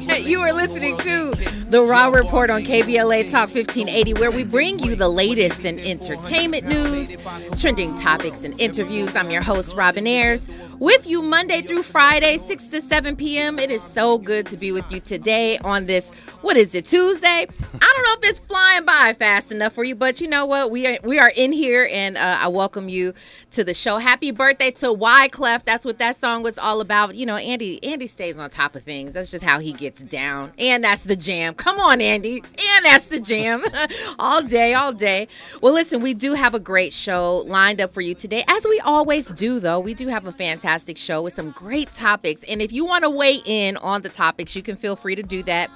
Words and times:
hey, 0.00 0.20
you 0.24 0.40
are 0.40 0.52
listening 0.54 0.96
to 0.98 1.32
the 1.68 1.82
Raw 1.82 2.08
Report 2.08 2.48
on 2.48 2.62
KBLA 2.62 3.30
Talk 3.30 3.54
1580, 3.54 4.14
where 4.14 4.30
we 4.30 4.44
bring 4.44 4.78
you 4.78 4.96
the 4.96 5.10
latest 5.10 5.66
in 5.66 5.78
entertainment 5.78 6.66
news, 6.66 7.14
trending 7.60 7.94
topics, 7.98 8.44
and 8.44 8.58
interviews. 8.58 9.14
I'm 9.14 9.30
your 9.30 9.42
host, 9.42 9.76
Robin 9.76 10.06
Ayers, 10.06 10.48
with 10.84 11.06
you 11.06 11.22
Monday 11.22 11.62
through 11.62 11.82
Friday, 11.82 12.36
6 12.36 12.66
to 12.66 12.82
7 12.82 13.16
p.m. 13.16 13.58
It 13.58 13.70
is 13.70 13.82
so 13.82 14.18
good 14.18 14.44
to 14.48 14.56
be 14.58 14.70
with 14.70 14.84
you 14.92 15.00
today 15.00 15.56
on 15.64 15.86
this 15.86 16.12
what 16.44 16.58
is 16.58 16.74
it 16.74 16.84
Tuesday? 16.84 17.26
I 17.26 17.46
don't 17.46 17.80
know 17.80 18.16
if 18.18 18.30
it's 18.30 18.38
flying 18.40 18.84
by 18.84 19.14
fast 19.18 19.50
enough 19.50 19.72
for 19.72 19.82
you, 19.82 19.94
but 19.94 20.20
you 20.20 20.28
know 20.28 20.44
what? 20.44 20.70
We 20.70 20.86
are 20.86 20.98
we 21.02 21.18
are 21.18 21.32
in 21.34 21.52
here, 21.52 21.88
and 21.90 22.18
uh, 22.18 22.36
I 22.38 22.48
welcome 22.48 22.90
you 22.90 23.14
to 23.52 23.64
the 23.64 23.72
show. 23.72 23.96
Happy 23.96 24.30
birthday 24.30 24.70
to 24.72 24.88
Wyclef. 24.88 25.64
That's 25.64 25.86
what 25.86 25.98
that 26.00 26.16
song 26.16 26.42
was 26.42 26.58
all 26.58 26.82
about. 26.82 27.14
You 27.14 27.24
know, 27.24 27.36
Andy 27.36 27.82
Andy 27.82 28.06
stays 28.06 28.36
on 28.36 28.50
top 28.50 28.76
of 28.76 28.84
things. 28.84 29.14
That's 29.14 29.30
just 29.30 29.42
how 29.42 29.58
he 29.58 29.72
gets 29.72 30.02
down, 30.02 30.52
and 30.58 30.84
that's 30.84 31.04
the 31.04 31.16
jam. 31.16 31.54
Come 31.54 31.80
on, 31.80 32.02
Andy, 32.02 32.40
and 32.40 32.84
that's 32.84 33.06
the 33.06 33.20
jam. 33.20 33.64
all 34.18 34.42
day, 34.42 34.74
all 34.74 34.92
day. 34.92 35.28
Well, 35.62 35.72
listen, 35.72 36.02
we 36.02 36.12
do 36.12 36.34
have 36.34 36.52
a 36.52 36.60
great 36.60 36.92
show 36.92 37.38
lined 37.46 37.80
up 37.80 37.94
for 37.94 38.02
you 38.02 38.14
today, 38.14 38.44
as 38.48 38.66
we 38.66 38.80
always 38.80 39.28
do. 39.28 39.60
Though 39.60 39.80
we 39.80 39.94
do 39.94 40.08
have 40.08 40.26
a 40.26 40.32
fantastic 40.32 40.73
show 40.96 41.22
with 41.22 41.34
some 41.34 41.50
great 41.50 41.92
topics, 41.92 42.42
and 42.48 42.60
if 42.60 42.72
you 42.72 42.84
want 42.84 43.04
to 43.04 43.10
weigh 43.10 43.42
in 43.44 43.76
on 43.78 44.02
the 44.02 44.08
topics, 44.08 44.54
you 44.56 44.62
can 44.62 44.76
feel 44.76 44.96
free 44.96 45.14
to 45.14 45.22
do 45.22 45.42
that 45.44 45.70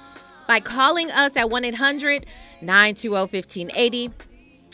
by 0.47 0.59
calling 0.59 1.11
us 1.11 1.35
at 1.35 1.49
1 1.49 1.65
800 1.65 2.25
920 2.61 3.09
1580. 3.09 4.11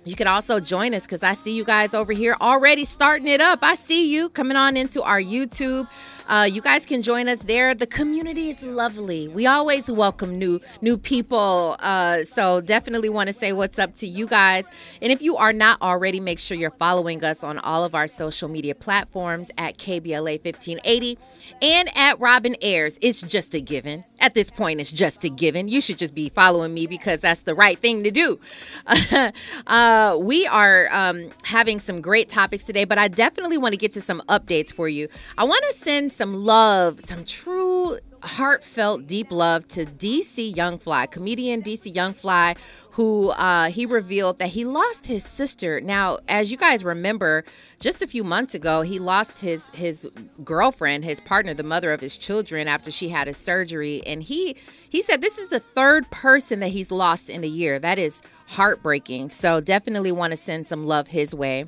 You 0.05 0.15
can 0.15 0.27
also 0.27 0.59
join 0.59 0.93
us 0.93 1.01
because 1.01 1.23
I 1.23 1.33
see 1.33 1.53
you 1.53 1.63
guys 1.63 1.93
over 1.93 2.13
here 2.13 2.37
already 2.39 2.85
starting 2.85 3.27
it 3.27 3.41
up. 3.41 3.59
I 3.61 3.75
see 3.75 4.07
you 4.07 4.29
coming 4.29 4.55
on 4.55 4.77
into 4.77 5.01
our 5.01 5.19
YouTube. 5.19 5.87
Uh, 6.27 6.47
you 6.51 6.61
guys 6.61 6.85
can 6.85 7.01
join 7.01 7.27
us 7.27 7.43
there. 7.43 7.75
The 7.75 7.85
community 7.85 8.49
is 8.49 8.63
lovely. 8.63 9.27
We 9.27 9.45
always 9.45 9.91
welcome 9.91 10.39
new 10.39 10.59
new 10.81 10.97
people. 10.97 11.75
Uh, 11.79 12.23
so 12.23 12.61
definitely 12.61 13.09
want 13.09 13.27
to 13.27 13.33
say 13.33 13.53
what's 13.53 13.77
up 13.77 13.93
to 13.95 14.07
you 14.07 14.25
guys. 14.25 14.65
And 15.01 15.11
if 15.11 15.21
you 15.21 15.37
are 15.37 15.53
not 15.53 15.81
already, 15.81 16.19
make 16.19 16.39
sure 16.39 16.57
you're 16.57 16.71
following 16.71 17.23
us 17.23 17.43
on 17.43 17.59
all 17.59 17.83
of 17.83 17.93
our 17.93 18.07
social 18.07 18.49
media 18.49 18.73
platforms 18.73 19.51
at 19.57 19.77
KBLA 19.77 20.43
1580 20.43 21.19
and 21.61 21.95
at 21.95 22.19
Robin 22.19 22.55
Ayers. 22.61 22.97
It's 23.01 23.21
just 23.21 23.53
a 23.53 23.61
given. 23.61 24.03
At 24.19 24.33
this 24.33 24.49
point, 24.49 24.79
it's 24.79 24.91
just 24.91 25.23
a 25.25 25.29
given. 25.29 25.67
You 25.67 25.81
should 25.81 25.99
just 25.99 26.15
be 26.15 26.29
following 26.29 26.73
me 26.73 26.87
because 26.87 27.21
that's 27.21 27.41
the 27.41 27.53
right 27.53 27.77
thing 27.77 28.03
to 28.03 28.11
do. 28.11 28.39
uh, 29.67 30.17
we 30.19 30.47
are 30.47 30.87
um, 30.91 31.29
having 31.43 31.79
some 31.79 32.01
great 32.01 32.29
topics 32.29 32.63
today, 32.63 32.85
but 32.85 32.97
I 32.97 33.09
definitely 33.09 33.57
want 33.57 33.73
to 33.73 33.77
get 33.77 33.93
to 33.93 34.01
some 34.01 34.23
updates 34.27 34.73
for 34.73 34.89
you. 34.89 35.07
I 35.37 35.43
want 35.43 35.63
to 35.69 35.77
send 35.77 36.14
some 36.15 36.33
love, 36.33 37.01
some 37.01 37.25
true 37.25 37.99
heartfelt, 38.23 39.05
deep 39.05 39.31
love 39.31 39.67
to 39.67 39.85
DC 39.85 40.55
Young 40.55 40.79
Fly, 40.79 41.05
comedian 41.05 41.61
DC 41.61 41.93
Young 41.93 42.13
Fly, 42.13 42.55
who 42.91 43.29
uh, 43.31 43.69
he 43.69 43.85
revealed 43.85 44.39
that 44.39 44.47
he 44.47 44.65
lost 44.65 45.05
his 45.05 45.23
sister. 45.23 45.81
Now, 45.81 46.19
as 46.27 46.49
you 46.49 46.57
guys 46.57 46.83
remember, 46.83 47.43
just 47.79 48.01
a 48.01 48.07
few 48.07 48.23
months 48.23 48.55
ago, 48.55 48.81
he 48.81 48.99
lost 48.99 49.39
his 49.39 49.69
his 49.71 50.07
girlfriend, 50.43 51.03
his 51.03 51.19
partner, 51.19 51.53
the 51.53 51.63
mother 51.63 51.91
of 51.91 51.99
his 51.99 52.17
children, 52.17 52.67
after 52.67 52.89
she 52.89 53.09
had 53.09 53.27
a 53.27 53.33
surgery, 53.33 54.01
and 54.07 54.23
he 54.23 54.55
he 54.89 55.01
said 55.01 55.21
this 55.21 55.37
is 55.37 55.49
the 55.49 55.59
third 55.59 56.09
person 56.09 56.61
that 56.61 56.69
he's 56.69 56.91
lost 56.91 57.29
in 57.29 57.43
a 57.43 57.47
year. 57.47 57.77
That 57.79 57.99
is 57.99 58.21
heartbreaking. 58.47 59.29
So 59.29 59.59
definitely 59.59 60.11
want 60.11 60.31
to 60.31 60.37
send 60.37 60.67
some 60.67 60.85
love 60.85 61.07
his 61.07 61.33
way. 61.35 61.65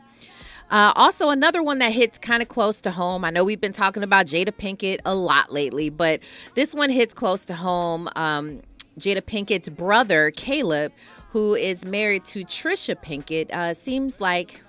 Uh, 0.69 0.91
also, 0.95 1.29
another 1.29 1.63
one 1.63 1.79
that 1.79 1.93
hits 1.93 2.17
kind 2.17 2.41
of 2.41 2.49
close 2.49 2.81
to 2.81 2.91
home. 2.91 3.23
I 3.23 3.29
know 3.29 3.43
we've 3.43 3.61
been 3.61 3.73
talking 3.73 4.03
about 4.03 4.25
Jada 4.25 4.51
Pinkett 4.51 4.99
a 5.05 5.15
lot 5.15 5.51
lately, 5.51 5.89
but 5.89 6.19
this 6.55 6.73
one 6.73 6.89
hits 6.89 7.13
close 7.13 7.45
to 7.45 7.55
home. 7.55 8.09
Um, 8.15 8.61
Jada 8.99 9.21
Pinkett's 9.21 9.69
brother, 9.69 10.31
Caleb, 10.31 10.91
who 11.31 11.55
is 11.55 11.85
married 11.85 12.25
to 12.25 12.43
Trisha 12.43 12.95
Pinkett, 12.95 13.49
uh, 13.51 13.73
seems 13.73 14.19
like 14.19 14.61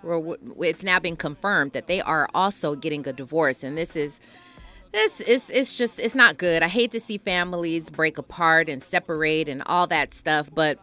it's 0.61 0.85
now 0.85 1.01
been 1.01 1.17
confirmed 1.17 1.73
that 1.73 1.89
they 1.89 2.01
are 2.03 2.29
also 2.35 2.77
getting 2.77 3.07
a 3.09 3.13
divorce, 3.13 3.65
and 3.65 3.77
this 3.77 3.97
is 3.97 4.21
this 4.93 5.21
is 5.23 5.51
it's 5.51 5.77
just 5.77 5.99
it's 5.99 6.15
not 6.15 6.39
good. 6.39 6.63
I 6.63 6.69
hate 6.69 6.91
to 6.93 7.01
see 7.01 7.19
families 7.19 7.91
break 7.91 8.19
apart 8.19 8.69
and 8.69 8.83
separate 8.85 9.49
and 9.49 9.63
all 9.67 9.87
that 9.89 10.15
stuff, 10.15 10.49
but 10.55 10.79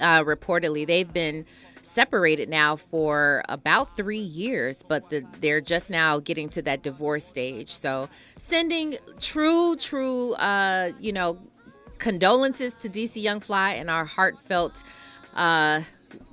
uh, 0.00 0.24
reportedly 0.24 0.86
they've 0.86 1.12
been 1.12 1.44
separated 1.92 2.48
now 2.48 2.76
for 2.76 3.42
about 3.48 3.96
three 3.96 4.18
years, 4.18 4.82
but 4.86 5.10
the, 5.10 5.24
they're 5.40 5.60
just 5.60 5.90
now 5.90 6.18
getting 6.18 6.48
to 6.50 6.62
that 6.62 6.82
divorce 6.82 7.24
stage. 7.24 7.70
So, 7.70 8.08
sending 8.38 8.96
true, 9.20 9.76
true, 9.76 10.32
uh, 10.34 10.92
you 10.98 11.12
know, 11.12 11.38
condolences 11.98 12.74
to 12.74 12.88
DC 12.88 13.22
Young 13.22 13.40
Fly 13.40 13.74
and 13.74 13.90
our 13.90 14.04
heartfelt 14.04 14.82
uh, 15.34 15.82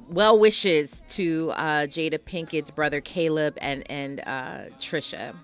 well 0.10 0.40
wishes 0.40 1.02
to 1.10 1.52
uh, 1.56 1.86
Jada 1.86 2.20
Pinkett's 2.24 2.72
brother 2.72 3.02
Caleb 3.02 3.58
and 3.62 3.90
and 3.92 4.22
uh, 4.22 4.66
Trisha. 4.80 5.36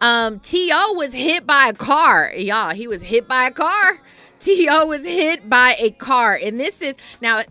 Um, 0.00 0.38
T.O. 0.40 0.92
was 0.92 1.12
hit 1.12 1.44
by 1.44 1.68
a 1.68 1.72
car. 1.72 2.32
Y'all, 2.36 2.72
he 2.72 2.86
was 2.86 3.02
hit 3.02 3.26
by 3.26 3.46
a 3.46 3.50
car. 3.50 4.00
T.O. 4.38 4.86
was 4.86 5.04
hit 5.04 5.48
by 5.50 5.74
a 5.78 5.90
car. 5.90 6.38
And 6.40 6.60
this 6.60 6.80
is 6.80 6.94
now 7.20 7.42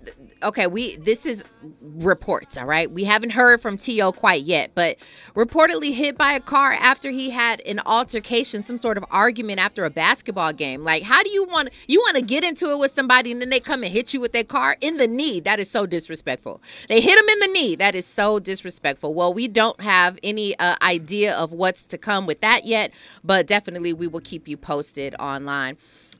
okay, 0.43 0.67
we 0.67 0.95
this 0.97 1.25
is 1.25 1.43
reports, 1.81 2.57
all 2.57 2.65
right? 2.65 2.89
We 2.89 3.03
haven't 3.03 3.31
heard 3.31 3.61
from 3.61 3.77
T.O. 3.77 4.11
quite 4.11 4.43
yet, 4.43 4.71
but 4.75 4.97
reportedly 5.35 5.93
hit 5.93 6.17
by 6.17 6.33
a 6.33 6.39
car 6.39 6.73
after 6.73 7.09
he 7.09 7.29
had 7.29 7.61
an 7.61 7.79
altercation, 7.85 8.63
some 8.63 8.77
sort 8.77 8.97
of 8.97 9.05
argument 9.11 9.59
after 9.59 9.85
a 9.85 9.89
basketball 9.89 10.53
game. 10.53 10.83
Like, 10.83 11.03
how 11.03 11.23
do 11.23 11.29
you 11.29 11.45
want 11.45 11.69
you 11.87 11.99
want 11.99 12.15
to 12.17 12.21
get 12.21 12.43
into 12.43 12.71
it 12.71 12.77
with 12.77 12.93
somebody 12.93 13.31
and 13.31 13.41
then 13.41 13.49
they 13.49 13.59
come 13.59 13.83
and 13.83 13.91
hit 13.91 14.13
you 14.13 14.19
with 14.19 14.31
their 14.31 14.43
car 14.43 14.77
in 14.81 14.97
the 14.97 15.07
knee? 15.07 15.39
That 15.39 15.59
is 15.59 15.69
so 15.69 15.85
disrespectful. 15.85 16.61
They 16.87 17.01
hit 17.01 17.17
him 17.17 17.29
in 17.29 17.39
the 17.39 17.47
knee. 17.47 17.75
That 17.75 17.95
is 17.95 18.05
so 18.05 18.39
disrespectful. 18.39 19.13
Well, 19.13 19.33
we 19.33 19.47
don't 19.47 19.79
have 19.81 20.19
any 20.23 20.57
uh, 20.59 20.75
idea 20.81 21.35
of 21.35 21.51
what's 21.51 21.85
to 21.85 21.97
come 21.97 22.25
with 22.25 22.41
that 22.41 22.65
yet, 22.65 22.91
but 23.23 23.47
definitely 23.47 23.93
we 23.93 24.07
will 24.07 24.21
keep 24.21 24.47
you 24.47 24.57
posted 24.57 25.15
online. 25.19 25.77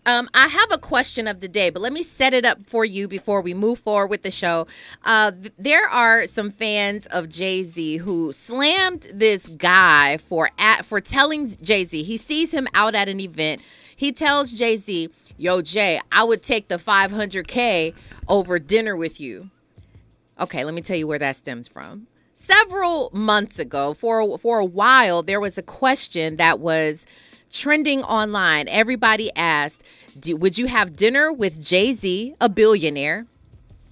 Um, 0.07 0.29
I 0.34 0.47
have 0.47 0.72
a 0.72 0.78
question 0.78 1.28
of 1.28 1.41
the 1.41 1.50
day, 1.50 1.69
but 1.69 1.81
let 1.81 1.91
me 1.91 2.01
set 2.01 2.34
it 2.34 2.45
up 2.45 2.66
for 2.66 2.85
you 2.85 3.09
before 3.09 3.41
we 3.41 3.53
move 3.53 3.79
forward 3.79 4.07
with 4.07 4.22
the 4.22 4.31
show. 4.31 4.66
Uh, 5.03 5.31
th- 5.31 5.53
there 5.59 5.85
are 5.85 6.25
some 6.25 6.50
fans 6.50 7.07
of 7.07 7.28
Jay 7.28 7.63
Z 7.63 7.97
who 7.97 8.31
slammed 8.31 9.07
this 9.13 9.46
guy 9.46 10.17
for 10.17 10.50
at 10.57 10.85
for 10.85 11.01
telling 11.01 11.53
Jay 11.57 11.84
Z 11.84 12.03
he 12.03 12.16
sees 12.16 12.53
him 12.53 12.69
out 12.73 12.96
at 12.96 13.09
an 13.09 13.19
event. 13.19 13.62
He 13.97 14.13
tells 14.13 14.53
Jay 14.53 14.78
Z, 14.78 15.09
"Yo, 15.38 15.62
Jay, 15.62 16.00
I 16.09 16.23
would 16.23 16.41
take 16.41 16.69
the 16.69 16.78
500k 16.79 17.94
over 18.29 18.59
dinner 18.59 18.96
with 18.96 19.19
you." 19.19 19.50
Okay, 20.40 20.63
let 20.63 20.73
me 20.73 20.81
tell 20.81 20.96
you 20.96 21.07
where 21.07 21.19
that 21.19 21.35
stems 21.35 21.67
from. 21.67 22.07
Several 22.34 23.09
months 23.12 23.59
ago, 23.59 23.94
for 23.94 24.38
for 24.38 24.59
a 24.59 24.66
while, 24.66 25.22
there 25.22 25.41
was 25.41 25.57
a 25.57 25.63
question 25.63 26.38
that 26.38 26.62
was 26.62 27.06
trending 27.57 28.03
online. 28.03 28.68
Everybody 28.68 29.35
asked, 29.35 29.84
Would 30.25 30.57
you 30.57 30.68
have 30.68 30.95
dinner 30.95 31.34
with 31.34 31.63
Jay 31.63 31.94
Z, 31.94 32.35
a 32.40 32.50
billionaire? 32.50 33.25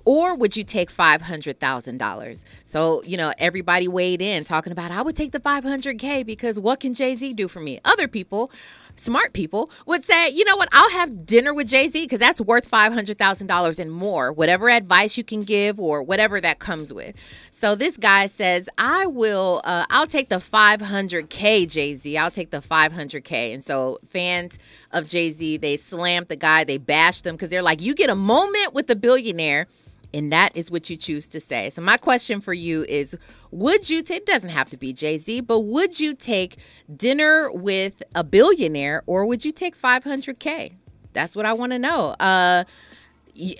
Or 0.08 0.36
would 0.36 0.56
you 0.56 0.64
take 0.64 0.96
$500,000? 0.96 2.44
So, 2.64 3.02
you 3.04 3.18
know, 3.18 3.34
everybody 3.40 3.88
weighed 3.88 4.22
in 4.22 4.44
talking 4.44 4.72
about, 4.72 4.92
I 4.92 5.02
would 5.02 5.16
take 5.16 5.32
the 5.32 5.40
500K 5.40 6.24
because 6.24 6.60
what 6.60 6.80
can 6.80 6.94
Jay 6.94 7.16
Z 7.16 7.34
do 7.34 7.48
for 7.48 7.60
me? 7.60 7.80
Other 7.84 8.08
people 8.08 8.52
smart 8.96 9.34
people 9.34 9.70
would 9.86 10.04
say, 10.04 10.30
you 10.30 10.46
know 10.46 10.56
what, 10.56 10.70
I'll 10.72 10.90
have 10.92 11.26
dinner 11.26 11.54
with 11.54 11.68
Jay 11.68 11.88
Z 11.88 12.02
because 12.02 12.20
that's 12.20 12.42
worth 12.42 12.70
$500,000 12.70 13.80
and 13.80 13.92
more, 13.92 14.32
whatever 14.32 14.70
advice 14.70 15.18
you 15.18 15.24
can 15.24 15.44
give 15.44 15.80
or 15.80 16.04
whatever 16.04 16.40
that 16.42 16.60
comes 16.60 16.94
with. 16.94 17.16
So 17.52 17.76
this 17.76 17.98
guy 17.98 18.28
says, 18.28 18.68
I 18.78 19.06
will, 19.06 19.62
uh, 19.64 19.86
I'll 19.90 20.08
take 20.08 20.30
the 20.30 20.38
500K 20.38 21.70
Jay 21.70 21.96
Z. 21.96 22.18
I'll 22.18 22.32
take 22.32 22.52
the 22.52 22.62
500K. 22.62 23.54
And 23.54 23.64
so 23.64 24.00
fans 24.10 24.60
of 24.92 25.08
Jay 25.08 25.32
Z, 25.32 25.58
they 25.58 25.78
slammed 25.78 26.28
the 26.28 26.36
guy, 26.36 26.64
they 26.64 26.78
bashed 26.78 27.26
him 27.26 27.36
because 27.36 27.50
they're 27.50 27.62
like, 27.62 27.82
you 27.82 27.96
get 27.96 28.10
a 28.10 28.16
moment 28.16 28.74
with 28.74 28.88
the 28.88 28.96
billionaire 28.96 29.68
and 30.16 30.32
that 30.32 30.56
is 30.56 30.72
what 30.72 30.90
you 30.90 30.96
choose 30.98 31.28
to 31.28 31.40
say. 31.42 31.70
So 31.70 31.82
my 31.82 31.98
question 31.98 32.42
for 32.42 32.54
you 32.54 32.86
is 32.86 33.16
would 33.52 33.90
you 33.90 34.02
take 34.02 34.20
it 34.20 34.26
doesn't 34.26 34.50
have 34.50 34.70
to 34.70 34.78
be 34.78 34.94
Jay-Z, 34.94 35.42
but 35.42 35.60
would 35.62 36.00
you 36.00 36.16
take 36.16 36.58
dinner 36.96 37.52
with 37.52 38.02
a 38.16 38.24
billionaire 38.24 39.04
or 39.08 39.26
would 39.26 39.44
you 39.44 39.52
take 39.52 39.80
500k? 39.80 40.74
That's 41.14 41.36
what 41.36 41.46
I 41.46 41.54
want 41.54 41.74
to 41.74 41.80
know. 41.80 42.16
Uh 42.20 42.64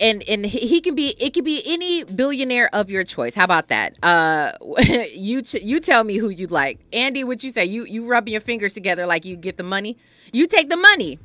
and 0.00 0.24
and 0.26 0.46
he 0.46 0.80
can 0.80 0.94
be 0.94 1.14
it 1.20 1.34
can 1.34 1.44
be 1.44 1.62
any 1.66 2.04
billionaire 2.04 2.74
of 2.74 2.88
your 2.88 3.04
choice. 3.04 3.34
How 3.34 3.44
about 3.44 3.68
that? 3.68 3.98
Uh 4.02 4.52
you 5.10 5.42
you 5.60 5.78
tell 5.80 6.04
me 6.04 6.16
who 6.16 6.30
you'd 6.30 6.50
like. 6.50 6.80
Andy, 6.94 7.22
what 7.24 7.44
you 7.44 7.50
say? 7.50 7.66
You 7.66 7.84
you 7.84 8.06
rubbing 8.06 8.32
your 8.32 8.40
fingers 8.40 8.72
together 8.72 9.04
like 9.04 9.26
you 9.26 9.36
get 9.36 9.58
the 9.58 9.62
money? 9.62 9.98
You 10.32 10.46
take 10.46 10.70
the 10.70 10.76
money. 10.78 11.18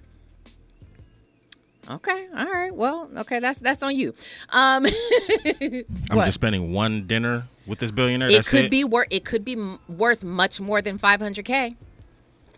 Okay. 1.92 2.28
All 2.36 2.46
right. 2.46 2.74
Well, 2.74 3.10
okay. 3.18 3.40
That's 3.40 3.60
that's 3.60 3.84
on 3.84 3.96
you. 3.96 4.14
Um, 4.50 4.86
I'm 5.62 5.86
just 6.10 6.36
spending 6.36 6.74
one 6.74 7.08
dinner 7.08 7.44
with 7.68 7.80
this 7.80 7.92
billionaire. 7.92 8.30
It 8.32 8.46
could 8.46 8.66
it? 8.66 8.72
be 8.72 8.84
worth. 8.84 9.08
It 9.10 9.26
could 9.26 9.44
be 9.44 9.56
worth 9.88 10.24
much 10.24 10.62
more 10.62 10.82
than 10.82 10.98
500k. 10.98 11.76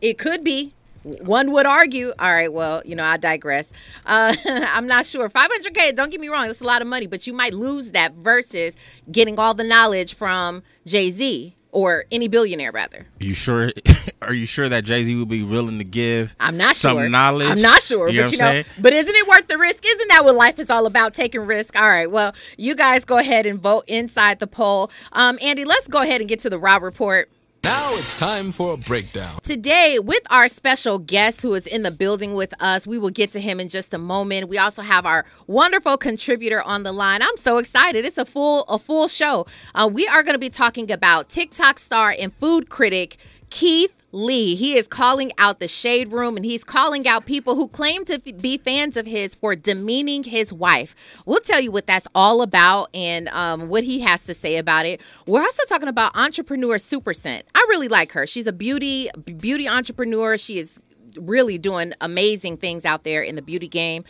It 0.02 0.18
could 0.18 0.44
be. 0.44 0.74
One 1.04 1.52
would 1.52 1.66
argue. 1.66 2.14
All 2.18 2.34
right, 2.34 2.52
well, 2.52 2.82
you 2.86 2.96
know, 2.96 3.04
I 3.04 3.18
digress. 3.18 3.70
Uh, 4.06 4.36
I'm 4.46 4.88
not 4.88 5.06
sure. 5.06 5.30
500K, 5.30 5.96
don't 5.96 6.10
get 6.10 6.22
me 6.22 6.30
wrong, 6.30 6.48
that's 6.48 6.62
a 6.62 6.66
lot 6.66 6.82
of 6.82 6.88
money, 6.88 7.08
but 7.08 7.28
you 7.28 7.34
might 7.34 7.54
lose 7.54 7.92
that 7.92 8.14
versus 8.14 8.78
getting 9.12 9.38
all 9.38 9.54
the 9.54 9.66
knowledge 9.66 10.16
from 10.16 10.64
Jay 10.86 11.12
Z 11.12 11.56
or 11.74 12.06
any 12.12 12.28
billionaire 12.28 12.72
rather. 12.72 13.00
Are 13.00 13.24
you 13.26 13.34
sure? 13.34 13.72
Are 14.22 14.34
you 14.34 14.46
sure 14.46 14.70
that 14.70 14.86
Jay 14.86 15.04
Z 15.04 15.14
would 15.16 15.28
be 15.28 15.44
willing 15.44 15.80
to 15.80 15.84
give? 15.84 16.34
I'm 16.40 16.56
not 16.56 16.76
some 16.78 16.98
sure. 16.98 17.10
knowledge. 17.10 17.50
I'm 17.50 17.62
not 17.62 17.82
sure, 17.82 18.08
You 18.08 18.22
but 18.22 18.32
you 18.32 18.38
know, 18.38 18.46
saying? 18.46 18.66
but 18.80 18.94
isn't 18.94 19.14
it 19.14 19.28
worth 19.28 19.48
the 19.48 19.58
risk? 19.58 19.84
Isn't 19.86 20.08
that 20.10 20.24
what 20.24 20.36
life 20.36 20.60
is 20.60 20.70
all 20.70 20.86
about? 20.86 21.14
Taking 21.14 21.42
risk. 21.42 21.76
All 21.76 21.90
right. 21.90 22.10
Well, 22.10 22.34
you 22.58 22.76
guys 22.76 23.04
go 23.04 23.18
ahead 23.18 23.46
and 23.46 23.60
vote 23.60 23.84
inside 23.88 24.40
the 24.40 24.48
poll. 24.48 24.92
Um, 25.12 25.38
Andy, 25.42 25.66
let's 25.66 25.88
go 25.88 25.98
ahead 26.00 26.22
and 26.22 26.30
get 26.30 26.40
to 26.42 26.50
the 26.50 26.60
Rob 26.60 26.84
report. 26.84 27.30
Now 27.64 27.94
it's 27.94 28.18
time 28.18 28.52
for 28.52 28.74
a 28.74 28.78
breakdown. 28.78 29.40
Today, 29.42 29.98
with 29.98 30.24
our 30.30 30.50
special 30.50 31.00
guest 31.00 31.42
who 31.42 31.54
is 31.54 31.66
in 31.66 31.84
the 31.84 31.92
building 31.92 32.34
with 32.34 32.54
us, 32.62 32.86
we 32.86 32.98
will 32.98 33.10
get 33.10 33.32
to 33.32 33.40
him 33.40 33.62
in 33.62 33.70
just 33.70 33.94
a 33.94 33.98
moment. 33.98 34.50
We 34.50 34.58
also 34.58 34.82
have 34.82 35.06
our 35.06 35.24
wonderful 35.48 35.96
contributor 35.98 36.62
on 36.62 36.84
the 36.84 36.92
line. 36.92 37.22
I'm 37.22 37.38
so 37.38 37.60
excited! 37.60 38.04
It's 38.04 38.18
a 38.18 38.26
full 38.26 38.64
a 38.64 38.78
full 38.78 39.08
show. 39.08 39.46
Uh, 39.76 39.90
we 39.92 40.06
are 40.10 40.24
going 40.24 40.36
to 40.36 40.40
be 40.40 40.50
talking 40.50 40.92
about 40.92 41.30
TikTok 41.30 41.80
star 41.80 42.14
and 42.20 42.34
food 42.34 42.70
critic 42.70 43.16
Keith 43.50 44.03
Lee. 44.14 44.56
He 44.56 44.78
is 44.78 44.88
calling 44.88 45.32
out 45.38 45.60
the 45.60 45.68
shade 45.68 46.12
room 46.12 46.38
and 46.38 46.46
he's 46.46 46.64
calling 46.64 47.08
out 47.08 47.26
people 47.26 47.56
who 47.56 47.68
claim 47.68 48.06
to 48.06 48.14
f- 48.14 48.38
be 48.42 48.58
fans 48.58 48.96
of 48.96 49.06
his 49.06 49.36
for 49.36 49.56
demeaning 49.56 50.24
his 50.24 50.54
wife. 50.54 50.96
We'll 51.26 51.40
tell 51.40 51.60
you 51.60 51.72
what 51.72 51.88
that's 51.88 52.08
all 52.14 52.42
about 52.42 52.90
and 52.94 53.28
um, 53.30 53.68
what 53.68 53.84
he 53.84 54.00
has 54.02 54.24
to 54.26 54.34
say 54.34 54.58
about 54.58 54.86
it. 54.86 55.02
We're 55.26 55.42
also 55.42 55.64
talking 55.66 55.88
about 55.90 56.16
entrepreneur 56.16 56.76
Supa 56.76 57.16
Cent. 57.16 57.46
I 57.56 57.66
really 57.70 57.88
like 57.88 58.12
her. 58.12 58.28
She's 58.28 58.48
a 58.48 58.54
beauty 58.54 59.10
beauty 59.38 59.68
entrepreneur. 59.68 60.38
She 60.38 60.60
is 60.60 60.80
really 61.18 61.58
doing 61.58 61.94
amazing 62.02 62.58
things 62.58 62.86
out 62.86 63.04
there 63.04 63.22
in 63.22 63.36
the 63.36 63.42
beauty 63.42 63.68
game. 63.68 64.04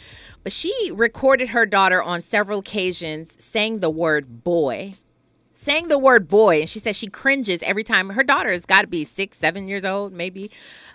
But 0.43 0.51
she 0.51 0.91
recorded 0.93 1.49
her 1.49 1.65
daughter 1.65 2.01
on 2.01 2.21
several 2.21 2.59
occasions 2.59 3.41
saying 3.43 3.79
the 3.79 3.89
word 3.89 4.43
boy 4.43 4.93
saying 5.63 5.87
the 5.87 5.97
word 5.97 6.27
boy 6.27 6.59
and 6.59 6.69
she 6.69 6.79
says 6.79 6.95
she 6.95 7.07
cringes 7.07 7.63
every 7.63 7.83
time 7.83 8.09
her 8.09 8.23
daughter 8.23 8.51
has 8.51 8.65
got 8.65 8.81
to 8.81 8.87
be 8.87 9.05
six 9.05 9.37
seven 9.37 9.67
years 9.67 9.85
old 9.85 10.13
maybe 10.13 10.51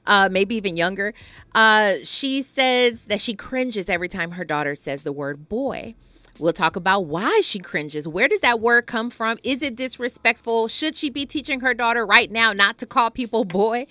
uh, 0.06 0.28
maybe 0.30 0.54
even 0.54 0.76
younger 0.76 1.14
uh, 1.54 1.94
she 2.02 2.42
says 2.42 3.04
that 3.06 3.20
she 3.20 3.34
cringes 3.34 3.88
every 3.88 4.08
time 4.08 4.32
her 4.32 4.44
daughter 4.44 4.74
says 4.74 5.02
the 5.02 5.12
word 5.12 5.48
boy 5.48 5.94
We'll 6.38 6.52
talk 6.52 6.76
about 6.76 7.06
why 7.06 7.40
she 7.40 7.58
cringes. 7.58 8.06
Where 8.06 8.28
does 8.28 8.40
that 8.40 8.60
word 8.60 8.86
come 8.86 9.10
from? 9.10 9.38
Is 9.42 9.60
it 9.60 9.74
disrespectful? 9.74 10.68
Should 10.68 10.96
she 10.96 11.10
be 11.10 11.26
teaching 11.26 11.60
her 11.60 11.74
daughter 11.74 12.06
right 12.06 12.30
now 12.30 12.52
not 12.52 12.78
to 12.78 12.86
call 12.86 13.10
people 13.10 13.44
boy? 13.44 13.86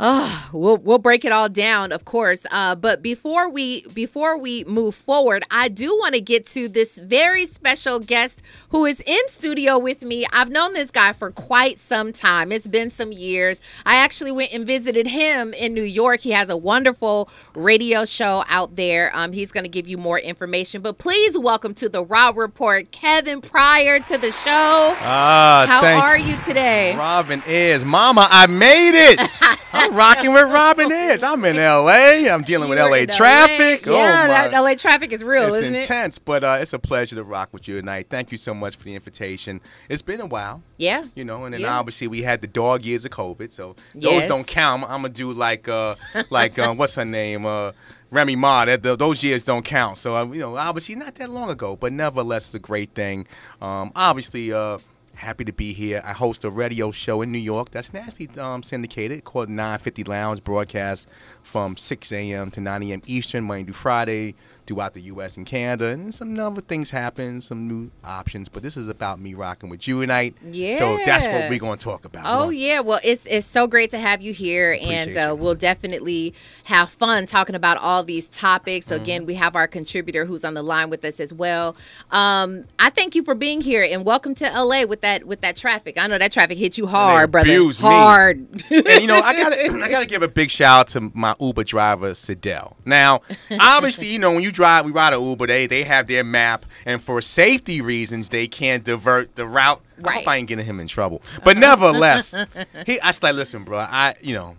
Oh, 0.00 0.50
we'll 0.52 0.78
we'll 0.78 0.98
break 0.98 1.24
it 1.24 1.30
all 1.30 1.48
down, 1.48 1.92
of 1.92 2.04
course. 2.04 2.44
Uh, 2.50 2.74
but 2.74 3.00
before 3.00 3.48
we 3.48 3.82
before 3.94 4.36
we 4.36 4.64
move 4.64 4.96
forward, 4.96 5.44
I 5.52 5.68
do 5.68 5.96
want 5.96 6.16
to 6.16 6.20
get 6.20 6.46
to 6.46 6.68
this 6.68 6.98
very 6.98 7.46
special 7.46 8.00
guest 8.00 8.42
who 8.70 8.86
is 8.86 9.00
in 9.06 9.20
studio 9.28 9.78
with 9.78 10.02
me. 10.02 10.26
I've 10.32 10.50
known 10.50 10.72
this 10.72 10.90
guy 10.90 11.12
for 11.12 11.30
quite 11.30 11.78
some 11.78 12.12
time. 12.12 12.50
It's 12.50 12.66
been 12.66 12.90
some 12.90 13.12
years. 13.12 13.60
I 13.86 13.98
actually 13.98 14.32
went 14.32 14.52
and 14.52 14.66
visited 14.66 15.06
him 15.06 15.54
in 15.54 15.74
New 15.74 15.84
York. 15.84 16.20
He 16.20 16.32
has 16.32 16.48
a 16.48 16.56
wonderful 16.56 17.28
radio 17.54 18.04
show 18.04 18.42
out 18.48 18.74
there. 18.74 19.12
Um, 19.14 19.32
he's 19.32 19.52
going 19.52 19.64
to 19.64 19.70
give 19.70 19.86
you 19.86 19.96
more 19.96 20.18
information. 20.18 20.82
But 20.82 20.98
please 20.98 21.38
welcome 21.38 21.72
to 21.74 21.88
the 21.88 22.04
Raw 22.04 22.32
Report, 22.34 22.90
Kevin 22.90 23.40
Pryor, 23.40 24.00
to 24.00 24.18
the 24.18 24.32
show. 24.32 24.96
Ah, 25.00 25.66
How 25.68 26.00
are 26.00 26.18
you 26.18 26.36
today? 26.44 26.96
Robin 26.96 27.44
is. 27.46 27.84
Mama, 27.84 28.26
I 28.28 28.48
made 28.48 28.94
it. 28.96 29.20
I'm 29.84 29.94
rocking 29.94 30.32
with 30.32 30.50
Robin 30.50 30.90
is. 30.90 31.22
I'm 31.22 31.44
in 31.44 31.56
LA. 31.56 32.28
I'm 32.32 32.42
dealing 32.42 32.68
with 32.68 32.78
You 32.78 32.84
were 32.84 32.90
LA 32.90 33.06
traffic. 33.06 33.86
Yeah, 33.86 33.92
oh, 33.92 34.28
that. 34.50 34.52
LA 34.52 34.74
traffic 34.74 35.12
is 35.12 35.22
real, 35.22 35.44
it's 35.46 35.56
isn't 35.56 35.74
it? 35.74 35.80
intense, 35.82 36.18
but 36.18 36.42
uh, 36.42 36.58
it's 36.60 36.72
a 36.72 36.78
pleasure 36.78 37.16
to 37.16 37.24
rock 37.24 37.50
with 37.52 37.68
you 37.68 37.76
tonight. 37.80 38.06
Thank 38.10 38.32
you 38.32 38.38
so 38.38 38.54
much 38.54 38.76
for 38.76 38.84
the 38.84 38.94
invitation. 38.94 39.60
It's 39.88 40.02
been 40.02 40.20
a 40.20 40.26
while, 40.26 40.62
Yeah. 40.78 41.04
you 41.14 41.24
know, 41.24 41.44
and 41.44 41.54
then 41.54 41.60
Yeah. 41.62 41.78
obviously 41.78 42.08
we 42.08 42.22
had 42.22 42.40
the 42.40 42.46
dog 42.46 42.84
years 42.84 43.04
of 43.04 43.10
COVID, 43.10 43.52
so 43.52 43.76
those 43.94 44.12
Yes. 44.12 44.28
don't 44.28 44.46
count. 44.46 44.82
I'm 44.84 45.02
gonna 45.02 45.08
do 45.10 45.32
like, 45.32 45.68
uh, 45.68 45.96
like 46.30 46.58
uh, 46.58 46.72
what's 46.74 46.94
her 46.94 47.04
name, 47.04 47.44
uh, 47.46 47.72
Remy 48.10 48.36
Ma. 48.36 48.64
That 48.64 48.82
th- 48.82 48.98
those 48.98 49.22
years 49.22 49.44
don't 49.44 49.64
count. 49.64 49.98
So 49.98 50.16
uh, 50.16 50.24
you 50.26 50.40
know, 50.40 50.56
obviously 50.56 50.94
not 50.94 51.14
that 51.16 51.30
long 51.30 51.50
ago, 51.50 51.76
but 51.76 51.92
nevertheless, 51.92 52.44
it's 52.46 52.54
a 52.54 52.58
great 52.60 52.94
thing. 52.94 53.26
Um, 53.60 53.90
obviously, 53.96 54.52
uh, 54.52 54.78
happy 55.14 55.44
to 55.44 55.52
be 55.52 55.72
here. 55.72 56.02
I 56.04 56.12
host 56.12 56.44
a 56.44 56.50
radio 56.50 56.90
show 56.90 57.22
in 57.22 57.32
New 57.32 57.38
York 57.38 57.70
that's 57.70 57.92
nationally 57.92 58.28
um, 58.38 58.62
syndicated 58.62 59.24
called 59.24 59.48
950 59.48 60.04
Lounge, 60.04 60.42
broadcast 60.42 61.08
from 61.42 61.76
6 61.76 62.12
a.m. 62.12 62.50
to 62.50 62.60
9 62.60 62.82
a.m. 62.84 63.02
Eastern, 63.06 63.44
Monday 63.44 63.64
through 63.64 63.74
Friday, 63.74 64.34
throughout 64.66 64.94
the 64.94 65.00
U.S. 65.02 65.36
and 65.36 65.46
Canada. 65.46 65.88
And 65.88 66.14
some 66.14 66.38
other 66.38 66.60
things 66.60 66.90
happen, 66.90 67.40
some 67.40 67.66
new 67.66 67.90
options. 68.04 68.48
But 68.48 68.62
this 68.62 68.76
is 68.76 68.88
about 68.88 69.20
me 69.20 69.34
rocking 69.34 69.70
with 69.70 69.88
you 69.88 70.00
tonight. 70.00 70.36
So 70.78 70.98
that's 71.04 71.26
what 71.26 71.50
we're 71.50 71.58
going 71.58 71.78
to 71.78 71.84
talk 71.84 72.04
about. 72.04 72.24
Oh 72.26 72.50
yeah, 72.50 72.80
well 72.80 73.00
it's 73.02 73.26
it's 73.26 73.46
so 73.46 73.66
great 73.66 73.90
to 73.92 73.98
have 73.98 74.20
you 74.20 74.32
here, 74.32 74.78
and 74.80 75.16
uh, 75.16 75.28
you. 75.28 75.34
we'll 75.34 75.54
definitely 75.54 76.34
have 76.64 76.90
fun 76.90 77.26
talking 77.26 77.54
about 77.54 77.78
all 77.78 78.04
these 78.04 78.28
topics. 78.28 78.86
Mm-hmm. 78.86 79.02
Again, 79.02 79.26
we 79.26 79.34
have 79.34 79.56
our 79.56 79.66
contributor 79.66 80.24
who's 80.24 80.44
on 80.44 80.54
the 80.54 80.62
line 80.62 80.90
with 80.90 81.04
us 81.04 81.20
as 81.20 81.32
well. 81.32 81.76
Um, 82.10 82.64
I 82.78 82.90
thank 82.90 83.14
you 83.14 83.24
for 83.24 83.34
being 83.34 83.60
here, 83.60 83.82
and 83.82 84.04
welcome 84.04 84.34
to 84.36 84.44
LA 84.44 84.84
with 84.84 85.00
that 85.00 85.24
with 85.24 85.40
that 85.40 85.56
traffic. 85.56 85.98
I 85.98 86.06
know 86.06 86.18
that 86.18 86.32
traffic 86.32 86.58
hit 86.58 86.78
you 86.78 86.86
hard, 86.86 87.30
brother. 87.32 87.48
hard. 87.80 88.38
and 88.70 89.00
you 89.00 89.06
know, 89.06 89.20
I 89.20 89.34
gotta 89.34 89.60
I 89.82 89.88
gotta 89.88 90.06
give 90.06 90.22
a 90.22 90.28
big 90.28 90.50
shout 90.50 90.74
out 90.74 90.88
to 90.88 91.10
my 91.14 91.34
Uber 91.40 91.64
driver, 91.64 92.14
Sidell. 92.14 92.76
Now, 92.84 93.22
obviously, 93.60 94.08
you 94.08 94.18
know, 94.18 94.32
when 94.32 94.42
you 94.42 94.52
drive, 94.54 94.84
we 94.86 94.92
ride 94.92 95.12
an 95.12 95.22
Uber, 95.22 95.46
they 95.46 95.66
they 95.66 95.82
have 95.84 96.06
their 96.06 96.24
map, 96.24 96.64
and 96.86 97.02
for 97.02 97.20
safety 97.20 97.80
reasons, 97.80 98.30
they 98.30 98.46
can't 98.46 98.84
divert 98.84 99.34
the 99.36 99.46
route. 99.46 99.80
Right. 99.98 100.26
I 100.26 100.36
ain't 100.36 100.48
getting 100.48 100.64
him 100.64 100.80
in 100.80 100.86
trouble, 100.88 101.22
but 101.44 101.56
nevertheless, 101.56 102.34
he 102.86 103.00
I 103.00 103.08
was 103.08 103.22
like, 103.22 103.34
listen, 103.34 103.64
bro, 103.64 103.78
I 103.78 104.14
you 104.22 104.34
know. 104.34 104.56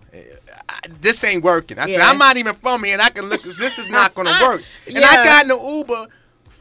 I, 0.67 0.79
this 1.01 1.23
ain't 1.23 1.43
working. 1.43 1.77
I 1.77 1.85
said, 1.85 1.97
Yeah. 1.99 2.09
I'm 2.09 2.17
not 2.17 2.37
even 2.37 2.55
from 2.55 2.83
here, 2.83 2.93
and 2.93 3.01
I 3.01 3.09
can 3.11 3.25
look. 3.25 3.43
This 3.43 3.77
is 3.77 3.89
not 3.89 4.15
going 4.15 4.25
to 4.27 4.39
work. 4.41 4.63
And 4.87 4.95
Yeah. 4.95 5.07
I 5.09 5.15
got 5.23 5.43
in 5.43 5.49
the 5.49 5.57
Uber 5.57 6.07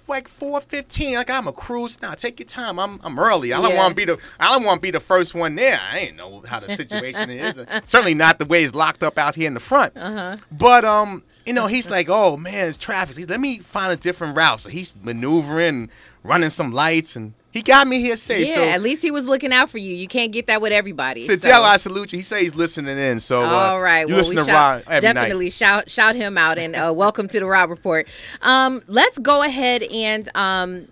like 0.09 0.29
4:15. 0.29 1.15
Like 1.15 1.31
I'm 1.31 1.47
a 1.49 1.53
cruise 1.53 2.01
now. 2.03 2.13
Take 2.15 2.39
your 2.41 2.47
time. 2.47 2.79
I'm 2.79 3.01
I'm 3.03 3.19
early. 3.19 3.53
I 3.53 3.61
don't 3.63 3.71
Yeah. 3.71 3.79
want 3.79 3.91
to 3.91 3.95
be 3.95 4.05
the 4.05 4.19
I 4.39 4.53
don't 4.53 4.65
want 4.65 4.79
to 4.79 4.81
be 4.83 4.91
the 4.91 5.01
first 5.01 5.35
one 5.35 5.55
there. 5.55 5.81
I 5.91 5.99
ain't 6.01 6.17
know 6.17 6.43
how 6.47 6.61
the 6.61 6.77
situation 6.77 7.31
is. 7.31 7.57
Certainly 7.85 8.15
not 8.15 8.39
the 8.39 8.45
way 8.45 8.63
it's 8.65 8.75
locked 8.75 9.03
up 9.03 9.17
out 9.19 9.35
here 9.35 9.47
in 9.47 9.55
the 9.55 9.61
front. 9.61 9.93
Uh-huh. 10.05 10.37
But 10.53 10.85
um, 10.85 11.23
you 11.47 11.53
know, 11.53 11.67
he's 11.67 11.91
like, 11.91 12.09
oh 12.09 12.37
man, 12.37 12.69
it's 12.69 12.79
traffic. 12.79 13.17
He's, 13.17 13.29
let 13.29 13.41
me 13.41 13.59
find 13.59 13.93
a 13.93 13.97
different 13.97 14.37
route. 14.37 14.61
So 14.61 14.69
he's 14.71 14.95
maneuvering, 15.03 15.91
running 16.23 16.51
some 16.51 16.73
lights, 16.73 17.17
and 17.17 17.35
he 17.53 17.63
got 17.63 17.87
me 17.87 18.01
here 18.01 18.17
safe. 18.17 18.49
yeah, 18.49 18.55
so 18.57 18.65
at 18.65 18.81
least 18.83 19.03
he 19.03 19.11
was 19.11 19.27
looking 19.27 19.53
out 19.53 19.71
for 19.71 19.79
you. 19.79 19.95
You 19.95 20.09
can't 20.09 20.33
get 20.33 20.47
that 20.49 20.61
with 20.61 20.73
everybody. 20.73 21.21
Sidell, 21.21 21.63
so- 21.63 21.63
I 21.63 21.77
salute 21.77 22.13
you. 22.13 22.19
He 22.19 22.23
says 22.23 22.41
he's 22.43 22.55
listening 22.55 22.99
in. 22.99 23.21
So 23.21 23.43
uh, 23.45 23.47
All 23.47 23.81
right. 23.81 24.09
you 24.09 24.15
well, 24.15 24.23
listen 24.25 24.37
we 24.37 24.43
to 24.43 24.49
shout, 24.49 24.83
every 24.89 25.01
definitely 25.13 25.45
night. 25.47 25.53
shout 25.53 25.91
shout 25.91 26.15
him 26.17 26.37
out 26.39 26.59
and 26.59 26.75
uh, 26.75 26.93
welcome 26.95 27.29
to 27.29 27.39
the 27.39 27.47
Rob 27.47 27.71
Report. 27.71 28.09
Um, 28.43 28.83
let's 28.89 29.19
go 29.19 29.43
ahead 29.43 29.83
and 29.85 30.29
um, 30.37 30.89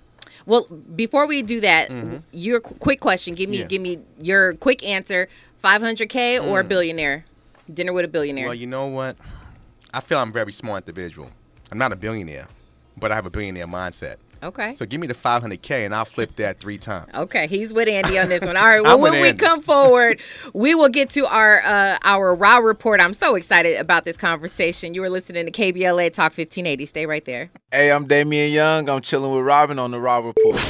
well, 0.46 0.64
before 0.94 1.26
we 1.26 1.42
do 1.42 1.60
that, 1.60 1.90
your 2.32 2.60
qu- 2.60 2.74
quick 2.74 3.00
question. 3.00 3.34
Give 3.34 3.48
me 3.48 3.56
Mm-hmm. 3.58 3.62
Yeah. 3.62 3.66
give 3.68 3.82
me 3.82 3.98
your 4.20 4.52
quick 4.54 4.84
answer. 4.84 5.28
Five 5.60 5.80
hundred 5.80 6.08
k 6.08 6.38
or 6.40 6.62
billionaire? 6.64 7.24
Dinner 7.72 7.92
with 7.92 8.04
a 8.04 8.08
billionaire. 8.08 8.46
Mm. 8.46 8.48
Well, 8.48 8.54
you 8.56 8.66
know 8.66 8.86
what? 8.88 9.16
I 9.94 10.00
feel 10.00 10.18
I'm 10.18 10.30
a 10.30 10.32
very 10.32 10.52
smart 10.52 10.86
individual. 10.88 11.30
I'm 11.70 11.78
not 11.78 11.92
a 11.92 11.96
billionaire, 11.96 12.46
but 12.96 13.12
I 13.12 13.14
have 13.14 13.26
a 13.26 13.30
billionaire 13.30 13.66
mindset. 13.66 14.16
okay. 14.42 14.74
So 14.74 14.84
give 14.86 15.00
me 15.00 15.06
the 15.06 15.14
500k 15.14 15.84
and 15.84 15.94
I'll 15.94 16.04
flip 16.04 16.34
that 16.36 16.60
three 16.60 16.78
times. 16.78 17.08
Okay, 17.14 17.46
he's 17.46 17.72
with 17.72 17.88
Andy 17.88 18.18
on 18.18 18.28
this 18.28 18.42
one. 18.44 18.56
All 18.56 18.64
right. 18.68 18.82
Well, 18.82 18.94
I'm 18.94 19.00
when 19.00 19.20
we 19.20 19.32
come 19.34 19.62
forward, 19.62 20.20
we 20.54 20.74
will 20.74 20.88
get 20.88 21.10
to 21.10 21.26
our 21.26 21.60
uh, 21.62 21.98
our 22.02 22.34
Raw 22.34 22.58
report. 22.58 23.00
I'm 23.00 23.14
so 23.14 23.34
excited 23.34 23.76
about 23.78 24.04
this 24.04 24.16
conversation. 24.16 24.94
You 24.94 25.00
were 25.02 25.10
listening 25.10 25.46
to 25.46 25.52
KBLA 25.52 26.12
Talk 26.12 26.32
1580. 26.32 26.86
Stay 26.86 27.06
right 27.06 27.24
there. 27.24 27.50
Hey, 27.70 27.92
I'm 27.92 28.06
Damian 28.06 28.50
Young. 28.50 28.88
I'm 28.88 29.00
chilling 29.02 29.30
with 29.34 29.44
Robin 29.44 29.78
on 29.78 29.90
the 29.90 30.00
Raw 30.00 30.18
Report. 30.18 30.60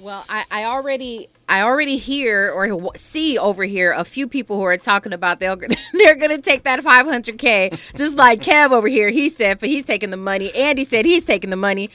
Well, 0.00 0.24
I, 0.28 0.44
I 0.50 0.64
already 0.64 1.28
I 1.48 1.62
already 1.62 1.96
hear 1.96 2.52
or 2.52 2.96
see 2.96 3.36
over 3.36 3.64
here 3.64 3.92
a 3.92 4.04
few 4.04 4.28
people 4.28 4.56
who 4.56 4.62
are 4.62 4.76
talking 4.76 5.12
about 5.12 5.40
they'll 5.40 5.56
they're 5.92 6.14
gonna 6.14 6.38
take 6.38 6.64
that 6.64 6.80
500k 6.80 7.96
just 7.96 8.16
like 8.16 8.40
Kev 8.40 8.70
over 8.70 8.86
here. 8.86 9.08
He 9.10 9.28
said, 9.28 9.58
but 9.58 9.68
he's 9.68 9.84
taking 9.84 10.10
the 10.10 10.16
money. 10.16 10.54
Andy 10.54 10.84
said 10.84 11.04
he's 11.04 11.24
taking 11.24 11.50
the 11.50 11.56
money. 11.56 11.90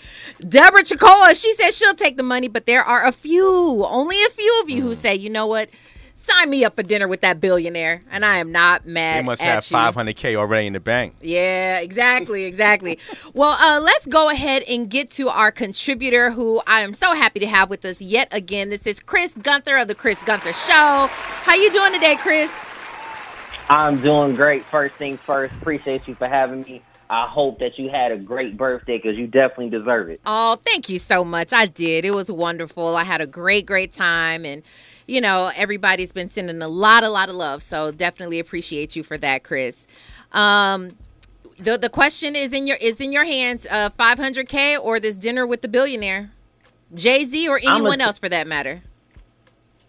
Deborah 0.47 0.83
Chacoa, 0.83 1.39
she 1.39 1.53
said 1.55 1.73
she'll 1.73 1.93
take 1.93 2.17
the 2.17 2.23
money, 2.23 2.47
but 2.47 2.65
there 2.65 2.83
are 2.83 3.05
a 3.05 3.11
few, 3.11 3.85
only 3.85 4.21
a 4.23 4.29
few 4.29 4.61
of 4.61 4.69
you 4.69 4.81
who 4.81 4.91
mm. 4.91 4.97
say, 4.97 5.15
you 5.15 5.29
know 5.29 5.47
what, 5.47 5.69
sign 6.23 6.49
me 6.49 6.63
up 6.65 6.75
for 6.75 6.83
dinner 6.83 7.07
with 7.07 7.21
that 7.21 7.39
billionaire, 7.39 8.03
and 8.11 8.25
I 8.25 8.37
am 8.37 8.51
not 8.51 8.85
mad. 8.85 9.19
They 9.19 9.25
must 9.25 9.41
at 9.41 9.63
have 9.63 9.95
you. 9.95 10.03
500k 10.03 10.35
already 10.35 10.67
in 10.67 10.73
the 10.73 10.79
bank. 10.79 11.15
Yeah, 11.21 11.79
exactly, 11.79 12.45
exactly. 12.45 12.99
well, 13.33 13.57
uh, 13.59 13.81
let's 13.81 14.07
go 14.07 14.29
ahead 14.29 14.63
and 14.63 14.89
get 14.89 15.09
to 15.11 15.29
our 15.29 15.51
contributor, 15.51 16.31
who 16.31 16.61
I 16.67 16.81
am 16.81 16.93
so 16.93 17.13
happy 17.13 17.39
to 17.41 17.47
have 17.47 17.69
with 17.69 17.85
us 17.85 18.01
yet 18.01 18.27
again. 18.31 18.69
This 18.69 18.87
is 18.87 18.99
Chris 18.99 19.33
Gunther 19.33 19.77
of 19.77 19.87
the 19.87 19.95
Chris 19.95 20.21
Gunther 20.23 20.53
Show. 20.53 21.07
How 21.09 21.55
you 21.55 21.71
doing 21.71 21.93
today, 21.93 22.15
Chris? 22.17 22.51
I'm 23.69 24.01
doing 24.01 24.35
great. 24.35 24.65
First 24.65 24.95
things 24.95 25.19
first, 25.25 25.53
appreciate 25.61 26.07
you 26.07 26.15
for 26.15 26.27
having 26.27 26.61
me. 26.61 26.81
I 27.09 27.27
hope 27.27 27.59
that 27.59 27.77
you 27.77 27.89
had 27.89 28.11
a 28.11 28.17
great 28.17 28.57
birthday 28.57 28.97
because 28.97 29.17
you 29.17 29.27
definitely 29.27 29.69
deserve 29.69 30.09
it. 30.09 30.19
Oh, 30.25 30.57
thank 30.65 30.89
you 30.89 30.97
so 30.97 31.23
much. 31.23 31.53
I 31.53 31.67
did. 31.67 32.05
It 32.05 32.15
was 32.15 32.31
wonderful. 32.31 32.95
I 32.95 33.03
had 33.03 33.21
a 33.21 33.27
great, 33.27 33.65
great 33.65 33.93
time. 33.93 34.45
And, 34.45 34.63
you 35.07 35.21
know, 35.21 35.51
everybody's 35.55 36.11
been 36.11 36.29
sending 36.29 36.61
a 36.61 36.67
lot, 36.67 37.03
a 37.03 37.09
lot 37.09 37.29
of 37.29 37.35
love. 37.35 37.63
So 37.63 37.91
definitely 37.91 38.39
appreciate 38.39 38.95
you 38.95 39.03
for 39.03 39.17
that, 39.17 39.43
Chris. 39.43 39.87
Um, 40.31 40.91
the 41.59 41.77
the 41.77 41.89
question 41.89 42.35
is 42.35 42.53
in 42.53 42.67
your 42.67 42.77
is 42.77 42.99
in 42.99 43.11
your 43.11 43.25
hands, 43.25 43.67
uh, 43.69 43.89
500k 43.91 44.79
or 44.81 44.99
this 44.99 45.15
dinner 45.15 45.45
with 45.45 45.61
the 45.61 45.67
billionaire, 45.67 46.31
Jay 46.93 47.25
Z 47.25 47.47
or 47.47 47.59
anyone 47.59 48.01
else 48.01 48.17
for 48.17 48.29
that 48.29 48.47
matter. 48.47 48.81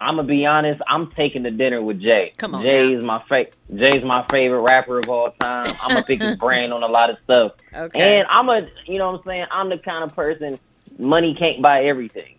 I'm 0.01 0.17
gonna 0.17 0.29
be 0.29 0.45
honest. 0.45 0.83
I'm 0.87 1.11
taking 1.13 1.45
the 1.45 1.51
dinner 1.51 1.81
with 1.81 2.01
Jay. 2.01 2.33
Come 2.37 2.55
on, 2.55 2.63
Jay's 2.63 3.03
my 3.03 3.23
fa- 3.27 3.47
Jay's 3.75 4.05
my 4.05 4.27
favorite 4.31 4.61
rapper 4.61 4.99
of 4.99 5.09
all 5.09 5.31
time. 5.41 5.75
I'm 5.81 5.89
gonna 5.89 6.03
pick 6.03 6.21
his 6.21 6.37
brain 6.39 6.73
on 6.73 6.83
a 6.83 6.89
lot 6.89 7.11
of 7.11 7.17
stuff. 7.25 7.53
Okay. 7.73 8.19
And 8.19 8.27
I'm 8.29 8.49
a, 8.51 8.69
you 8.87 8.99
know 8.99 9.13
what 9.13 9.21
I'm 9.21 9.27
saying. 9.27 9.47
I'm 9.51 9.71
the 9.71 9.79
kind 9.79 10.05
of 10.05 10.15
person 10.15 10.59
money 10.99 11.35
can't 11.35 11.63
buy 11.63 11.85
everything. 11.85 12.37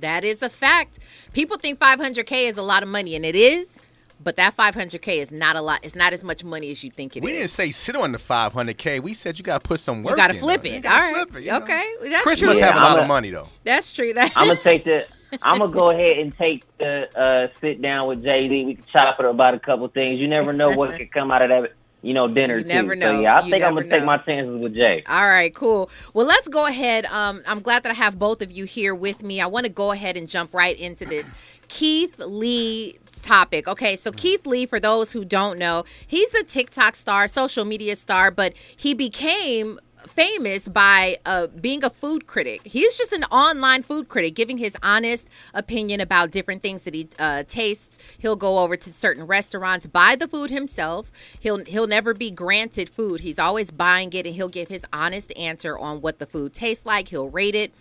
That 0.00 0.24
is 0.24 0.42
a 0.42 0.50
fact. 0.50 0.98
People 1.32 1.56
think 1.56 1.78
500k 1.78 2.50
is 2.50 2.56
a 2.56 2.62
lot 2.62 2.82
of 2.82 2.88
money, 2.88 3.14
and 3.16 3.24
it 3.24 3.36
is. 3.36 3.80
But 4.22 4.36
that 4.36 4.56
500k 4.56 5.16
is 5.20 5.30
not 5.32 5.56
a 5.56 5.60
lot. 5.60 5.80
It's 5.82 5.94
not 5.94 6.12
as 6.12 6.24
much 6.24 6.44
money 6.44 6.70
as 6.70 6.82
you 6.82 6.90
think 6.90 7.16
it 7.16 7.22
we 7.22 7.32
is. 7.32 7.38
didn't 7.38 7.50
say 7.50 7.70
sit 7.70 7.96
on 7.96 8.12
the 8.12 8.18
500k. 8.18 9.02
We 9.02 9.12
said 9.12 9.38
you 9.38 9.44
got 9.44 9.62
to 9.62 9.68
put 9.68 9.80
some 9.80 10.02
work. 10.02 10.12
You 10.12 10.16
got 10.16 10.28
to 10.28 10.34
in, 10.34 10.40
flip 10.40 10.62
though. 10.62 10.68
You 10.70 10.76
it. 10.76 10.82
gotta 10.82 10.94
All 10.94 11.12
right. 11.12 11.28
flip 11.28 11.42
it, 11.42 11.44
you 11.46 11.50
know? 11.52 11.58
okay. 11.58 11.84
That's 12.02 12.22
Chris 12.22 12.38
true. 12.38 12.48
must 12.48 12.60
Yeah, 12.60 12.66
have 12.68 12.76
a 12.76 12.80
lot 12.80 12.96
I'm 12.96 13.02
of 13.02 13.08
money 13.08 13.30
though. 13.30 13.48
That's 13.64 13.92
true. 13.92 14.12
That 14.14 14.32
I'm 14.36 14.48
gonna 14.48 14.60
take 14.64 14.84
the. 14.84 15.06
I'm 15.42 15.58
gonna 15.58 15.72
go 15.72 15.90
ahead 15.90 16.18
and 16.18 16.34
take 16.36 16.64
the 16.78 17.08
uh, 17.20 17.48
sit 17.60 17.82
down 17.82 18.08
with 18.08 18.22
Jay 18.22 18.48
Z. 18.48 18.64
We 18.64 18.74
can 18.76 18.84
chop 18.92 19.18
it 19.18 19.26
about 19.26 19.54
a 19.54 19.58
couple 19.58 19.88
things. 19.88 20.20
You 20.20 20.28
never 20.28 20.52
know 20.52 20.70
what 20.70 20.96
could 20.96 21.10
come 21.12 21.30
out 21.30 21.42
of 21.42 21.48
that, 21.50 21.72
you 22.04 22.14
know, 22.14 22.28
dinner 22.28 22.58
You 22.58 22.62
too. 22.64 22.68
never 22.68 22.94
know. 22.94 23.14
So 23.16 23.20
yeah, 23.20 23.38
I 23.38 23.44
You 23.44 23.50
think 23.50 23.64
I'm 23.64 23.74
gonna 23.74 23.88
take 23.88 24.04
my 24.04 24.18
chances 24.18 24.62
with 24.62 24.74
Jay. 24.74 25.02
All 25.08 25.26
right, 25.28 25.54
cool. 25.54 25.90
Well, 26.12 26.26
let's 26.26 26.48
go 26.48 26.66
ahead. 26.66 27.06
Um, 27.06 27.42
I'm 27.46 27.60
glad 27.60 27.82
that 27.84 27.90
I 27.90 27.94
have 27.94 28.18
both 28.18 28.42
of 28.42 28.50
you 28.52 28.64
here 28.64 28.94
with 28.94 29.22
me. 29.22 29.40
I 29.40 29.46
want 29.46 29.66
to 29.66 29.72
go 29.72 29.92
ahead 29.92 30.16
and 30.16 30.28
jump 30.28 30.52
right 30.54 30.76
into 30.78 31.04
this 31.04 31.26
Keith 31.68 32.18
Lee 32.18 32.98
topic. 33.22 33.66
Okay, 33.66 33.96
so 33.96 34.12
Keith 34.12 34.46
Lee, 34.46 34.66
for 34.66 34.78
those 34.78 35.12
who 35.12 35.24
don't 35.24 35.58
know, 35.58 35.84
he's 36.06 36.32
a 36.34 36.44
TikTok 36.44 36.94
star, 36.94 37.26
social 37.26 37.64
media 37.64 37.96
star, 37.96 38.30
but 38.30 38.52
he 38.76 38.92
became 38.94 39.80
famous 40.08 40.68
by 40.68 41.18
uh, 41.26 41.46
being 41.48 41.84
a 41.84 41.90
food 41.90 42.26
critic. 42.26 42.60
He's 42.64 42.96
just 42.96 43.12
an 43.12 43.24
online 43.24 43.82
food 43.82 44.08
critic, 44.08 44.34
giving 44.34 44.58
his 44.58 44.76
honest 44.82 45.28
opinion 45.52 46.00
about 46.00 46.30
different 46.30 46.62
things 46.62 46.82
that 46.82 46.94
he 46.94 47.08
uh, 47.18 47.44
tastes. 47.44 47.98
He'll 48.18 48.36
go 48.36 48.58
over 48.58 48.76
to 48.76 48.92
certain 48.92 49.24
restaurants, 49.24 49.86
buy 49.86 50.16
the 50.16 50.28
food 50.28 50.50
himself. 50.50 51.10
He'll 51.40 51.64
he'll 51.64 51.86
never 51.86 52.14
be 52.14 52.30
granted 52.30 52.90
food. 52.90 53.20
He's 53.20 53.38
always 53.38 53.70
buying 53.70 54.12
it, 54.12 54.26
and 54.26 54.34
he'll 54.34 54.48
give 54.48 54.68
his 54.68 54.84
honest 54.92 55.32
answer 55.36 55.78
on 55.78 56.00
what 56.00 56.18
the 56.18 56.26
food 56.26 56.54
tastes 56.54 56.86
like. 56.86 57.08
He'll 57.08 57.30
rate 57.30 57.54
it, 57.54 57.72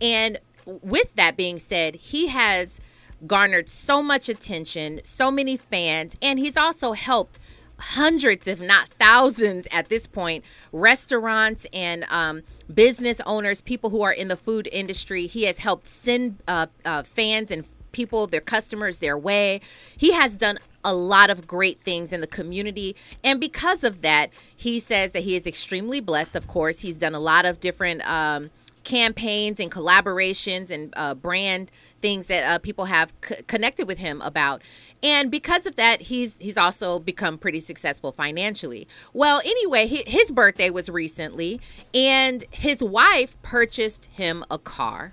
and 0.00 0.38
with 0.64 1.14
that 1.14 1.36
being 1.36 1.58
said, 1.58 1.96
he 1.96 2.28
has 2.28 2.80
garnered 3.26 3.68
so 3.68 4.02
much 4.02 4.28
attention, 4.28 5.00
so 5.02 5.30
many 5.30 5.56
fans, 5.56 6.16
and 6.22 6.38
he's 6.38 6.56
also 6.56 6.92
helped 6.92 7.38
hundreds, 7.78 8.46
if 8.46 8.60
not 8.60 8.88
thousands 8.88 9.66
at 9.70 9.88
this 9.88 10.06
point, 10.06 10.44
restaurants 10.72 11.66
and 11.72 12.04
um, 12.08 12.42
business 12.72 13.20
owners, 13.26 13.60
people 13.60 13.90
who 13.90 14.02
are 14.02 14.12
in 14.12 14.28
the 14.28 14.36
food 14.36 14.68
industry. 14.72 15.26
He 15.26 15.44
has 15.44 15.58
helped 15.58 15.86
send 15.86 16.42
uh, 16.48 16.66
uh, 16.84 17.02
fans 17.04 17.50
and 17.50 17.64
people, 17.92 18.26
their 18.26 18.40
customers, 18.40 18.98
their 18.98 19.16
way. 19.16 19.60
He 19.96 20.12
has 20.12 20.36
done 20.36 20.58
a 20.84 20.94
lot 20.94 21.30
of 21.30 21.46
great 21.46 21.80
things 21.80 22.12
in 22.12 22.20
the 22.20 22.26
community. 22.26 22.96
And 23.24 23.40
because 23.40 23.84
of 23.84 24.02
that, 24.02 24.30
he 24.56 24.80
says 24.80 25.12
that 25.12 25.24
he 25.24 25.36
is 25.36 25.46
extremely 25.46 26.00
blessed. 26.00 26.36
Of 26.36 26.46
course, 26.46 26.80
he's 26.80 26.96
done 26.96 27.14
a 27.14 27.20
lot 27.20 27.44
of 27.44 27.60
different 27.60 28.08
um, 28.08 28.50
campaigns 28.84 29.60
and 29.60 29.70
collaborations 29.70 30.70
and 30.70 30.94
uh, 30.96 31.14
brand 31.14 31.70
things 32.00 32.26
that 32.26 32.44
uh, 32.44 32.58
people 32.58 32.86
have 32.86 33.12
c- 33.26 33.36
connected 33.46 33.86
with 33.86 33.98
him 33.98 34.22
about. 34.22 34.62
And 35.02 35.30
because 35.30 35.66
of 35.66 35.76
that, 35.76 36.02
he's 36.02 36.38
he's 36.38 36.56
also 36.56 36.98
become 36.98 37.38
pretty 37.38 37.60
successful 37.60 38.12
financially. 38.12 38.88
Well, 39.12 39.40
anyway, 39.44 39.88
hi 39.88 40.02
his 40.06 40.30
birthday 40.30 40.70
was 40.70 40.88
recently, 40.88 41.60
and 41.94 42.44
his 42.50 42.82
wife 42.82 43.40
purchased 43.42 44.06
him 44.06 44.44
a 44.50 44.58
car. 44.58 45.12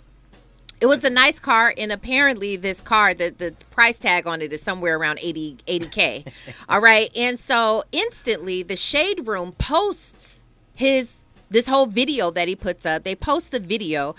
It 0.82 0.88
was 0.88 1.04
a 1.04 1.10
nice 1.10 1.40
car, 1.40 1.74
and 1.78 1.92
apparently, 1.92 2.58
this 2.58 2.82
car, 2.82 3.14
the, 3.14 3.30
the 3.30 3.54
price 3.72 3.98
tag 3.98 4.28
on 4.28 4.42
it 4.42 4.52
is 4.52 4.62
somewhere 4.62 4.98
around 4.98 5.20
80, 5.22 5.58
80K. 5.68 6.28
All 6.70 6.82
right. 6.82 7.10
And 7.16 7.40
so, 7.40 7.86
instantly, 7.92 8.62
the 8.62 8.76
Shade 8.76 9.26
Room 9.26 9.54
posts 9.54 10.44
his 10.74 11.24
this 11.50 11.68
whole 11.68 11.86
video 11.86 12.32
that 12.32 12.48
he 12.48 12.56
puts 12.56 12.86
up. 12.86 13.04
They 13.04 13.16
post 13.16 13.52
the 13.52 13.60
video, 13.60 14.16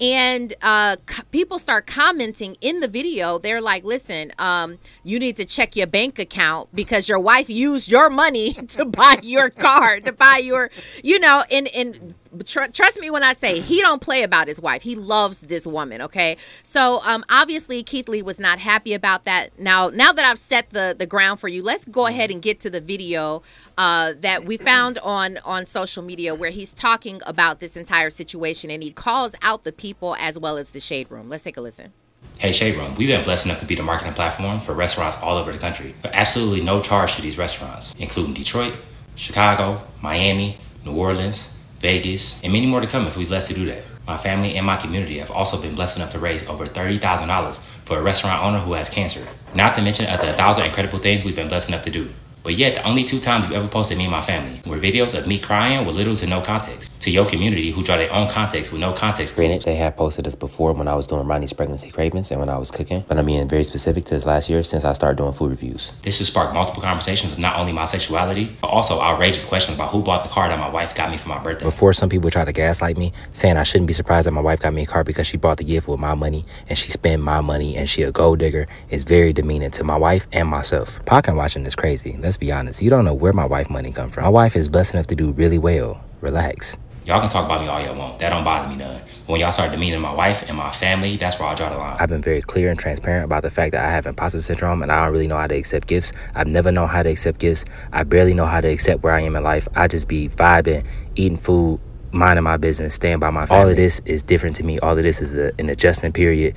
and 0.00 0.54
uh, 0.62 0.96
people 1.30 1.58
start 1.58 1.86
commenting 1.86 2.56
in 2.60 2.80
the 2.80 2.88
video. 2.88 3.38
They're 3.38 3.60
like, 3.60 3.84
"Listen, 3.84 4.32
um, 4.38 4.78
you 5.04 5.18
need 5.18 5.36
to 5.36 5.44
check 5.44 5.76
your 5.76 5.86
bank 5.86 6.18
account 6.18 6.68
because 6.74 7.08
your 7.08 7.18
wife 7.18 7.48
used 7.48 7.88
your 7.88 8.10
money 8.10 8.52
to 8.68 8.84
buy 8.84 9.18
your 9.22 9.50
car, 9.50 10.00
to 10.00 10.12
buy 10.12 10.38
your, 10.38 10.70
you 11.02 11.18
know." 11.18 11.44
And 11.50 11.68
and 11.68 12.14
tr- 12.44 12.70
trust 12.72 13.00
me 13.00 13.10
when 13.10 13.22
I 13.22 13.34
say 13.34 13.60
he 13.60 13.80
don't 13.80 14.00
play 14.00 14.22
about 14.22 14.48
his 14.48 14.60
wife. 14.60 14.82
He 14.82 14.94
loves 14.94 15.40
this 15.40 15.66
woman. 15.66 16.02
Okay, 16.02 16.36
so 16.62 17.00
um, 17.04 17.24
obviously 17.28 17.82
Keith 17.82 18.08
Lee 18.08 18.22
was 18.22 18.38
not 18.38 18.58
happy 18.58 18.94
about 18.94 19.24
that. 19.24 19.58
Now, 19.58 19.88
now 19.88 20.12
that 20.12 20.24
I've 20.24 20.38
set 20.38 20.70
the 20.70 20.94
the 20.98 21.06
ground 21.06 21.40
for 21.40 21.48
you, 21.48 21.62
let's 21.62 21.84
go 21.86 22.06
ahead 22.06 22.30
and 22.30 22.40
get 22.42 22.58
to 22.60 22.70
the 22.70 22.80
video 22.80 23.42
uh, 23.76 24.14
that 24.20 24.44
we 24.44 24.56
found 24.56 24.98
on 24.98 25.38
on 25.44 25.66
social 25.66 26.02
media 26.02 26.34
where 26.34 26.50
he's 26.50 26.72
talking 26.72 27.20
about 27.26 27.60
this 27.60 27.76
entire 27.76 28.10
situation 28.10 28.70
and 28.70 28.82
he 28.82 28.90
calls 28.90 29.34
out 29.42 29.64
the 29.64 29.72
people 29.72 30.16
as 30.18 30.38
well 30.38 30.56
as 30.56 30.70
the 30.70 30.80
shade 30.80 31.10
room. 31.10 31.28
Let's 31.28 31.44
take 31.44 31.56
a 31.56 31.60
listen. 31.60 31.92
Hey 32.38 32.52
Shade 32.52 32.76
Room, 32.76 32.94
we've 32.94 33.08
been 33.08 33.24
blessed 33.24 33.46
enough 33.46 33.58
to 33.58 33.66
be 33.66 33.74
the 33.74 33.82
marketing 33.82 34.14
platform 34.14 34.60
for 34.60 34.72
restaurants 34.72 35.16
all 35.22 35.36
over 35.36 35.50
the 35.50 35.58
country, 35.58 35.94
but 36.02 36.12
absolutely 36.14 36.60
no 36.60 36.80
charge 36.80 37.16
to 37.16 37.22
these 37.22 37.36
restaurants, 37.36 37.94
including 37.98 38.34
Detroit, 38.34 38.74
Chicago, 39.16 39.82
Miami, 40.02 40.58
New 40.84 40.94
Orleans, 40.94 41.54
Vegas, 41.80 42.40
and 42.42 42.52
many 42.52 42.66
more 42.66 42.80
to 42.80 42.86
come 42.86 43.06
if 43.06 43.16
we're 43.16 43.26
blessed 43.26 43.48
to 43.48 43.54
do 43.54 43.66
that. 43.66 43.84
My 44.06 44.16
family 44.16 44.56
and 44.56 44.66
my 44.66 44.76
community 44.76 45.18
have 45.18 45.30
also 45.30 45.60
been 45.60 45.74
blessed 45.74 45.96
enough 45.98 46.10
to 46.10 46.18
raise 46.18 46.42
over 46.44 46.66
$30,000 46.66 47.60
for 47.84 47.98
a 47.98 48.02
restaurant 48.02 48.42
owner 48.42 48.58
who 48.58 48.72
has 48.72 48.88
cancer. 48.88 49.26
Not 49.54 49.74
to 49.74 49.82
mention 49.82 50.06
other 50.06 50.34
thousand 50.36 50.64
incredible 50.64 50.98
things 50.98 51.24
we've 51.24 51.36
been 51.36 51.48
blessed 51.48 51.68
enough 51.68 51.82
to 51.82 51.90
do. 51.90 52.10
But 52.42 52.54
yet, 52.56 52.74
the 52.74 52.86
only 52.86 53.04
two 53.04 53.20
times 53.20 53.44
you've 53.44 53.56
ever 53.56 53.68
posted 53.68 53.98
me 53.98 54.04
and 54.04 54.12
my 54.12 54.22
family 54.22 54.60
were 54.66 54.78
videos 54.78 55.18
of 55.18 55.26
me 55.26 55.38
crying 55.38 55.86
with 55.86 55.96
little 55.96 56.16
to 56.16 56.26
no 56.26 56.40
context. 56.40 56.90
To 57.00 57.10
your 57.10 57.26
community 57.26 57.70
who 57.70 57.82
draw 57.82 57.96
their 57.96 58.12
own 58.12 58.28
context 58.28 58.72
with 58.72 58.80
no 58.80 58.92
context. 58.92 59.36
Granted, 59.36 59.62
they 59.62 59.76
have 59.76 59.96
posted 59.96 60.24
this 60.26 60.34
before 60.34 60.72
when 60.72 60.88
I 60.88 60.94
was 60.94 61.06
doing 61.06 61.26
Ronnie's 61.26 61.52
pregnancy 61.52 61.90
cravings 61.90 62.30
and 62.30 62.40
when 62.40 62.48
I 62.48 62.58
was 62.58 62.70
cooking, 62.70 63.04
but 63.08 63.18
I'm 63.18 63.26
being 63.26 63.48
very 63.48 63.64
specific 63.64 64.04
to 64.06 64.14
this 64.14 64.26
last 64.26 64.48
year 64.48 64.62
since 64.62 64.84
I 64.84 64.92
started 64.92 65.16
doing 65.16 65.32
food 65.32 65.50
reviews. 65.50 65.92
This 66.02 66.18
has 66.18 66.26
sparked 66.28 66.54
multiple 66.54 66.82
conversations 66.82 67.32
of 67.32 67.38
not 67.38 67.56
only 67.56 67.72
my 67.72 67.86
sexuality, 67.86 68.56
but 68.60 68.68
also 68.68 69.00
outrageous 69.00 69.44
questions 69.44 69.76
about 69.76 69.90
who 69.90 70.02
bought 70.02 70.22
the 70.22 70.28
car 70.28 70.48
that 70.48 70.58
my 70.58 70.68
wife 70.68 70.94
got 70.94 71.10
me 71.10 71.16
for 71.16 71.28
my 71.28 71.42
birthday. 71.42 71.64
Before 71.64 71.92
some 71.92 72.08
people 72.08 72.30
try 72.30 72.44
to 72.44 72.52
gaslight 72.52 72.96
me, 72.96 73.12
saying 73.30 73.56
I 73.56 73.62
shouldn't 73.62 73.86
be 73.86 73.94
surprised 73.94 74.26
that 74.26 74.32
my 74.32 74.40
wife 74.40 74.60
got 74.60 74.72
me 74.74 74.82
a 74.82 74.86
car 74.86 75.04
because 75.04 75.26
she 75.26 75.36
bought 75.36 75.58
the 75.58 75.64
gift 75.64 75.88
with 75.88 76.00
my 76.00 76.14
money 76.14 76.44
and 76.68 76.76
she 76.76 76.90
spent 76.90 77.22
my 77.22 77.40
money 77.40 77.76
and 77.76 77.88
she 77.88 78.02
a 78.02 78.12
gold 78.12 78.38
digger 78.38 78.66
is 78.90 79.04
very 79.04 79.32
demeaning 79.32 79.70
to 79.72 79.84
my 79.84 79.96
wife 79.96 80.26
and 80.32 80.48
myself. 80.48 81.04
Podcast 81.04 81.36
watching 81.36 81.64
is 81.64 81.76
crazy. 81.76 82.12
Let's 82.28 82.36
be 82.36 82.52
honest. 82.52 82.82
You 82.82 82.90
don't 82.90 83.06
know 83.06 83.14
where 83.14 83.32
my 83.32 83.46
wife 83.46 83.70
money 83.70 83.90
come 83.90 84.10
from. 84.10 84.24
My 84.24 84.28
wife 84.28 84.54
is 84.54 84.68
blessed 84.68 84.92
enough 84.92 85.06
to 85.06 85.16
do 85.16 85.30
really 85.30 85.56
well. 85.56 85.98
Relax. 86.20 86.76
Y'all 87.06 87.22
can 87.22 87.30
talk 87.30 87.46
about 87.46 87.62
me 87.62 87.68
all 87.68 87.80
y'all 87.80 87.96
want. 87.96 88.18
That 88.18 88.28
don't 88.28 88.44
bother 88.44 88.68
me 88.68 88.76
none. 88.76 89.00
When 89.24 89.40
y'all 89.40 89.50
start 89.50 89.70
demeaning 89.70 90.02
my 90.02 90.12
wife 90.12 90.44
and 90.46 90.54
my 90.54 90.70
family, 90.70 91.16
that's 91.16 91.40
where 91.40 91.48
I 91.48 91.54
draw 91.54 91.70
the 91.70 91.78
line. 91.78 91.96
I've 91.98 92.10
been 92.10 92.20
very 92.20 92.42
clear 92.42 92.68
and 92.68 92.78
transparent 92.78 93.24
about 93.24 93.44
the 93.44 93.50
fact 93.50 93.72
that 93.72 93.82
I 93.82 93.88
have 93.88 94.06
imposter 94.06 94.42
syndrome 94.42 94.82
and 94.82 94.92
I 94.92 95.02
don't 95.02 95.12
really 95.14 95.26
know 95.26 95.38
how 95.38 95.46
to 95.46 95.56
accept 95.56 95.88
gifts. 95.88 96.12
I've 96.34 96.48
never 96.48 96.70
known 96.70 96.88
how 96.88 97.02
to 97.02 97.08
accept 97.08 97.38
gifts. 97.38 97.64
I 97.94 98.04
barely 98.04 98.34
know 98.34 98.44
how 98.44 98.60
to 98.60 98.68
accept 98.68 99.02
where 99.02 99.14
I 99.14 99.22
am 99.22 99.34
in 99.34 99.42
life. 99.42 99.66
I 99.74 99.88
just 99.88 100.06
be 100.06 100.28
vibing, 100.28 100.84
eating 101.16 101.38
food, 101.38 101.80
minding 102.12 102.44
my 102.44 102.58
business, 102.58 102.94
staying 102.94 103.20
by 103.20 103.30
my 103.30 103.46
family. 103.46 103.62
All 103.62 103.70
of 103.70 103.76
this 103.76 104.00
is 104.04 104.22
different 104.22 104.54
to 104.56 104.64
me. 104.64 104.78
All 104.80 104.98
of 104.98 105.02
this 105.02 105.22
is 105.22 105.34
a, 105.34 105.50
an 105.58 105.70
adjustment 105.70 106.14
period. 106.14 106.54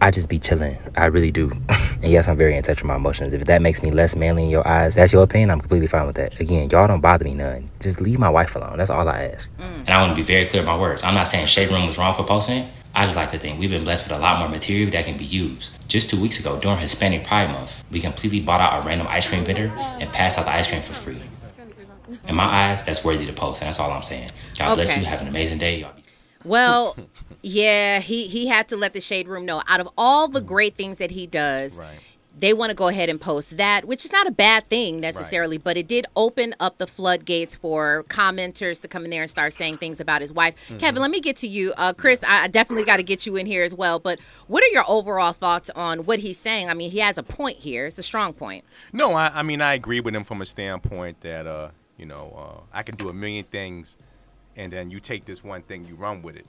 I 0.00 0.10
just 0.10 0.28
be 0.28 0.38
chilling. 0.38 0.78
I 0.96 1.06
really 1.06 1.30
do. 1.30 1.50
and 2.02 2.10
yes, 2.10 2.28
I'm 2.28 2.36
very 2.36 2.56
in 2.56 2.62
touch 2.62 2.78
with 2.78 2.86
my 2.86 2.96
emotions. 2.96 3.32
If 3.32 3.44
that 3.44 3.60
makes 3.60 3.82
me 3.82 3.90
less 3.90 4.16
manly 4.16 4.44
in 4.44 4.50
your 4.50 4.66
eyes, 4.66 4.94
that's 4.94 5.12
your 5.12 5.22
opinion. 5.22 5.50
I'm 5.50 5.60
completely 5.60 5.88
fine 5.88 6.06
with 6.06 6.16
that. 6.16 6.40
Again, 6.40 6.70
y'all 6.70 6.86
don't 6.86 7.00
bother 7.00 7.24
me 7.24 7.34
none. 7.34 7.70
Just 7.80 8.00
leave 8.00 8.18
my 8.18 8.30
wife 8.30 8.56
alone. 8.56 8.78
That's 8.78 8.90
all 8.90 9.08
I 9.08 9.24
ask. 9.24 9.48
Mm. 9.58 9.80
And 9.80 9.90
I 9.90 10.00
want 10.00 10.16
to 10.16 10.20
be 10.20 10.24
very 10.24 10.46
clear 10.46 10.62
about 10.62 10.76
my 10.76 10.80
words. 10.80 11.02
I'm 11.02 11.14
not 11.14 11.24
saying 11.24 11.46
Shade 11.46 11.70
Room 11.70 11.86
was 11.86 11.98
wrong 11.98 12.14
for 12.14 12.24
posting. 12.24 12.68
I 12.94 13.04
just 13.04 13.16
like 13.16 13.30
to 13.30 13.38
think 13.38 13.60
we've 13.60 13.70
been 13.70 13.84
blessed 13.84 14.08
with 14.08 14.18
a 14.18 14.20
lot 14.20 14.38
more 14.40 14.48
material 14.48 14.90
that 14.90 15.04
can 15.04 15.16
be 15.16 15.24
used. 15.24 15.86
Just 15.88 16.10
two 16.10 16.20
weeks 16.20 16.40
ago, 16.40 16.58
during 16.58 16.78
Hispanic 16.78 17.24
Pride 17.24 17.50
Month, 17.50 17.74
we 17.90 18.00
completely 18.00 18.40
bought 18.40 18.60
out 18.60 18.82
a 18.82 18.86
random 18.86 19.06
ice 19.08 19.28
cream 19.28 19.44
vendor 19.44 19.68
and 19.68 20.10
passed 20.12 20.38
out 20.38 20.46
the 20.46 20.52
ice 20.52 20.68
cream 20.68 20.82
for 20.82 20.94
free. 20.94 21.20
In 22.26 22.34
my 22.34 22.44
eyes, 22.44 22.82
that's 22.84 23.04
worthy 23.04 23.26
to 23.26 23.32
post, 23.32 23.62
and 23.62 23.68
that's 23.68 23.78
all 23.78 23.90
I'm 23.90 24.02
saying. 24.02 24.30
God 24.58 24.74
bless 24.74 24.96
you. 24.96 25.04
Have 25.04 25.20
an 25.20 25.28
amazing 25.28 25.58
day. 25.58 25.78
Y'all 25.80 25.92
be 25.94 26.02
Well, 26.44 26.96
yeah, 27.42 28.00
he 28.00 28.26
he 28.26 28.46
had 28.46 28.68
to 28.68 28.76
let 28.76 28.92
the 28.92 29.00
shade 29.00 29.28
room 29.28 29.46
know. 29.46 29.62
Out 29.68 29.80
of 29.80 29.88
all 29.96 30.28
the 30.28 30.40
great 30.40 30.76
things 30.76 30.98
that 30.98 31.10
he 31.10 31.26
does, 31.26 31.76
Right. 31.76 31.98
they 32.38 32.52
want 32.52 32.70
to 32.70 32.74
go 32.74 32.88
ahead 32.88 33.08
and 33.08 33.20
post 33.20 33.56
that, 33.56 33.86
which 33.86 34.04
is 34.04 34.12
not 34.12 34.26
a 34.26 34.30
bad 34.30 34.68
thing 34.68 35.00
necessarily, 35.00 35.58
but 35.58 35.76
it 35.76 35.88
did 35.88 36.06
open 36.16 36.54
up 36.60 36.78
the 36.78 36.86
floodgates 36.86 37.56
for 37.56 38.04
commenters 38.08 38.80
to 38.82 38.88
come 38.88 39.04
in 39.04 39.10
there 39.10 39.22
and 39.22 39.30
start 39.30 39.52
saying 39.52 39.76
things 39.78 40.00
about 40.00 40.20
his 40.20 40.32
wife. 40.32 40.54
Mm-hmm. 40.66 40.78
Kevin, 40.78 41.02
let 41.02 41.10
me 41.10 41.20
get 41.20 41.36
to 41.38 41.48
you. 41.48 41.72
Uh, 41.76 41.92
Chris, 41.92 42.22
I 42.24 42.44
I 42.44 42.48
definitely 42.48 42.84
got 42.84 42.98
to 42.98 43.02
get 43.02 43.26
you 43.26 43.36
in 43.36 43.46
here 43.46 43.62
as 43.62 43.74
well. 43.74 43.98
But 43.98 44.18
what 44.46 44.62
are 44.62 44.68
your 44.68 44.84
overall 44.86 45.32
thoughts 45.32 45.70
on 45.70 46.00
what 46.04 46.18
he's 46.18 46.38
saying? 46.38 46.68
I 46.68 46.74
mean, 46.74 46.90
he 46.90 46.98
has 46.98 47.16
a 47.18 47.22
point 47.22 47.58
here. 47.58 47.86
It's 47.86 47.98
a 47.98 48.02
strong 48.02 48.32
point. 48.34 48.64
No, 48.92 49.12
I, 49.14 49.30
I 49.34 49.42
mean 49.42 49.60
I 49.62 49.74
agree 49.74 50.00
with 50.00 50.14
him 50.14 50.24
from 50.24 50.40
a 50.42 50.46
standpoint 50.46 51.20
that 51.22 51.46
uh, 51.46 51.70
you 51.96 52.06
know 52.06 52.34
uh, 52.36 52.76
I 52.76 52.82
can 52.82 52.96
do 52.96 53.08
a 53.08 53.14
million 53.14 53.44
things, 53.44 53.96
and 54.56 54.72
then 54.72 54.90
you 54.90 55.00
take 55.00 55.24
this 55.24 55.42
one 55.42 55.62
thing, 55.62 55.86
you 55.86 55.94
run 55.94 56.20
with 56.22 56.36
it. 56.36 56.46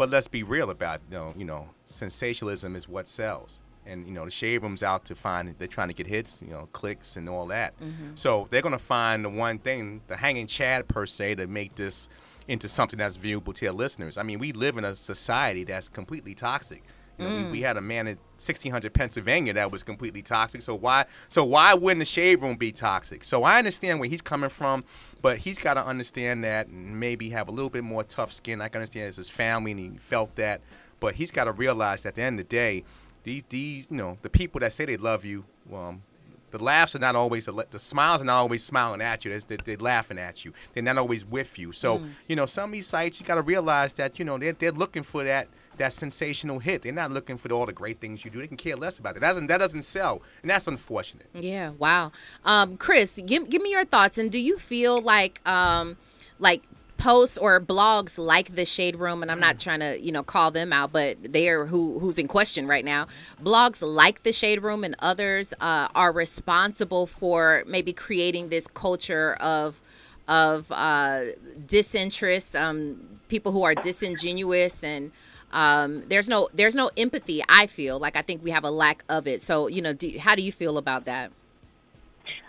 But 0.00 0.08
let's 0.08 0.28
be 0.28 0.44
real 0.44 0.70
about 0.70 1.02
you 1.10 1.14
know, 1.18 1.34
you 1.36 1.44
know, 1.44 1.68
sensationalism 1.84 2.74
is 2.74 2.88
what 2.88 3.06
sells, 3.06 3.60
and 3.84 4.06
you 4.06 4.14
know 4.14 4.24
the 4.24 4.30
shade 4.30 4.62
room's 4.62 4.82
out 4.82 5.04
to 5.04 5.14
find 5.14 5.54
they're 5.58 5.68
trying 5.68 5.88
to 5.88 5.94
get 5.94 6.06
hits, 6.06 6.40
you 6.40 6.52
know, 6.52 6.70
clicks 6.72 7.16
and 7.16 7.28
all 7.28 7.44
that. 7.48 7.78
Mm-hmm. 7.80 8.12
So 8.14 8.48
they're 8.48 8.62
gonna 8.62 8.78
find 8.78 9.26
the 9.26 9.28
one 9.28 9.58
thing, 9.58 10.00
the 10.06 10.16
hanging 10.16 10.46
chad 10.46 10.88
per 10.88 11.04
se, 11.04 11.34
to 11.34 11.46
make 11.46 11.74
this 11.74 12.08
into 12.48 12.66
something 12.66 12.98
that's 12.98 13.18
viewable 13.18 13.52
to 13.54 13.60
their 13.60 13.72
listeners. 13.72 14.16
I 14.16 14.22
mean, 14.22 14.38
we 14.38 14.52
live 14.52 14.78
in 14.78 14.86
a 14.86 14.96
society 14.96 15.64
that's 15.64 15.90
completely 15.90 16.34
toxic. 16.34 16.82
You 17.18 17.28
know, 17.28 17.36
we, 17.36 17.50
we 17.50 17.60
had 17.60 17.76
a 17.76 17.80
man 17.80 18.06
in 18.06 18.16
1600 18.16 18.92
Pennsylvania 18.94 19.52
that 19.52 19.70
was 19.70 19.82
completely 19.82 20.22
toxic. 20.22 20.62
So 20.62 20.74
why? 20.74 21.04
So 21.28 21.44
why 21.44 21.74
wouldn't 21.74 22.00
the 22.00 22.04
shade 22.04 22.40
room 22.40 22.56
be 22.56 22.72
toxic? 22.72 23.24
So 23.24 23.44
I 23.44 23.58
understand 23.58 24.00
where 24.00 24.08
he's 24.08 24.22
coming 24.22 24.50
from, 24.50 24.84
but 25.20 25.36
he's 25.36 25.58
got 25.58 25.74
to 25.74 25.84
understand 25.84 26.44
that 26.44 26.68
and 26.68 26.98
maybe 26.98 27.30
have 27.30 27.48
a 27.48 27.52
little 27.52 27.70
bit 27.70 27.84
more 27.84 28.04
tough 28.04 28.32
skin. 28.32 28.60
I 28.60 28.68
can 28.68 28.80
understand 28.80 29.08
it's 29.08 29.16
his 29.16 29.30
family 29.30 29.72
and 29.72 29.80
he 29.80 29.98
felt 29.98 30.36
that, 30.36 30.60
but 30.98 31.14
he's 31.14 31.30
got 31.30 31.44
to 31.44 31.52
realize 31.52 32.02
that 32.02 32.10
at 32.10 32.14
the 32.14 32.22
end 32.22 32.40
of 32.40 32.48
the 32.48 32.50
day, 32.50 32.84
these 33.22 33.42
these 33.48 33.88
you 33.90 33.96
know 33.96 34.16
the 34.22 34.30
people 34.30 34.60
that 34.60 34.72
say 34.72 34.84
they 34.86 34.96
love 34.96 35.24
you, 35.24 35.44
um, 35.74 36.02
the 36.50 36.62
laughs 36.62 36.94
are 36.96 37.00
not 37.00 37.16
always 37.16 37.46
the, 37.46 37.66
the 37.70 37.78
smiles 37.78 38.20
are 38.20 38.24
not 38.24 38.38
always 38.38 38.62
smiling 38.62 39.00
at 39.00 39.24
you. 39.24 39.38
They're, 39.40 39.58
they're 39.64 39.76
laughing 39.76 40.18
at 40.18 40.44
you. 40.44 40.52
They're 40.72 40.82
not 40.82 40.98
always 40.98 41.24
with 41.24 41.58
you. 41.58 41.72
So 41.72 42.02
you 42.28 42.36
know 42.36 42.46
some 42.46 42.70
of 42.70 42.72
these 42.72 42.86
sites 42.86 43.20
you 43.20 43.26
got 43.26 43.36
to 43.36 43.42
realize 43.42 43.94
that 43.94 44.18
you 44.18 44.24
know 44.24 44.38
they're 44.38 44.52
they're 44.52 44.72
looking 44.72 45.02
for 45.02 45.24
that 45.24 45.48
that 45.80 45.92
sensational 45.92 46.58
hit. 46.58 46.82
They're 46.82 46.92
not 46.92 47.10
looking 47.10 47.36
for 47.36 47.52
all 47.52 47.66
the 47.66 47.72
great 47.72 47.98
things 47.98 48.24
you 48.24 48.30
do. 48.30 48.38
They 48.38 48.46
can 48.46 48.56
care 48.56 48.76
less 48.76 48.98
about 48.98 49.16
it. 49.16 49.20
That 49.20 49.32
doesn't 49.32 49.48
that 49.48 49.58
doesn't 49.58 49.82
sell, 49.82 50.22
and 50.42 50.50
that's 50.50 50.66
unfortunate. 50.66 51.26
Yeah, 51.34 51.70
wow. 51.78 52.12
Um, 52.44 52.76
Chris, 52.76 53.18
give 53.26 53.50
give 53.50 53.60
me 53.60 53.70
your 53.70 53.84
thoughts. 53.84 54.18
And 54.18 54.30
do 54.30 54.38
you 54.38 54.58
feel 54.58 55.00
like 55.00 55.40
um, 55.48 55.96
like 56.38 56.62
posts 56.98 57.38
or 57.38 57.60
blogs 57.60 58.18
like 58.18 58.54
the 58.54 58.66
Shade 58.66 58.96
Room, 58.96 59.22
and 59.22 59.30
I'm 59.30 59.40
not 59.40 59.58
trying 59.58 59.80
to 59.80 59.98
you 60.00 60.12
know 60.12 60.22
call 60.22 60.50
them 60.50 60.72
out, 60.72 60.92
but 60.92 61.16
they 61.22 61.48
are 61.48 61.64
who 61.66 61.98
who's 61.98 62.18
in 62.18 62.28
question 62.28 62.66
right 62.68 62.84
now. 62.84 63.06
Blogs 63.42 63.78
like 63.82 64.22
the 64.22 64.32
Shade 64.32 64.62
Room 64.62 64.84
and 64.84 64.94
others 65.00 65.52
uh, 65.60 65.88
are 65.94 66.12
responsible 66.12 67.06
for 67.06 67.64
maybe 67.66 67.92
creating 67.92 68.50
this 68.50 68.66
culture 68.68 69.34
of 69.40 69.80
of 70.28 70.70
uh, 70.70 71.24
disinterest, 71.66 72.54
um, 72.54 73.00
people 73.28 73.50
who 73.50 73.62
are 73.64 73.74
disingenuous 73.74 74.84
and. 74.84 75.10
Um, 75.52 76.02
there's 76.08 76.28
no 76.28 76.48
there's 76.52 76.76
no 76.76 76.90
empathy. 76.96 77.42
I 77.48 77.66
feel 77.66 77.98
like 77.98 78.16
I 78.16 78.22
think 78.22 78.42
we 78.42 78.50
have 78.50 78.64
a 78.64 78.70
lack 78.70 79.04
of 79.08 79.26
it. 79.26 79.40
So 79.40 79.66
you 79.66 79.82
know, 79.82 79.92
do, 79.92 80.18
how 80.18 80.34
do 80.34 80.42
you 80.42 80.52
feel 80.52 80.78
about 80.78 81.06
that? 81.06 81.32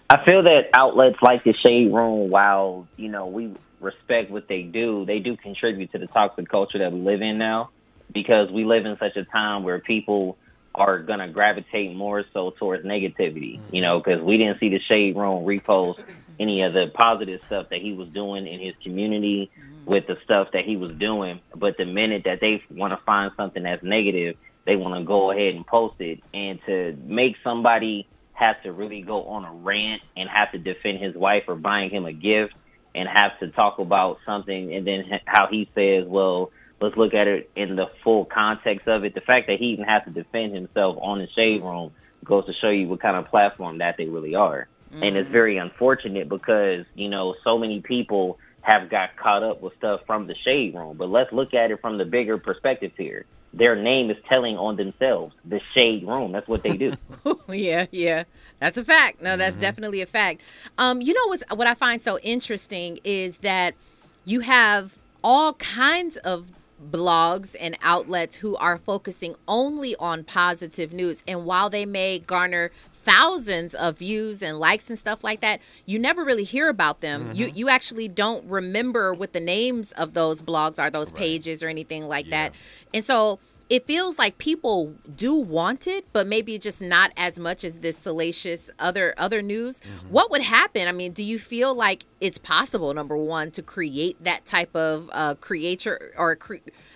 I 0.09 0.23
feel 0.25 0.43
that 0.43 0.69
outlets 0.73 1.21
like 1.21 1.43
the 1.43 1.53
Shade 1.53 1.93
Room, 1.93 2.29
while 2.29 2.87
you 2.97 3.09
know 3.09 3.27
we 3.27 3.53
respect 3.79 4.29
what 4.29 4.47
they 4.47 4.63
do, 4.63 5.05
they 5.05 5.19
do 5.19 5.35
contribute 5.37 5.91
to 5.93 5.97
the 5.97 6.07
toxic 6.07 6.47
culture 6.49 6.79
that 6.79 6.91
we 6.91 6.99
live 6.99 7.21
in 7.21 7.37
now. 7.37 7.71
Because 8.11 8.51
we 8.51 8.65
live 8.65 8.85
in 8.85 8.97
such 8.97 9.15
a 9.15 9.23
time 9.23 9.63
where 9.63 9.79
people 9.79 10.37
are 10.75 10.99
gonna 10.99 11.29
gravitate 11.29 11.95
more 11.95 12.25
so 12.33 12.51
towards 12.51 12.85
negativity. 12.85 13.61
You 13.71 13.81
know, 13.81 13.99
because 13.99 14.21
we 14.21 14.37
didn't 14.37 14.59
see 14.59 14.69
the 14.69 14.79
Shade 14.79 15.15
Room 15.15 15.45
repost 15.45 15.95
any 16.39 16.61
of 16.63 16.73
the 16.73 16.87
positive 16.93 17.41
stuff 17.45 17.69
that 17.69 17.81
he 17.81 17.93
was 17.93 18.09
doing 18.09 18.47
in 18.47 18.59
his 18.59 18.75
community 18.83 19.51
mm-hmm. 19.57 19.85
with 19.85 20.07
the 20.07 20.17
stuff 20.23 20.51
that 20.53 20.65
he 20.65 20.75
was 20.75 20.93
doing. 20.93 21.39
But 21.55 21.77
the 21.77 21.85
minute 21.85 22.23
that 22.25 22.39
they 22.39 22.63
want 22.69 22.93
to 22.93 22.97
find 22.97 23.31
something 23.35 23.63
that's 23.63 23.83
negative, 23.83 24.37
they 24.65 24.75
want 24.75 24.95
to 24.99 25.03
go 25.03 25.31
ahead 25.31 25.55
and 25.55 25.65
post 25.65 25.99
it. 25.99 26.23
And 26.33 26.59
to 26.65 26.97
make 27.05 27.37
somebody 27.43 28.07
have 28.33 28.61
to 28.63 28.71
really 28.71 29.01
go 29.01 29.23
on 29.25 29.45
a 29.45 29.51
rant 29.51 30.01
and 30.17 30.29
have 30.29 30.51
to 30.51 30.57
defend 30.57 30.99
his 30.99 31.15
wife 31.15 31.45
for 31.45 31.55
buying 31.55 31.89
him 31.89 32.05
a 32.05 32.13
gift 32.13 32.55
and 32.95 33.07
have 33.07 33.37
to 33.39 33.47
talk 33.49 33.79
about 33.79 34.19
something 34.25 34.73
and 34.73 34.85
then 34.85 35.19
how 35.25 35.47
he 35.47 35.69
says, 35.73 36.05
well, 36.05 36.51
let's 36.81 36.97
look 36.97 37.13
at 37.13 37.27
it 37.27 37.51
in 37.55 37.75
the 37.75 37.87
full 38.03 38.25
context 38.25 38.87
of 38.87 39.03
it. 39.05 39.13
The 39.13 39.21
fact 39.21 39.47
that 39.47 39.59
he 39.59 39.67
even 39.67 39.85
has 39.85 40.03
to 40.05 40.11
defend 40.11 40.53
himself 40.53 40.97
on 40.99 41.19
the 41.19 41.27
shade 41.27 41.61
room 41.61 41.91
goes 42.23 42.45
to 42.45 42.53
show 42.53 42.69
you 42.69 42.87
what 42.87 42.99
kind 42.99 43.15
of 43.15 43.25
platform 43.27 43.77
that 43.79 43.97
they 43.97 44.05
really 44.05 44.35
are. 44.35 44.67
And 44.93 45.15
it's 45.15 45.29
very 45.29 45.57
unfortunate 45.57 46.27
because, 46.27 46.85
you 46.95 47.09
know, 47.09 47.35
so 47.43 47.57
many 47.57 47.81
people 47.81 48.39
have 48.61 48.89
got 48.89 49.15
caught 49.15 49.43
up 49.43 49.61
with 49.61 49.75
stuff 49.77 50.01
from 50.05 50.27
the 50.27 50.35
shade 50.35 50.75
room. 50.75 50.97
But 50.97 51.09
let's 51.09 51.31
look 51.31 51.53
at 51.53 51.71
it 51.71 51.81
from 51.81 51.97
the 51.97 52.05
bigger 52.05 52.37
perspective 52.37 52.91
here. 52.97 53.25
Their 53.53 53.75
name 53.75 54.09
is 54.09 54.17
telling 54.29 54.57
on 54.57 54.77
themselves. 54.77 55.35
The 55.43 55.59
shade 55.73 56.07
room. 56.07 56.31
That's 56.31 56.47
what 56.47 56.63
they 56.63 56.77
do. 56.77 56.93
yeah, 57.49 57.87
yeah, 57.91 58.23
that's 58.59 58.77
a 58.77 58.85
fact. 58.85 59.21
No, 59.21 59.35
that's 59.35 59.57
definitely 59.57 60.01
a 60.01 60.05
fact. 60.05 60.41
Um, 60.77 61.01
you 61.01 61.13
know 61.13 61.27
what's 61.27 61.43
what 61.53 61.67
I 61.67 61.73
find 61.73 62.01
so 62.01 62.17
interesting 62.19 62.99
is 63.03 63.37
that 63.37 63.75
you 64.23 64.39
have 64.39 64.95
all 65.21 65.53
kinds 65.53 66.15
of 66.17 66.47
blogs 66.89 67.55
and 67.59 67.77
outlets 67.81 68.37
who 68.37 68.55
are 68.57 68.77
focusing 68.77 69.35
only 69.47 69.95
on 69.97 70.23
positive 70.23 70.91
news, 70.91 71.23
and 71.27 71.45
while 71.45 71.69
they 71.69 71.85
may 71.85 72.19
garner 72.19 72.71
thousands 73.03 73.73
of 73.75 73.97
views 73.97 74.43
and 74.43 74.59
likes 74.59 74.89
and 74.89 74.99
stuff 74.99 75.23
like 75.23 75.39
that 75.41 75.59
you 75.87 75.97
never 75.97 76.23
really 76.23 76.43
hear 76.43 76.69
about 76.69 77.01
them. 77.01 77.31
You 77.33 77.47
mm-hmm. 77.47 77.57
you 77.57 77.69
actually 77.69 78.07
don't 78.07 78.45
remember 78.45 79.13
what 79.13 79.33
the 79.33 79.39
names 79.39 79.91
of 79.93 80.13
those 80.13 80.41
blogs 80.41 80.77
are 80.77 80.91
those 80.91 81.11
pages 81.11 81.63
or 81.63 81.67
anything 81.67 82.07
like 82.07 82.29
that. 82.29 82.53
And 82.93 83.03
so 83.03 83.39
it 83.71 83.87
feels 83.87 84.19
like 84.19 84.37
people 84.37 84.93
do 85.15 85.33
want 85.33 85.87
it, 85.87 86.05
but 86.11 86.27
maybe 86.27 86.59
just 86.59 86.81
not 86.81 87.11
as 87.15 87.39
much 87.39 87.63
as 87.63 87.79
this 87.79 87.97
salacious 87.97 88.69
other 88.79 89.13
other 89.17 89.41
news. 89.41 89.79
What 90.09 90.29
would 90.29 90.41
happen? 90.41 90.89
I 90.89 90.91
mean, 90.91 91.13
do 91.13 91.23
you 91.23 91.39
feel 91.39 91.73
like 91.73 92.05
it's 92.19 92.37
possible, 92.37 92.93
number 92.93 93.15
one, 93.15 93.49
to 93.51 93.61
create 93.61 94.21
that 94.25 94.45
type 94.45 94.75
of 94.75 95.09
uh, 95.13 95.35
creator 95.35 96.11
or 96.17 96.35
cre- 96.35 96.55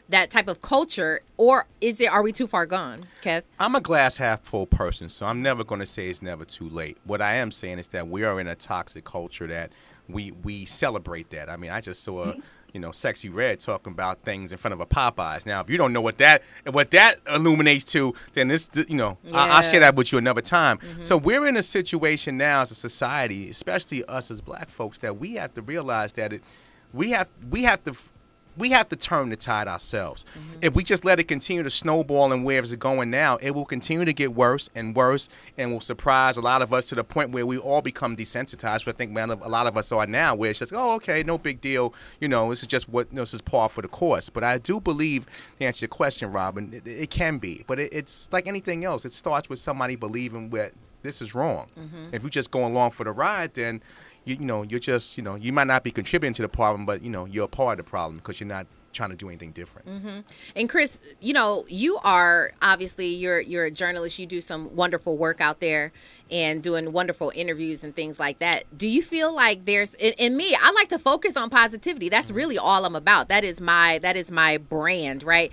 that 0.10 0.30
type 0.30 0.50
of 0.50 0.62
culture, 0.62 1.22
or 1.38 1.66
is 1.80 2.02
it? 2.02 2.08
Are 2.08 2.22
we 2.22 2.34
too 2.34 2.46
far 2.46 2.66
gone, 2.66 3.06
Kev? 3.24 3.44
I'm 3.58 3.76
a 3.76 3.82
glass 3.82 4.18
half 4.18 4.42
full 4.44 4.68
person, 4.68 5.08
so 5.08 5.26
I'm 5.26 5.42
never 5.42 5.64
going 5.64 5.80
to 5.80 5.86
say 5.86 6.10
it's 6.10 6.22
never 6.22 6.44
too 6.44 6.68
late. 6.68 6.98
What 7.06 7.22
I 7.22 7.36
am 7.36 7.52
saying 7.52 7.80
is 7.80 7.88
that 7.90 8.10
we 8.10 8.26
are 8.26 8.38
in 8.42 8.48
a 8.48 8.56
toxic 8.56 9.06
culture 9.06 9.48
that 9.48 9.72
we 10.10 10.32
we 10.44 10.66
celebrate 10.66 11.30
that. 11.30 11.50
I 11.50 11.56
mean, 11.56 11.72
I 11.72 11.80
just 11.80 12.04
saw 12.04 12.32
a 12.32 12.36
you 12.76 12.82
know 12.82 12.90
Sexyy 12.90 13.34
Red 13.34 13.62
talking 13.62 13.94
about 13.94 14.22
things 14.24 14.52
in 14.52 14.58
front 14.58 14.74
of 14.74 14.82
a 14.82 14.86
Popeyes. 14.86 15.46
Now, 15.46 15.62
if 15.62 15.70
you 15.70 15.78
don't 15.78 15.94
know 15.94 16.02
what 16.02 16.18
that 16.18 16.44
what 16.70 16.92
that 16.92 17.22
illuminates 17.34 17.86
to, 17.94 18.14
then 18.34 18.50
this 18.50 18.70
you 18.90 18.98
know 18.98 19.18
I, 19.34 19.50
I'll 19.50 19.62
share 19.62 19.80
that 19.80 19.96
with 19.96 20.12
you 20.12 20.18
another 20.18 20.42
time. 20.42 20.80
Mm-hmm. 20.80 21.04
So 21.04 21.16
we're 21.16 21.48
in 21.48 21.56
a 21.56 21.64
situation 21.64 22.38
now 22.38 22.62
as 22.62 22.72
a 22.72 22.76
society, 22.76 23.50
especially 23.50 24.04
us 24.06 24.30
as 24.30 24.42
Black 24.42 24.70
folks, 24.70 24.98
that 25.00 25.18
we 25.18 25.36
have 25.36 25.54
to 25.54 25.62
realize 25.62 26.12
that 26.14 26.34
it 26.34 26.44
we 26.92 27.12
have 27.12 27.32
we 27.50 27.64
have 27.64 27.82
to 27.86 27.96
we 28.58 28.70
have 28.72 28.90
to 28.90 28.96
turn 28.96 29.30
the 29.30 29.36
tide 29.36 29.68
ourselves. 29.68 30.26
Mm-hmm. 30.38 30.60
If 30.62 30.76
we 30.76 30.84
just 30.84 31.06
let 31.06 31.20
it 31.20 31.26
continue 31.26 31.64
to 31.64 31.70
snowball 31.70 32.32
and 32.32 32.44
where 32.44 32.60
it's 32.60 32.76
going 32.76 33.10
now, 33.10 33.38
it 33.38 33.52
will 33.52 33.66
continue 33.66 34.06
to 34.06 34.14
get 34.14 34.34
worse 34.34 34.70
and 34.76 34.96
worse 34.96 35.30
and 35.58 35.72
will 35.72 35.82
surprise 35.82 36.38
a 36.38 36.42
lot 36.42 36.62
of 36.62 36.74
us 36.74 36.88
to 36.88 36.96
the 36.96 37.04
point 37.04 37.32
where 37.32 37.46
we 37.46 37.58
all 37.58 37.82
become 37.82 38.16
desensitized. 38.16 38.88
I 38.88 38.92
think 38.92 39.12
man, 39.12 39.30
a 39.30 39.36
lot 39.48 39.68
of 39.68 39.78
us 39.78 39.92
are 39.92 40.08
now, 40.08 40.36
where 40.36 40.50
it's 40.50 40.60
just, 40.60 40.74
oh, 40.74 40.96
okay, 40.96 41.24
no 41.24 41.38
big 41.38 41.62
deal. 41.62 41.94
You 42.20 42.28
know, 42.28 42.50
this 42.50 42.62
is 42.62 42.68
just 42.68 42.88
what 42.90 43.08
you 43.12 43.18
know, 43.18 43.22
this 43.24 43.34
is 43.34 43.42
par 43.42 43.70
for 43.70 43.82
the 43.82 43.88
course. 43.88 44.30
But 44.30 44.44
I 44.44 44.58
do 44.58 44.80
believe, 44.80 45.26
to 45.60 45.66
answer 45.66 45.84
your 45.84 45.90
question, 45.90 46.32
Robin, 46.32 46.74
it, 46.74 46.88
it 46.88 47.10
can 47.10 47.38
be. 47.38 47.64
But 47.68 47.80
it, 47.80 47.94
it's 47.94 48.30
like 48.32 48.48
anything 48.48 48.86
else. 48.86 49.06
It 49.06 49.14
starts 49.14 49.50
with 49.50 49.60
somebody 49.60 49.96
believing 49.96 50.50
that 50.52 50.74
this 51.02 51.22
is 51.22 51.36
wrong. 51.36 51.68
Mm-hmm. 51.80 52.16
If 52.16 52.24
we 52.24 52.30
just 52.30 52.52
go 52.52 52.66
along 52.66 52.92
for 52.92 53.04
the 53.04 53.12
ride, 53.12 53.54
then 53.54 53.82
you, 54.26 54.36
you 54.36 54.46
know 54.46 54.64
you're 54.64 54.80
just 54.80 55.18
you 55.18 55.24
know 55.24 55.36
you 55.36 55.54
might 55.54 55.68
not 55.68 55.84
be 55.84 55.92
contributing 55.92 56.34
to 56.34 56.42
the 56.42 56.50
problem, 56.50 56.86
but 56.86 57.02
you 57.02 57.10
know 57.10 57.26
you're 57.26 57.46
a 57.46 57.48
part 57.48 57.80
of 57.80 57.86
the 57.86 57.90
problem 57.90 58.18
because 58.18 58.40
you're 58.40 58.50
not 58.50 58.68
trying 58.96 59.10
to 59.12 59.16
do 59.16 59.28
anything 59.28 59.52
different. 59.52 59.88
And 60.56 60.70
Chris, 60.70 61.00
you 61.20 61.34
know, 61.34 61.66
you 61.68 61.98
are 62.04 62.54
obviously 62.62 63.08
you're 63.08 63.40
you're 63.40 63.66
a 63.66 63.72
journalist. 63.72 64.18
You 64.18 64.26
do 64.26 64.42
some 64.42 64.76
wonderful 64.76 65.18
work 65.18 65.42
out 65.42 65.60
there 65.60 65.92
and 66.32 66.64
doing 66.64 66.92
wonderful 66.92 67.32
interviews 67.36 67.84
and 67.84 67.96
things 67.96 68.20
like 68.20 68.40
that. 68.40 68.64
Do 68.76 68.88
you 68.88 69.04
feel 69.04 69.36
like 69.36 69.66
there's 69.66 69.94
in, 69.96 70.14
in 70.14 70.38
me? 70.38 70.56
I 70.60 70.72
like 70.72 70.90
to 70.90 71.00
focus 71.00 71.38
on 71.38 71.50
positivity. 71.50 72.10
That's 72.10 72.32
really 72.32 72.58
all 72.58 72.86
I'm 72.86 72.96
about. 72.96 73.30
That 73.30 73.44
is 73.44 73.62
my 73.62 74.00
that 74.00 74.16
is 74.16 74.32
my 74.32 74.58
brand, 74.58 75.22
right? 75.22 75.52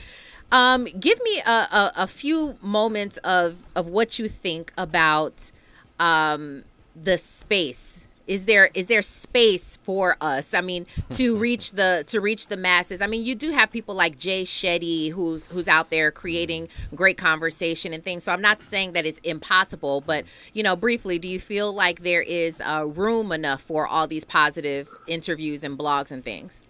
Um, 0.51 0.85
give 0.85 1.19
me 1.23 1.41
a, 1.41 1.51
a, 1.51 1.93
a 1.97 2.07
few 2.07 2.57
moments 2.63 3.19
of 3.19 3.57
of 3.75 3.87
what 3.87 4.19
you 4.19 4.29
think 4.29 4.73
about 4.79 5.51
um, 5.99 6.65
the 6.95 7.19
space 7.19 8.02
is 8.27 8.45
there 8.45 8.71
is 8.75 8.87
there 8.87 9.03
space 9.03 9.79
for 9.83 10.17
us? 10.21 10.55
I 10.55 10.61
mean 10.61 10.87
to 11.11 11.37
reach 11.39 11.73
the 11.73 12.05
to 12.09 12.21
reach 12.21 12.49
the 12.49 12.57
masses. 12.57 13.01
I 13.01 13.07
mean 13.07 13.25
you 13.25 13.35
do 13.35 13.51
have 13.51 13.71
people 13.71 13.95
like 13.95 14.19
jay 14.19 14.45
shetty 14.45 15.11
who's 15.11 15.47
who's 15.47 15.69
out 15.69 15.91
there 15.91 16.11
creating 16.11 16.69
great 16.95 17.19
conversation 17.19 17.93
and 17.93 18.05
things. 18.05 18.25
So 18.25 18.33
i'm 18.33 18.43
not 18.43 18.61
saying 18.61 18.93
that 18.93 19.07
it's 19.07 19.19
impossible 19.21 20.03
but 20.03 20.25
you 20.53 20.63
know 20.63 20.77
briefly 20.77 21.19
do 21.19 21.29
you 21.29 21.41
feel 21.41 21.73
like 21.73 22.03
there 22.03 22.23
is 22.23 22.61
uh, 22.61 22.87
room 22.87 23.33
enough 23.33 23.63
for 23.63 23.87
all 23.87 24.07
these 24.07 24.25
positive 24.25 24.89
interviews 25.07 25.65
and 25.65 25.79
blogs 25.79 26.11
and 26.11 26.25
things? 26.25 26.63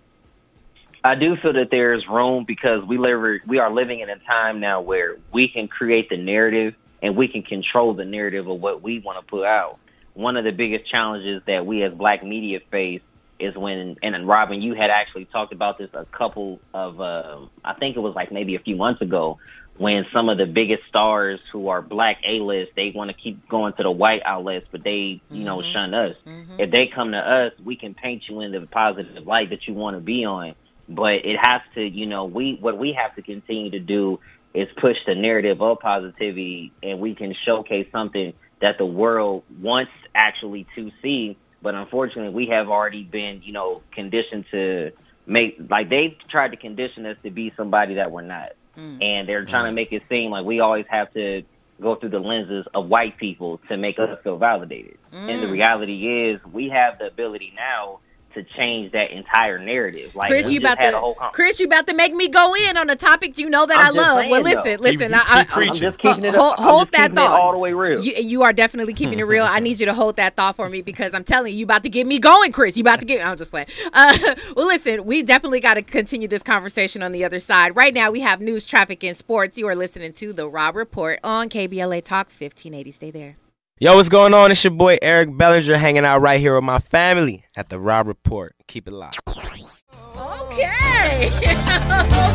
I 1.04 1.16
do 1.16 1.36
feel 1.36 1.52
that 1.54 1.70
there's 1.70 2.06
room 2.08 2.44
because 2.44 2.84
we 2.84 2.96
live 2.96 3.42
we 3.46 3.58
are 3.58 3.72
living 3.72 4.00
in 4.00 4.08
a 4.08 4.18
time 4.18 4.60
now 4.60 4.80
where 4.80 5.16
we 5.32 5.48
can 5.48 5.66
create 5.66 6.08
the 6.08 6.16
narrative 6.16 6.74
and 7.02 7.16
we 7.16 7.26
can 7.26 7.42
control 7.42 7.92
the 7.92 8.04
narrative 8.04 8.46
of 8.46 8.60
what 8.60 8.82
we 8.82 9.00
want 9.00 9.18
to 9.18 9.26
put 9.28 9.44
out. 9.44 9.78
One 10.14 10.36
of 10.36 10.44
the 10.44 10.52
biggest 10.52 10.90
challenges 10.90 11.42
that 11.46 11.64
we 11.66 11.82
as 11.82 11.94
black 11.94 12.22
media 12.22 12.60
face 12.70 13.02
is 13.38 13.56
when 13.56 13.96
and 14.02 14.28
Robin, 14.28 14.62
you 14.62 14.74
had 14.74 14.90
actually 14.90 15.24
talked 15.24 15.52
about 15.52 15.78
this 15.78 15.90
a 15.94 16.04
couple 16.04 16.60
of 16.72 17.00
uh, 17.00 17.38
I 17.64 17.74
think 17.74 17.96
it 17.96 18.00
was 18.00 18.14
like 18.14 18.30
maybe 18.30 18.54
a 18.54 18.60
few 18.60 18.76
months 18.76 19.00
ago 19.00 19.38
when 19.78 20.06
some 20.12 20.28
of 20.28 20.38
the 20.38 20.46
biggest 20.46 20.84
stars 20.88 21.40
who 21.50 21.68
are 21.68 21.80
black 21.80 22.18
A 22.24 22.40
list, 22.40 22.72
they 22.76 22.90
want 22.94 23.10
to 23.10 23.16
keep 23.16 23.48
going 23.48 23.72
to 23.74 23.82
the 23.82 23.90
white 23.90 24.22
outlets, 24.24 24.66
but 24.70 24.82
they, 24.82 24.92
you 24.92 25.20
mm-hmm. 25.30 25.44
know, 25.44 25.62
shun 25.62 25.94
us. 25.94 26.16
Mm-hmm. 26.26 26.60
If 26.60 26.70
they 26.70 26.88
come 26.88 27.12
to 27.12 27.18
us, 27.18 27.52
we 27.64 27.76
can 27.76 27.94
paint 27.94 28.28
you 28.28 28.40
in 28.40 28.52
the 28.52 28.66
positive 28.66 29.26
light 29.26 29.50
that 29.50 29.66
you 29.66 29.74
want 29.74 29.96
to 29.96 30.00
be 30.00 30.24
on. 30.24 30.54
But 30.88 31.24
it 31.24 31.38
has 31.40 31.62
to, 31.74 31.82
you 31.82 32.06
know, 32.06 32.26
we 32.26 32.56
what 32.60 32.76
we 32.76 32.92
have 32.92 33.14
to 33.14 33.22
continue 33.22 33.70
to 33.70 33.78
do 33.78 34.20
is 34.52 34.68
push 34.76 34.98
the 35.06 35.14
narrative 35.14 35.62
of 35.62 35.80
positivity, 35.80 36.72
and 36.82 37.00
we 37.00 37.14
can 37.14 37.32
showcase 37.32 37.86
something 37.90 38.34
that 38.62 38.78
the 38.78 38.86
world 38.86 39.42
wants 39.60 39.92
actually 40.14 40.66
to 40.76 40.90
see. 41.02 41.36
But 41.60 41.74
unfortunately, 41.74 42.32
we 42.32 42.46
have 42.46 42.68
already 42.68 43.04
been, 43.04 43.42
you 43.42 43.52
know, 43.52 43.82
conditioned 43.92 44.46
to 44.52 44.92
make 45.26 45.56
like 45.68 45.88
they've 45.88 46.16
tried 46.28 46.52
to 46.52 46.56
condition 46.56 47.04
us 47.06 47.16
to 47.22 47.30
be 47.30 47.50
somebody 47.50 47.94
that 47.94 48.10
we're 48.10 48.22
not, 48.22 48.52
mm. 48.76 49.02
and 49.02 49.28
they're 49.28 49.44
trying 49.44 49.66
mm. 49.66 49.70
to 49.70 49.72
make 49.72 49.92
it 49.92 50.04
seem 50.08 50.30
like 50.30 50.44
we 50.44 50.60
always 50.60 50.86
have 50.88 51.12
to 51.12 51.42
go 51.80 51.96
through 51.96 52.10
the 52.10 52.18
lenses 52.18 52.66
of 52.74 52.88
white 52.88 53.16
people 53.16 53.58
to 53.68 53.76
make 53.76 53.98
us 53.98 54.18
feel 54.22 54.38
validated. 54.38 54.96
Mm. 55.12 55.28
And 55.28 55.42
the 55.42 55.46
mm. 55.48 55.52
reality 55.52 56.30
is, 56.30 56.44
we 56.44 56.68
have 56.70 56.98
the 56.98 57.06
ability 57.06 57.52
now 57.54 57.98
to 58.34 58.42
change 58.42 58.92
that 58.92 59.10
entire 59.10 59.58
narrative. 59.58 60.14
Like 60.14 60.28
Chris, 60.28 60.50
you 60.50 60.60
about 60.60 60.78
to 60.80 61.14
Chris, 61.32 61.60
you 61.60 61.66
about 61.66 61.86
to 61.86 61.94
make 61.94 62.14
me 62.14 62.28
go 62.28 62.54
in 62.54 62.76
on 62.76 62.90
a 62.90 62.96
topic 62.96 63.38
you 63.38 63.48
know 63.48 63.66
that 63.66 63.78
I'm 63.78 63.86
i 63.86 63.90
love. 63.90 64.18
Saying, 64.18 64.30
well, 64.30 64.42
listen, 64.42 64.62
though. 64.64 64.82
listen, 64.82 65.14
I, 65.14 65.46
am 65.50 65.74
just 65.74 65.98
keeping 65.98 66.24
it 66.24 66.34
hold, 66.34 66.54
hold 66.58 66.92
that 66.92 67.14
thought 67.14 67.40
all 67.40 67.52
the 67.52 67.58
way 67.58 67.72
real. 67.72 68.02
You, 68.02 68.14
you, 68.14 68.42
are 68.42 68.52
definitely 68.52 68.94
keeping 68.94 69.18
it 69.18 69.24
real. 69.24 69.44
I 69.44 69.60
need 69.60 69.80
you 69.80 69.86
to 69.86 69.94
hold 69.94 70.16
that 70.16 70.36
thought 70.36 70.56
for 70.56 70.68
me 70.68 70.82
because 70.82 71.14
I'm 71.14 71.24
telling 71.24 71.52
you, 71.52 71.60
you 71.60 71.64
about 71.64 71.82
to 71.84 71.88
get 71.88 72.06
me 72.06 72.18
going, 72.18 72.52
Chris. 72.52 72.76
You 72.76 72.82
about 72.82 73.00
to 73.00 73.04
get. 73.04 73.24
I'm 73.24 73.36
just 73.36 73.50
playing. 73.50 73.68
Uh, 73.94 74.16
well, 74.56 74.66
listen, 74.66 75.04
we 75.04 75.22
definitely 75.22 75.60
got 75.60 75.74
to 75.74 75.82
continue 75.82 76.26
this 76.26 76.42
conversation 76.42 77.02
on 77.02 77.12
the 77.12 77.24
other 77.24 77.40
side. 77.40 77.76
Right 77.76 77.92
now, 77.92 78.10
we 78.10 78.20
have 78.20 78.40
news, 78.40 78.64
traffic, 78.64 79.04
and 79.04 79.16
sports. 79.16 79.58
You 79.58 79.68
are 79.68 79.76
listening 79.76 80.12
to 80.14 80.32
the 80.32 80.48
Rob 80.48 80.76
Report 80.76 81.20
on 81.22 81.50
KBLA 81.50 82.02
Talk 82.02 82.28
1580. 82.28 82.90
Stay 82.90 83.10
there. 83.10 83.36
Yo, 83.82 83.96
what's 83.96 84.08
going 84.08 84.32
on? 84.32 84.52
It's 84.52 84.62
your 84.62 84.70
boy 84.70 84.96
Eric 85.02 85.36
Bellinger 85.36 85.76
hanging 85.76 86.04
out 86.04 86.20
right 86.20 86.38
here 86.38 86.54
with 86.54 86.62
my 86.62 86.78
family 86.78 87.44
at 87.56 87.68
the 87.68 87.80
Rob 87.80 88.06
Report. 88.06 88.54
Keep 88.68 88.86
it 88.86 88.92
locked. 88.92 89.20
Okay. 89.26 91.26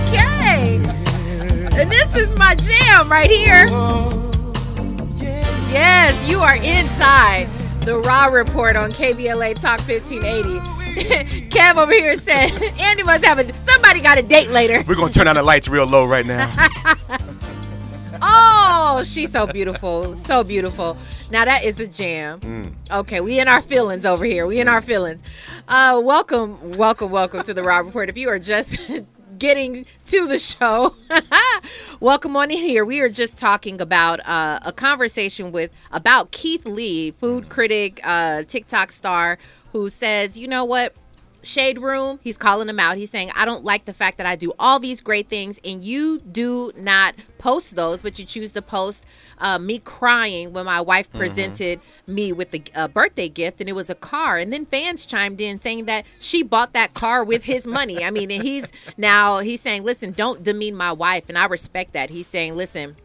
okay. 0.03 0.75
And 1.73 1.89
this 1.89 2.13
is 2.17 2.37
my 2.37 2.53
jam 2.55 3.09
right 3.09 3.29
here. 3.29 3.65
Yes, 5.71 6.29
you 6.29 6.41
are 6.41 6.57
inside 6.57 7.47
the 7.85 7.97
Raw 7.99 8.25
Report 8.25 8.75
on 8.75 8.91
KBLA 8.91 9.53
Talk 9.61 9.79
1580. 9.87 10.59
Kev 11.47 11.77
over 11.77 11.93
here 11.93 12.19
said 12.19 12.51
Andy 12.81 13.03
must 13.03 13.23
have 13.23 13.39
a 13.39 13.45
somebody 13.63 14.01
got 14.01 14.17
a 14.17 14.21
date 14.21 14.49
later. 14.49 14.83
We're 14.85 14.95
gonna 14.95 15.13
turn 15.13 15.29
on 15.29 15.37
the 15.37 15.43
lights 15.43 15.69
real 15.69 15.85
low 15.85 16.05
right 16.05 16.25
now. 16.25 16.53
Oh, 18.21 19.03
she's 19.05 19.31
so 19.31 19.47
beautiful, 19.47 20.15
so 20.17 20.43
beautiful. 20.43 20.97
Now 21.31 21.45
that 21.45 21.63
is 21.63 21.79
a 21.79 21.87
jam. 21.87 22.39
Mm. 22.39 22.73
Okay, 22.91 23.21
we 23.21 23.39
in 23.39 23.47
our 23.47 23.61
feelings 23.61 24.05
over 24.05 24.25
here. 24.25 24.45
We 24.45 24.59
in 24.59 24.67
our 24.67 24.81
feelings. 24.81 25.21
Uh, 25.67 26.01
welcome, 26.03 26.77
welcome, 26.77 27.11
welcome 27.11 27.43
to 27.43 27.53
the 27.53 27.63
Rob 27.63 27.85
Report. 27.85 28.09
If 28.09 28.17
you 28.17 28.29
are 28.29 28.39
just 28.39 28.77
getting 29.37 29.85
to 30.05 30.27
the 30.27 30.39
show, 30.39 30.95
welcome 31.99 32.35
on 32.35 32.51
in 32.51 32.57
here. 32.57 32.85
We 32.85 33.01
are 33.01 33.09
just 33.09 33.37
talking 33.37 33.81
about 33.81 34.25
uh, 34.27 34.59
a 34.63 34.71
conversation 34.71 35.51
with 35.51 35.71
about 35.91 36.31
Keith 36.31 36.65
Lee, 36.65 37.11
food 37.11 37.49
critic, 37.49 37.99
uh, 38.03 38.43
TikTok 38.43 38.91
star, 38.91 39.37
who 39.73 39.89
says, 39.89 40.37
you 40.37 40.47
know 40.47 40.65
what 40.65 40.95
Shade 41.47 41.79
Room, 41.79 42.19
he's 42.21 42.37
calling 42.37 42.67
them 42.67 42.79
out. 42.79 42.97
He's 42.97 43.09
saying, 43.09 43.31
I 43.33 43.45
don't 43.45 43.63
like 43.63 43.85
the 43.85 43.93
fact 43.93 44.17
that 44.17 44.27
I 44.27 44.35
do 44.35 44.53
all 44.59 44.79
these 44.79 45.01
great 45.01 45.29
things 45.29 45.59
and 45.63 45.81
you 45.83 46.19
do 46.19 46.71
not 46.75 47.15
post 47.37 47.75
those, 47.75 48.01
but 48.01 48.19
you 48.19 48.25
choose 48.25 48.51
to 48.51 48.61
post 48.61 49.05
uh, 49.39 49.57
me 49.57 49.79
crying 49.79 50.51
when 50.53 50.65
my 50.65 50.81
wife 50.81 51.07
mm-hmm. 51.09 51.19
presented 51.19 51.79
mm-hmm. 51.79 52.13
me 52.13 52.33
with 52.33 52.51
the 52.51 52.63
uh, 52.75 52.87
birthday 52.89 53.29
gift 53.29 53.61
and 53.61 53.69
it 53.69 53.73
was 53.73 53.89
a 53.89 53.95
car. 53.95 54.37
And 54.37 54.51
then 54.51 54.65
fans 54.65 55.05
chimed 55.05 55.39
in 55.39 55.57
saying 55.57 55.85
that 55.85 56.05
she 56.19 56.43
bought 56.43 56.73
that 56.73 56.93
car 56.93 57.23
with 57.23 57.43
his 57.43 57.65
money. 57.65 58.03
I 58.03 58.11
mean, 58.11 58.29
and 58.29 58.43
he's 58.43 58.71
now 58.97 59.39
he's 59.39 59.61
saying, 59.61 59.83
listen, 59.83 60.11
don't 60.11 60.43
demean 60.43 60.75
my 60.75 60.91
wife. 60.91 61.25
And 61.29 61.37
I 61.37 61.45
respect 61.45 61.93
that. 61.93 62.09
He's 62.09 62.27
saying, 62.27 62.55
listen, 62.55 62.97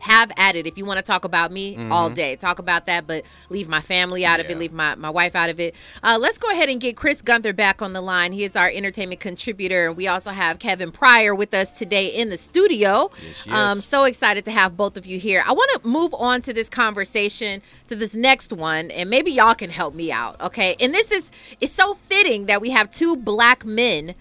have 0.00 0.32
at 0.36 0.56
it. 0.56 0.66
If 0.66 0.76
you 0.76 0.84
want 0.84 0.98
to 0.98 1.02
talk 1.02 1.24
about 1.24 1.52
me 1.52 1.76
mm-hmm. 1.76 1.92
all 1.92 2.10
day, 2.10 2.36
talk 2.36 2.58
about 2.58 2.86
that, 2.86 3.06
but 3.06 3.24
leave 3.48 3.68
my 3.68 3.80
family 3.80 4.24
out 4.24 4.38
yeah. 4.38 4.46
of 4.46 4.50
it, 4.50 4.58
leave 4.58 4.72
my, 4.72 4.94
my 4.96 5.10
wife 5.10 5.36
out 5.36 5.50
of 5.50 5.60
it. 5.60 5.74
Uh, 6.02 6.18
let's 6.20 6.38
go 6.38 6.50
ahead 6.50 6.68
and 6.68 6.80
get 6.80 6.96
Chris 6.96 7.22
Gunther 7.22 7.52
back 7.52 7.82
on 7.82 7.92
the 7.92 8.00
line. 8.00 8.32
He 8.32 8.44
is 8.44 8.56
our 8.56 8.68
entertainment 8.68 9.20
contributor. 9.20 9.88
And 9.88 9.96
we 9.96 10.08
also 10.08 10.30
have 10.30 10.58
Kevin 10.58 10.90
Pryor 10.90 11.34
with 11.34 11.54
us 11.54 11.70
today 11.70 12.06
in 12.08 12.30
the 12.30 12.38
studio. 12.38 13.10
Yes, 13.22 13.46
yes. 13.46 13.54
Um, 13.54 13.80
so 13.80 14.04
excited 14.04 14.44
to 14.46 14.50
have 14.50 14.76
both 14.76 14.96
of 14.96 15.06
you 15.06 15.18
here. 15.18 15.42
I 15.46 15.52
want 15.52 15.70
to 15.80 15.88
move 15.88 16.14
on 16.14 16.42
to 16.42 16.52
this 16.52 16.68
conversation, 16.68 17.62
to 17.88 17.96
this 17.96 18.14
next 18.14 18.52
one, 18.52 18.90
and 18.90 19.10
maybe 19.10 19.30
y'all 19.30 19.54
can 19.54 19.70
help 19.70 19.94
me 19.94 20.10
out, 20.10 20.40
okay? 20.40 20.76
And 20.80 20.94
this 20.94 21.12
is, 21.12 21.30
it's 21.60 21.72
so 21.72 21.94
fitting 22.08 22.46
that 22.46 22.60
we 22.60 22.70
have 22.70 22.90
two 22.90 23.16
black 23.16 23.64
men 23.64 24.14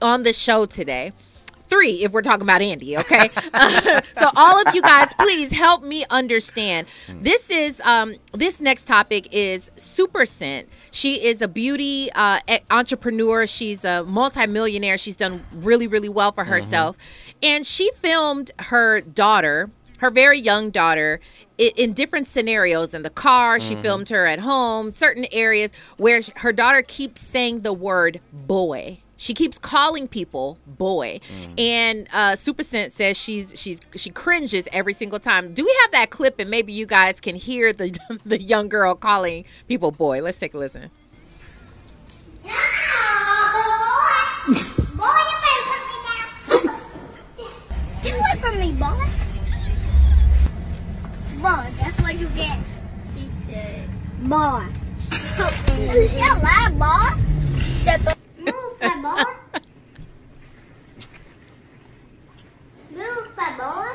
on 0.00 0.22
the 0.22 0.32
show 0.32 0.64
today 0.64 1.12
three 1.72 2.04
if 2.04 2.12
we're 2.12 2.22
talking 2.22 2.42
about 2.42 2.60
Andy, 2.60 2.98
okay? 2.98 3.30
uh, 3.54 4.02
so 4.18 4.28
all 4.36 4.60
of 4.60 4.74
you 4.74 4.82
guys, 4.82 5.12
please 5.18 5.50
help 5.50 5.82
me 5.82 6.04
understand. 6.10 6.86
This 7.08 7.48
is 7.50 7.80
um 7.80 8.16
this 8.34 8.60
next 8.60 8.84
topic 8.86 9.28
is 9.32 9.70
Supa 9.76 10.28
Cent. 10.28 10.68
She 10.90 11.24
is 11.24 11.40
a 11.40 11.48
beauty 11.48 12.10
uh, 12.14 12.40
entrepreneur. 12.70 13.46
She's 13.46 13.84
a 13.84 14.04
multimillionaire. 14.04 14.98
She's 14.98 15.16
done 15.16 15.44
really 15.52 15.86
really 15.86 16.10
well 16.10 16.32
for 16.32 16.44
herself, 16.44 16.96
mm-hmm. 16.96 17.38
and 17.42 17.66
she 17.66 17.90
filmed 18.02 18.50
her 18.58 19.00
daughter 19.00 19.70
her 19.98 20.10
very 20.10 20.40
young 20.40 20.70
daughter 20.70 21.20
in 21.58 21.92
different 21.92 22.26
scenarios 22.26 22.92
in 22.92 23.02
the 23.02 23.10
car. 23.10 23.60
She 23.60 23.74
mm-hmm. 23.74 23.82
filmed 23.82 24.08
her 24.08 24.26
at 24.26 24.40
home, 24.40 24.90
certain 24.90 25.26
areas 25.30 25.72
where 25.96 26.20
her 26.36 26.52
daughter 26.52 26.82
keeps 26.82 27.20
saying 27.20 27.60
the 27.60 27.72
word 27.72 28.20
boy. 28.32 29.01
She 29.16 29.34
keeps 29.34 29.58
calling 29.58 30.08
people 30.08 30.58
boy, 30.66 31.20
mm. 31.28 31.60
and 31.60 32.08
uh, 32.12 32.32
Supa 32.32 32.64
Cent 32.64 32.92
says 32.92 33.16
she's 33.16 33.52
she's 33.54 33.80
she 33.94 34.10
cringes 34.10 34.66
every 34.72 34.94
single 34.94 35.20
time. 35.20 35.54
Do 35.54 35.64
we 35.64 35.76
have 35.82 35.92
that 35.92 36.10
clip? 36.10 36.40
And 36.40 36.50
maybe 36.50 36.72
you 36.72 36.86
guys 36.86 37.20
can 37.20 37.36
hear 37.36 37.72
the 37.72 37.96
the 38.26 38.40
young 38.40 38.68
girl 38.68 38.94
calling 38.94 39.44
people 39.68 39.90
boy. 39.92 40.22
Let's 40.22 40.38
take 40.38 40.54
a 40.54 40.58
listen. 40.58 40.90
No, 42.44 42.50
boy, 44.42 44.58
boy, 44.96 45.18
you 45.22 45.36
better 45.42 45.62
put 45.68 45.84
me 45.84 46.68
down. 46.68 46.80
Get 48.02 48.14
away 48.14 48.34
from 48.40 48.58
me, 48.58 48.72
boy. 48.72 49.06
Boy, 51.40 51.66
that's 51.78 52.00
what 52.02 52.18
you 52.18 52.28
get. 52.28 52.58
He 53.14 53.28
said, 53.44 53.88
boy. 54.22 54.66
you 56.16 56.28
lie, 56.42 56.70
boy. 56.72 58.16
Step 58.82 59.04
up. 59.04 59.28
Move, 62.90 63.36
boy. 63.36 63.42
Boy. 63.58 63.88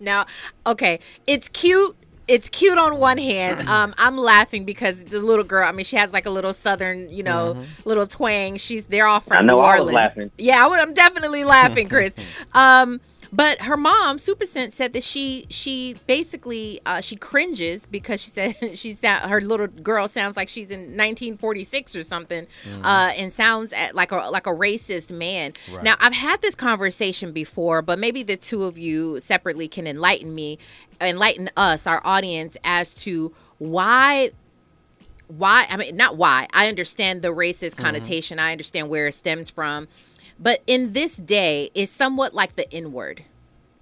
Now, 0.00 0.24
okay, 0.66 0.98
it's 1.26 1.48
cute. 1.50 1.94
It's 2.26 2.48
cute 2.48 2.78
on 2.78 2.98
one 2.98 3.18
hand. 3.18 3.68
Um, 3.76 3.94
I'm 3.98 4.16
laughing 4.16 4.64
because 4.64 5.04
the 5.04 5.20
little 5.20 5.44
girl. 5.44 5.68
I 5.68 5.72
mean, 5.72 5.84
she 5.84 5.96
has 5.96 6.10
like 6.12 6.24
a 6.24 6.30
little 6.30 6.54
southern, 6.54 7.10
you 7.10 7.22
know, 7.22 7.54
mm-hmm. 7.54 7.88
little 7.88 8.06
twang. 8.06 8.56
She's 8.56 8.86
they're 8.86 9.06
all 9.06 9.20
from 9.20 9.36
I 9.36 9.40
know 9.42 9.56
New 9.56 9.60
I 9.60 9.72
Orleans. 9.72 9.86
was 9.86 9.94
laughing. 9.94 10.30
Yeah, 10.38 10.66
I'm 10.70 10.94
definitely 10.94 11.44
laughing, 11.44 11.90
Chris. 11.90 12.14
um, 12.54 13.00
But 13.36 13.60
her 13.60 13.76
mom, 13.76 14.16
Supa 14.16 14.46
Cent, 14.46 14.72
said 14.72 14.94
that 14.94 15.02
she 15.02 15.46
she 15.50 15.94
basically 16.06 16.80
uh, 16.86 17.02
she 17.02 17.16
cringes 17.16 17.84
because 17.84 18.22
she 18.22 18.30
said 18.30 18.56
she 18.78 18.94
sound, 18.94 19.30
her 19.30 19.42
little 19.42 19.66
girl 19.66 20.08
sounds 20.08 20.38
like 20.38 20.48
she's 20.48 20.70
in 20.70 20.80
1946 20.80 21.96
or 21.96 22.02
something, 22.02 22.46
uh, 22.82 23.12
and 23.14 23.30
sounds 23.30 23.74
at, 23.74 23.94
like 23.94 24.10
a 24.10 24.16
like 24.30 24.46
a 24.46 24.54
racist 24.54 25.12
man. 25.12 25.52
Right. 25.70 25.84
Now 25.84 25.96
I've 26.00 26.14
had 26.14 26.40
this 26.40 26.54
conversation 26.54 27.32
before, 27.32 27.82
but 27.82 27.98
maybe 27.98 28.22
the 28.22 28.38
two 28.38 28.64
of 28.64 28.78
you 28.78 29.20
separately 29.20 29.68
can 29.68 29.86
enlighten 29.86 30.34
me, 30.34 30.58
enlighten 30.98 31.50
us, 31.58 31.86
our 31.86 32.00
audience, 32.04 32.56
as 32.64 32.94
to 32.94 33.34
why 33.58 34.30
why 35.28 35.66
i 35.68 35.76
mean 35.76 35.96
not 35.96 36.16
why 36.16 36.46
i 36.52 36.68
understand 36.68 37.20
the 37.20 37.28
racist 37.34 37.76
connotation 37.76 38.38
i 38.38 38.52
understand 38.52 38.88
where 38.88 39.08
it 39.08 39.12
stems 39.12 39.50
from 39.50 39.88
but 40.38 40.62
in 40.66 40.92
this 40.92 41.16
day 41.16 41.70
is 41.74 41.90
somewhat 41.90 42.34
like 42.34 42.56
the 42.56 42.72
n 42.72 42.92
word 42.92 43.24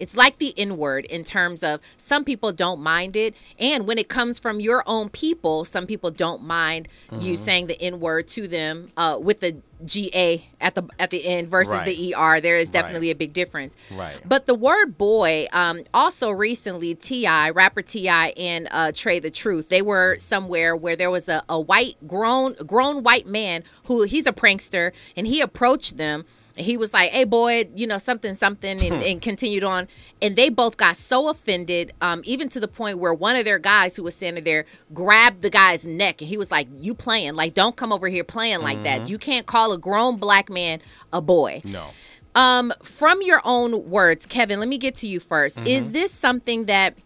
it's 0.00 0.16
like 0.16 0.38
the 0.38 0.52
n 0.58 0.76
word 0.76 1.04
in 1.04 1.22
terms 1.22 1.62
of 1.62 1.80
some 1.96 2.24
people 2.24 2.52
don't 2.52 2.80
mind 2.80 3.14
it 3.16 3.34
and 3.58 3.86
when 3.86 3.96
it 3.96 4.08
comes 4.08 4.38
from 4.40 4.58
your 4.60 4.82
own 4.86 5.08
people 5.08 5.64
some 5.64 5.86
people 5.86 6.10
don't 6.10 6.42
mind 6.42 6.88
you 7.20 7.36
saying 7.36 7.68
the 7.68 7.80
n 7.80 8.00
word 8.00 8.26
to 8.26 8.48
them 8.48 8.90
uh, 8.96 9.16
with 9.20 9.38
the 9.40 9.56
ga 9.86 10.44
at 10.60 10.74
the 10.74 10.82
at 10.98 11.10
the 11.10 11.24
end 11.26 11.48
versus 11.48 11.72
Right. 11.74 11.84
the 11.96 12.14
er 12.18 12.40
there 12.40 12.58
is 12.58 12.68
Right. 12.68 12.72
definitely 12.72 13.10
a 13.10 13.14
big 13.14 13.32
difference 13.32 13.76
Right. 13.90 14.20
but 14.26 14.46
the 14.46 14.54
word 14.54 14.96
boy, 14.98 15.46
um, 15.52 15.84
also 15.92 16.30
recently, 16.30 16.94
T.I. 16.94 17.50
rapper 17.50 17.82
T.I. 17.82 18.28
and 18.30 18.66
uh, 18.70 18.88
Trae 18.92 19.20
tha 19.20 19.30
Truth, 19.30 19.68
they 19.68 19.82
were 19.82 20.16
somewhere 20.18 20.74
where 20.74 20.96
there 20.96 21.10
was 21.10 21.28
a, 21.28 21.44
a 21.48 21.60
white 21.60 21.96
grown 22.06 22.54
grown 22.66 23.02
white 23.02 23.26
man 23.26 23.62
who 23.84 24.02
he's 24.02 24.26
a 24.26 24.32
prankster, 24.32 24.92
and 25.16 25.26
he 25.26 25.40
approached 25.40 25.98
them. 25.98 26.24
And 26.56 26.64
he 26.64 26.76
was 26.76 26.92
like, 26.92 27.10
"Hey, 27.10 27.24
boy, 27.24 27.68
you 27.74 27.86
know 27.86 27.98
something, 27.98 28.34
something," 28.34 28.80
and, 28.82 29.02
and 29.02 29.20
continued 29.20 29.64
on. 29.64 29.88
And 30.22 30.36
they 30.36 30.48
both 30.48 30.76
got 30.76 30.96
so 30.96 31.28
offended, 31.28 31.92
um, 32.00 32.22
even 32.24 32.48
to 32.50 32.60
the 32.60 32.68
point 32.68 32.98
where 32.98 33.12
one 33.12 33.36
of 33.36 33.44
their 33.44 33.58
guys 33.58 33.96
who 33.96 34.02
was 34.02 34.14
standing 34.14 34.44
there 34.44 34.64
grabbed 34.92 35.42
the 35.42 35.50
guy's 35.50 35.84
neck, 35.84 36.20
and 36.20 36.28
he 36.28 36.36
was 36.36 36.50
like, 36.50 36.68
"You 36.80 36.94
playing? 36.94 37.34
Like, 37.34 37.54
don't 37.54 37.76
come 37.76 37.92
over 37.92 38.08
here 38.08 38.24
playing 38.24 38.60
like 38.60 38.82
that. 38.84 39.08
You 39.08 39.18
can't 39.18 39.46
call 39.46 39.72
a 39.72 39.78
grown 39.78 40.16
black 40.16 40.48
man 40.48 40.80
a 41.12 41.20
boy." 41.20 41.60
No. 41.64 41.88
Um, 42.34 42.72
from 42.82 43.22
your 43.22 43.40
own 43.44 43.88
words, 43.88 44.26
Kevin, 44.26 44.58
let 44.58 44.68
me 44.68 44.76
get 44.78 44.96
to 44.96 45.06
you 45.06 45.20
1st 45.20 45.68
Is 45.68 45.92
this 45.92 46.12
something 46.12 46.64
that 46.64 46.96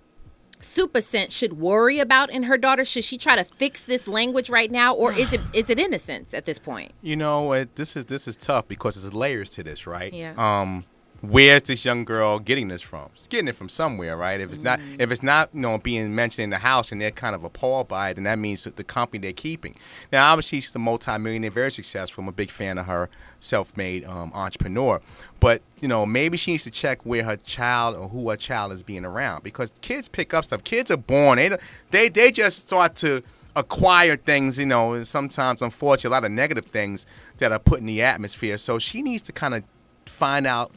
Supa 0.60 1.02
Cent 1.02 1.32
should 1.32 1.54
worry 1.54 1.98
about 1.98 2.30
in 2.30 2.44
her 2.44 2.58
daughter? 2.58 2.84
Should 2.84 3.04
she 3.04 3.18
try 3.18 3.36
to 3.36 3.44
fix 3.44 3.84
this 3.84 4.08
language 4.08 4.50
right 4.50 4.70
now, 4.70 4.94
or 4.94 5.12
is 5.12 5.32
it 5.32 5.40
is 5.52 5.70
it 5.70 5.78
innocence 5.78 6.34
at 6.34 6.44
this 6.44 6.58
point? 6.58 6.92
You 7.02 7.16
know, 7.16 7.52
it, 7.52 7.76
this 7.76 7.96
is 7.96 8.06
this 8.06 8.26
is 8.28 8.36
tough 8.36 8.68
because 8.68 9.00
there's 9.00 9.14
layers 9.14 9.50
to 9.50 9.62
this, 9.62 9.86
right? 9.86 10.12
Yeah. 10.12 10.34
Um, 10.36 10.84
where's 11.20 11.62
this 11.62 11.84
young 11.84 12.04
girl 12.04 12.38
getting 12.38 12.68
this 12.68 12.80
from? 12.82 13.08
She's 13.14 13.26
getting 13.26 13.48
it 13.48 13.56
from 13.56 13.68
somewhere, 13.68 14.16
right? 14.16 14.40
If 14.40 14.50
it's 14.50 14.60
not, 14.60 14.78
Mm. 14.78 14.96
if 15.00 15.10
it's 15.10 15.22
not, 15.22 15.50
you 15.52 15.60
know, 15.60 15.78
being 15.78 16.14
mentioned 16.14 16.44
in 16.44 16.50
the 16.50 16.58
house 16.58 16.92
and 16.92 17.00
they're 17.00 17.10
kind 17.10 17.34
of 17.34 17.42
appalled 17.44 17.88
by 17.88 18.10
it, 18.10 18.14
then 18.14 18.24
that 18.24 18.38
means 18.38 18.64
that 18.64 18.76
the 18.76 18.84
company 18.84 19.18
they're 19.20 19.32
keeping. 19.32 19.74
Now, 20.12 20.30
obviously, 20.32 20.60
she's 20.60 20.74
a 20.74 20.78
multimillionaire, 20.78 21.50
very 21.50 21.72
successful. 21.72 22.22
I'm 22.22 22.28
a 22.28 22.32
big 22.32 22.50
fan 22.50 22.78
of 22.78 22.86
her, 22.86 23.08
self-made 23.40 24.04
um, 24.04 24.30
entrepreneur. 24.34 25.00
But 25.40 25.62
you 25.80 25.88
know, 25.88 26.04
maybe 26.06 26.36
she 26.36 26.52
needs 26.52 26.64
to 26.64 26.70
check 26.70 27.04
where 27.04 27.22
her 27.24 27.36
child 27.36 27.96
or 27.96 28.08
who 28.08 28.28
her 28.30 28.36
child 28.36 28.72
is 28.72 28.82
being 28.82 29.04
around 29.04 29.44
because 29.44 29.72
kids 29.80 30.08
pick 30.08 30.34
up 30.34 30.44
stuff. 30.44 30.64
Kids 30.64 30.90
are 30.90 30.96
born; 30.96 31.36
they 31.38 31.56
they 31.90 32.08
they 32.08 32.30
just 32.32 32.66
start 32.66 32.94
to 32.96 33.22
acquire 33.56 34.16
things, 34.16 34.58
you 34.58 34.66
know, 34.66 34.92
and 34.92 35.06
sometimes, 35.06 35.62
unfortunately, 35.62 36.08
a 36.08 36.20
lot 36.20 36.24
of 36.24 36.30
negative 36.30 36.66
things 36.66 37.06
that 37.38 37.50
are 37.50 37.58
put 37.58 37.80
in 37.80 37.86
the 37.86 38.02
atmosphere. 38.02 38.56
So 38.58 38.78
she 38.78 39.02
needs 39.02 39.22
to 39.22 39.32
kind 39.32 39.54
of 39.54 39.64
find 40.06 40.46
out 40.46 40.72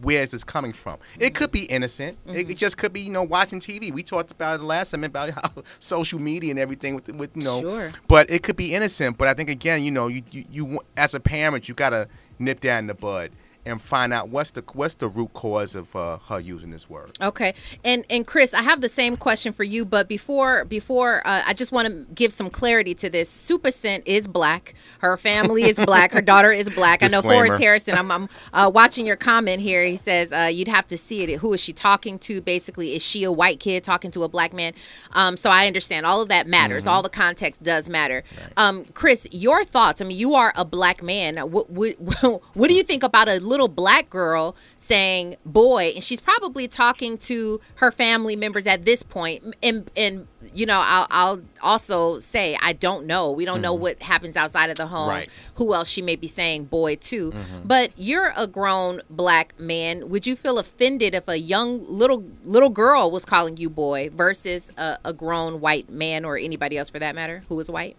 where 0.00 0.22
is 0.22 0.30
this 0.30 0.44
coming 0.44 0.72
from. 0.72 0.98
It 1.18 1.34
could 1.34 1.50
be 1.50 1.62
innocent. 1.64 2.18
It, 2.26 2.30
it 2.30 2.46
mm-hmm. 2.46 2.54
just 2.54 2.78
could 2.78 2.92
be, 2.92 3.00
you 3.00 3.12
know, 3.12 3.22
watching 3.22 3.60
TV. 3.60 3.92
We 3.92 4.02
talked 4.02 4.30
about 4.30 4.60
it 4.60 4.62
last 4.62 4.90
time 4.90 5.04
about 5.04 5.30
how 5.30 5.62
social 5.78 6.18
media 6.18 6.50
and 6.50 6.58
everything 6.58 6.94
with, 6.94 7.14
with 7.14 7.36
you 7.36 7.42
know. 7.42 7.60
Sure. 7.60 7.90
But 8.08 8.30
it 8.30 8.42
could 8.42 8.56
be 8.56 8.74
innocent. 8.74 9.18
But 9.18 9.28
I 9.28 9.34
think 9.34 9.50
again, 9.50 9.82
you 9.82 9.90
know, 9.90 10.08
you 10.08 10.22
you, 10.30 10.44
you 10.50 10.80
as 10.96 11.14
a 11.14 11.20
parent, 11.20 11.68
you 11.68 11.74
gotta 11.74 12.08
nip 12.38 12.60
that 12.60 12.78
in 12.78 12.86
the 12.86 12.94
bud 12.94 13.30
and 13.64 13.80
find 13.80 14.12
out 14.12 14.28
what's 14.28 14.50
the 14.50 14.64
what's 14.72 14.96
the 14.96 15.08
root 15.08 15.32
cause 15.34 15.74
of 15.74 15.94
uh, 15.94 16.18
her 16.28 16.40
using 16.40 16.70
this 16.70 16.90
word. 16.90 17.16
Okay, 17.20 17.54
and 17.84 18.04
and 18.10 18.26
Chris, 18.26 18.54
I 18.54 18.62
have 18.62 18.80
the 18.80 18.88
same 18.88 19.16
question 19.16 19.52
for 19.52 19.64
you, 19.64 19.84
but 19.84 20.08
before 20.08 20.64
before 20.64 21.26
uh, 21.26 21.42
I 21.46 21.54
just 21.54 21.70
want 21.70 21.88
to 21.88 22.14
give 22.14 22.32
some 22.32 22.50
clarity 22.50 22.94
to 22.96 23.10
this. 23.10 23.30
Supa 23.30 23.72
Cent 23.72 24.02
is 24.06 24.26
black. 24.26 24.74
Her 24.98 25.16
family 25.16 25.64
is 25.64 25.76
black. 25.86 26.12
Her 26.12 26.22
daughter 26.22 26.50
is 26.50 26.68
black. 26.70 27.02
I 27.02 27.08
know. 27.08 27.22
Forrest 27.22 27.62
Harrison. 27.62 27.96
I'm, 27.96 28.10
I'm 28.10 28.28
uh, 28.52 28.70
watching 28.72 29.06
your 29.06 29.16
comment 29.16 29.62
here. 29.62 29.84
He 29.84 29.96
says 29.96 30.32
uh, 30.32 30.50
you'd 30.52 30.68
have 30.68 30.86
to 30.88 30.96
see 30.96 31.22
it. 31.22 31.38
Who 31.38 31.52
is 31.52 31.60
she 31.60 31.72
talking 31.72 32.18
to? 32.20 32.40
Basically, 32.40 32.94
is 32.94 33.02
she 33.02 33.24
a 33.24 33.32
white 33.32 33.60
kid 33.60 33.84
talking 33.84 34.10
to 34.12 34.24
a 34.24 34.28
black 34.28 34.52
man? 34.52 34.74
Um, 35.12 35.36
so 35.36 35.50
I 35.50 35.66
understand 35.66 36.04
all 36.04 36.20
of 36.20 36.28
that 36.28 36.46
matters. 36.46 36.86
All 36.86 37.02
the 37.02 37.08
context 37.08 37.62
does 37.62 37.88
matter. 37.88 38.24
Um, 38.56 38.84
Chris, 38.94 39.26
your 39.30 39.64
thoughts? 39.64 40.00
I 40.00 40.04
mean, 40.04 40.18
you 40.18 40.34
are 40.34 40.52
a 40.56 40.64
black 40.64 41.02
man. 41.02 41.36
What 41.38 41.70
what, 41.70 41.94
what 42.54 42.68
do 42.68 42.74
you 42.74 42.82
think 42.82 43.02
about 43.02 43.28
a 43.28 43.38
little 43.52 43.68
black 43.68 44.08
girl 44.08 44.56
saying 44.78 45.36
boy 45.44 45.92
and 45.94 46.02
she's 46.02 46.20
probably 46.20 46.66
talking 46.66 47.16
to 47.16 47.60
her 47.76 47.92
family 47.92 48.34
members 48.34 48.66
at 48.66 48.84
this 48.84 49.02
point. 49.02 49.54
And 49.62 49.90
and 49.96 50.26
you 50.54 50.66
know 50.66 50.80
I'll, 50.82 51.06
I'll 51.10 51.40
also 51.62 52.18
say 52.18 52.56
i 52.60 52.72
don't 52.72 53.06
know. 53.06 53.30
We 53.30 53.44
don't 53.44 53.60
know 53.60 53.74
mm-hmm. 53.74 53.82
what 53.82 54.02
happens 54.02 54.36
outside 54.36 54.70
of 54.70 54.76
the 54.76 54.86
home 54.86 55.08
Right. 55.08 55.28
who 55.56 55.74
else 55.74 55.88
she 55.88 56.02
may 56.02 56.16
be 56.16 56.26
saying 56.26 56.64
boy 56.64 56.96
to. 56.96 57.30
Mm-hmm. 57.30 57.58
But 57.64 57.92
you're 57.96 58.32
a 58.36 58.46
grown 58.46 59.02
black 59.10 59.58
man. 59.58 60.08
Would 60.08 60.26
you 60.26 60.34
feel 60.34 60.58
offended 60.58 61.14
if 61.14 61.28
a 61.28 61.38
young 61.38 61.84
little 61.86 62.24
little 62.44 62.70
girl 62.70 63.10
was 63.10 63.24
calling 63.24 63.58
you 63.58 63.68
boy 63.68 64.10
versus 64.10 64.70
a, 64.78 64.98
a 65.04 65.12
grown 65.12 65.60
white 65.60 65.90
man 65.90 66.24
or 66.24 66.36
anybody 66.36 66.78
else 66.78 66.88
for 66.88 66.98
that 66.98 67.14
matter 67.14 67.44
who 67.48 67.54
was 67.54 67.70
white 67.70 67.96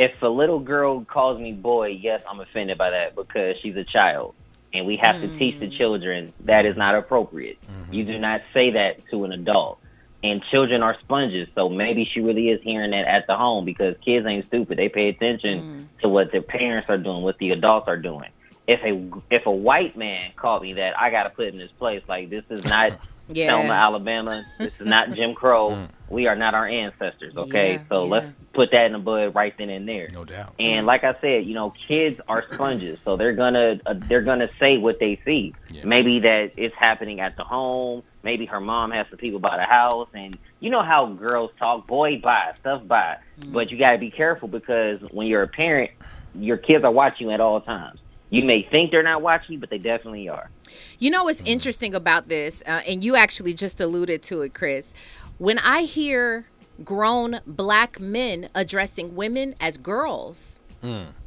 if 0.00 0.22
a 0.22 0.28
little 0.28 0.60
girl 0.60 1.04
calls 1.04 1.38
me 1.38 1.52
boy, 1.52 1.88
yes, 1.88 2.22
I'm 2.26 2.40
offended 2.40 2.78
by 2.78 2.88
that 2.88 3.14
because 3.14 3.56
she's 3.60 3.76
a 3.76 3.84
child. 3.84 4.34
And 4.72 4.86
we 4.86 4.96
have 4.96 5.20
to 5.20 5.28
hmm. 5.28 5.36
teach 5.36 5.60
the 5.60 5.68
children 5.68 6.32
that 6.40 6.64
is 6.64 6.74
not 6.74 6.94
appropriate. 6.94 7.58
Mm-hmm. 7.66 7.92
You 7.92 8.04
do 8.04 8.18
not 8.18 8.40
say 8.54 8.70
that 8.70 9.06
to 9.10 9.24
an 9.24 9.32
adult. 9.32 9.78
And 10.22 10.42
children 10.50 10.82
are 10.82 10.96
sponges, 11.00 11.48
so 11.54 11.68
maybe 11.68 12.08
she 12.12 12.20
really 12.20 12.48
is 12.48 12.62
hearing 12.62 12.92
that 12.92 13.06
at 13.06 13.26
the 13.26 13.36
home 13.36 13.64
because 13.64 13.94
kids 14.02 14.26
ain't 14.26 14.46
stupid. 14.46 14.78
They 14.78 14.88
pay 14.88 15.08
attention 15.08 15.60
hmm. 15.60 15.82
to 16.00 16.08
what 16.08 16.32
their 16.32 16.42
parents 16.42 16.88
are 16.88 16.98
doing, 16.98 17.22
what 17.22 17.36
the 17.36 17.50
adults 17.50 17.86
are 17.86 17.98
doing. 17.98 18.30
If 18.66 18.80
a 18.82 19.20
if 19.30 19.44
a 19.44 19.50
white 19.50 19.98
man 19.98 20.32
called 20.34 20.62
me 20.62 20.74
that, 20.74 20.98
I 20.98 21.10
got 21.10 21.24
to 21.24 21.30
put 21.30 21.48
in 21.48 21.58
his 21.58 21.72
place. 21.72 22.02
Like 22.08 22.30
this 22.30 22.44
is 22.48 22.64
not 22.64 22.98
Yeah. 23.32 23.46
Selma, 23.48 23.72
Alabama. 23.74 24.44
This 24.58 24.72
is 24.80 24.86
not 24.86 25.12
Jim 25.12 25.34
Crow. 25.34 25.88
We 26.10 26.26
are 26.26 26.34
not 26.34 26.54
our 26.54 26.66
ancestors. 26.66 27.36
Okay, 27.36 27.74
Yeah, 27.74 27.82
so 27.88 28.02
yeah. 28.02 28.10
let's 28.10 28.26
put 28.52 28.72
that 28.72 28.86
in 28.86 28.94
the 28.94 28.98
bud 28.98 29.32
right 29.32 29.54
then 29.56 29.70
and 29.70 29.86
there. 29.86 30.08
No 30.12 30.24
doubt. 30.24 30.54
And 30.58 30.84
like 30.84 31.04
I 31.04 31.14
said, 31.20 31.46
you 31.46 31.54
know, 31.54 31.72
kids 31.86 32.20
are 32.26 32.44
sponges, 32.52 32.98
so 33.04 33.16
they're 33.16 33.32
gonna 33.36 33.78
uh, 33.86 33.94
they're 34.08 34.20
gonna 34.22 34.48
say 34.58 34.76
what 34.76 34.98
they 34.98 35.20
see. 35.24 35.54
Yeah. 35.70 35.84
Maybe 35.84 36.18
that 36.18 36.54
it's 36.56 36.74
happening 36.74 37.20
at 37.20 37.36
the 37.36 37.44
home. 37.44 38.02
Maybe 38.24 38.44
her 38.46 38.58
mom 38.58 38.90
has 38.90 39.06
some 39.08 39.18
people 39.18 39.38
by 39.38 39.56
the 39.56 39.62
house, 39.62 40.08
and 40.12 40.36
you 40.58 40.68
know 40.70 40.82
how 40.82 41.06
girls 41.06 41.52
talk, 41.60 41.86
boy, 41.86 42.18
buy 42.18 42.54
stuff, 42.58 42.84
buy. 42.88 43.18
But 43.46 43.70
you 43.70 43.78
got 43.78 43.92
to 43.92 43.98
be 43.98 44.10
careful 44.10 44.48
because 44.48 44.98
when 45.12 45.28
you're 45.28 45.44
a 45.44 45.48
parent, 45.48 45.92
your 46.34 46.56
kids 46.56 46.82
are 46.82 46.90
watching 46.90 47.28
you 47.28 47.32
at 47.32 47.40
all 47.40 47.60
times. 47.60 47.99
You 48.30 48.44
may 48.44 48.62
think 48.62 48.90
they're 48.92 49.02
not 49.02 49.22
watching 49.22 49.54
you, 49.54 49.58
but 49.58 49.70
they 49.70 49.78
definitely 49.78 50.28
are. 50.28 50.50
You 50.98 51.10
know 51.10 51.24
what's 51.24 51.42
interesting 51.42 51.94
about 51.94 52.28
this, 52.28 52.62
uh, 52.66 52.80
and 52.86 53.02
you 53.02 53.16
actually 53.16 53.54
just 53.54 53.80
alluded 53.80 54.22
to 54.24 54.42
it, 54.42 54.54
Chris. 54.54 54.94
When 55.38 55.58
I 55.58 55.82
hear 55.82 56.46
grown 56.84 57.40
black 57.46 57.98
men 58.00 58.48
addressing 58.54 59.16
women 59.16 59.54
as 59.60 59.76
girls, 59.76 60.60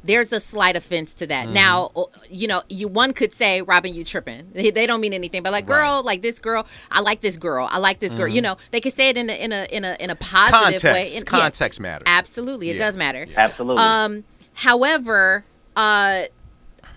there's 0.02 0.32
a 0.32 0.40
slight 0.40 0.74
offense 0.76 1.14
to 1.14 1.26
that. 1.28 1.48
Now, 1.48 1.92
uh, 1.94 2.04
you 2.28 2.48
know, 2.48 2.62
you 2.68 2.88
one 2.88 3.12
could 3.12 3.32
say, 3.32 3.60
"Robin, 3.62 3.94
you 3.94 4.02
tripping?" 4.02 4.50
They, 4.52 4.70
they 4.72 4.86
don't 4.86 5.00
mean 5.00 5.12
anything, 5.12 5.42
but 5.42 5.52
like, 5.52 5.66
girl, 5.66 6.02
like 6.02 6.22
this 6.22 6.38
girl, 6.38 6.66
I 6.90 7.00
like 7.00 7.20
this 7.20 7.36
girl, 7.36 7.68
I 7.70 7.78
like 7.78 8.00
this 8.00 8.14
girl. 8.14 8.26
You 8.28 8.40
know, 8.42 8.56
they 8.72 8.80
could 8.80 8.94
say 8.94 9.10
it 9.10 9.16
in 9.18 9.28
a 9.30 9.34
in 9.34 9.52
a 9.52 9.64
in 9.70 9.84
a 9.84 9.96
in 10.00 10.10
a 10.10 10.16
positive 10.16 10.80
Context. 10.80 10.84
way. 10.84 11.02
And- 11.02 11.12
yeah, 11.30 11.40
Context 11.40 11.80
matters. 11.80 12.04
absolutely, 12.06 12.70
it 12.70 12.76
Yeah. 12.76 12.86
does 12.86 12.96
matter. 12.96 13.26
Absolutely. 13.36 13.82
Um, 13.82 14.24
however, 14.54 15.44
uh, 15.76 16.22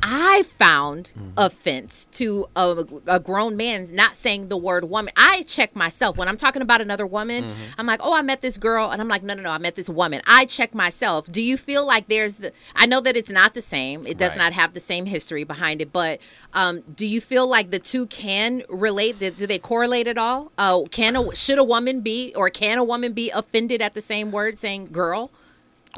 I 0.03 0.43
found 0.57 1.12
Mm-hmm. 1.17 1.29
offense 1.38 2.07
to 2.13 2.47
a, 2.55 2.86
a 3.07 3.19
grown 3.19 3.55
man's 3.57 3.91
not 3.91 4.15
saying 4.15 4.47
the 4.47 4.57
word 4.57 4.86
woman. 4.86 5.12
I 5.17 5.43
check 5.43 5.75
myself 5.75 6.17
when 6.17 6.27
I'm 6.27 6.38
talking 6.38 6.62
about 6.62 6.81
another 6.81 7.05
woman. 7.05 7.43
Mm-hmm. 7.43 7.62
I'm 7.77 7.86
like, 7.86 7.99
oh, 8.03 8.13
I 8.13 8.21
met 8.21 8.41
this 8.41 8.57
girl, 8.57 8.89
and 8.91 9.01
I'm 9.01 9.07
like, 9.07 9.23
no, 9.23 9.33
no, 9.33 9.41
no, 9.43 9.49
I 9.49 9.57
met 9.57 9.75
this 9.75 9.89
woman. 9.89 10.21
I 10.27 10.45
check 10.45 10.73
myself. 10.75 11.31
Do 11.31 11.41
you 11.41 11.57
feel 11.57 11.86
like 11.86 12.07
there's 12.07 12.38
the? 12.38 12.51
I 12.75 12.86
know 12.86 13.01
that 13.01 13.17
it's 13.17 13.29
not 13.29 13.53
the 13.53 13.62
same. 13.62 14.05
It 14.07 14.17
does 14.17 14.29
Right. 14.31 14.38
not 14.38 14.53
have 14.53 14.73
the 14.73 14.79
same 14.79 15.05
history 15.05 15.43
behind 15.43 15.81
it, 15.81 15.91
but 15.91 16.19
um, 16.53 16.81
do 16.95 17.05
you 17.05 17.19
feel 17.21 17.47
like 17.47 17.69
the 17.71 17.79
two 17.79 18.05
can 18.07 18.63
relate? 18.69 19.19
Do 19.19 19.31
they 19.31 19.60
correlate 19.60 20.07
at 20.07 20.17
all? 20.17 20.51
Uh, 20.57 20.83
can 20.91 21.15
a 21.15 21.36
should 21.36 21.57
a 21.60 21.63
woman 21.63 22.01
be 22.01 22.33
or 22.36 22.49
can 22.49 22.77
a 22.77 22.83
woman 22.83 23.13
be 23.13 23.29
offended 23.31 23.81
at 23.81 23.93
the 23.93 24.01
same 24.01 24.31
word 24.31 24.57
saying 24.57 24.88
girl? 24.91 25.31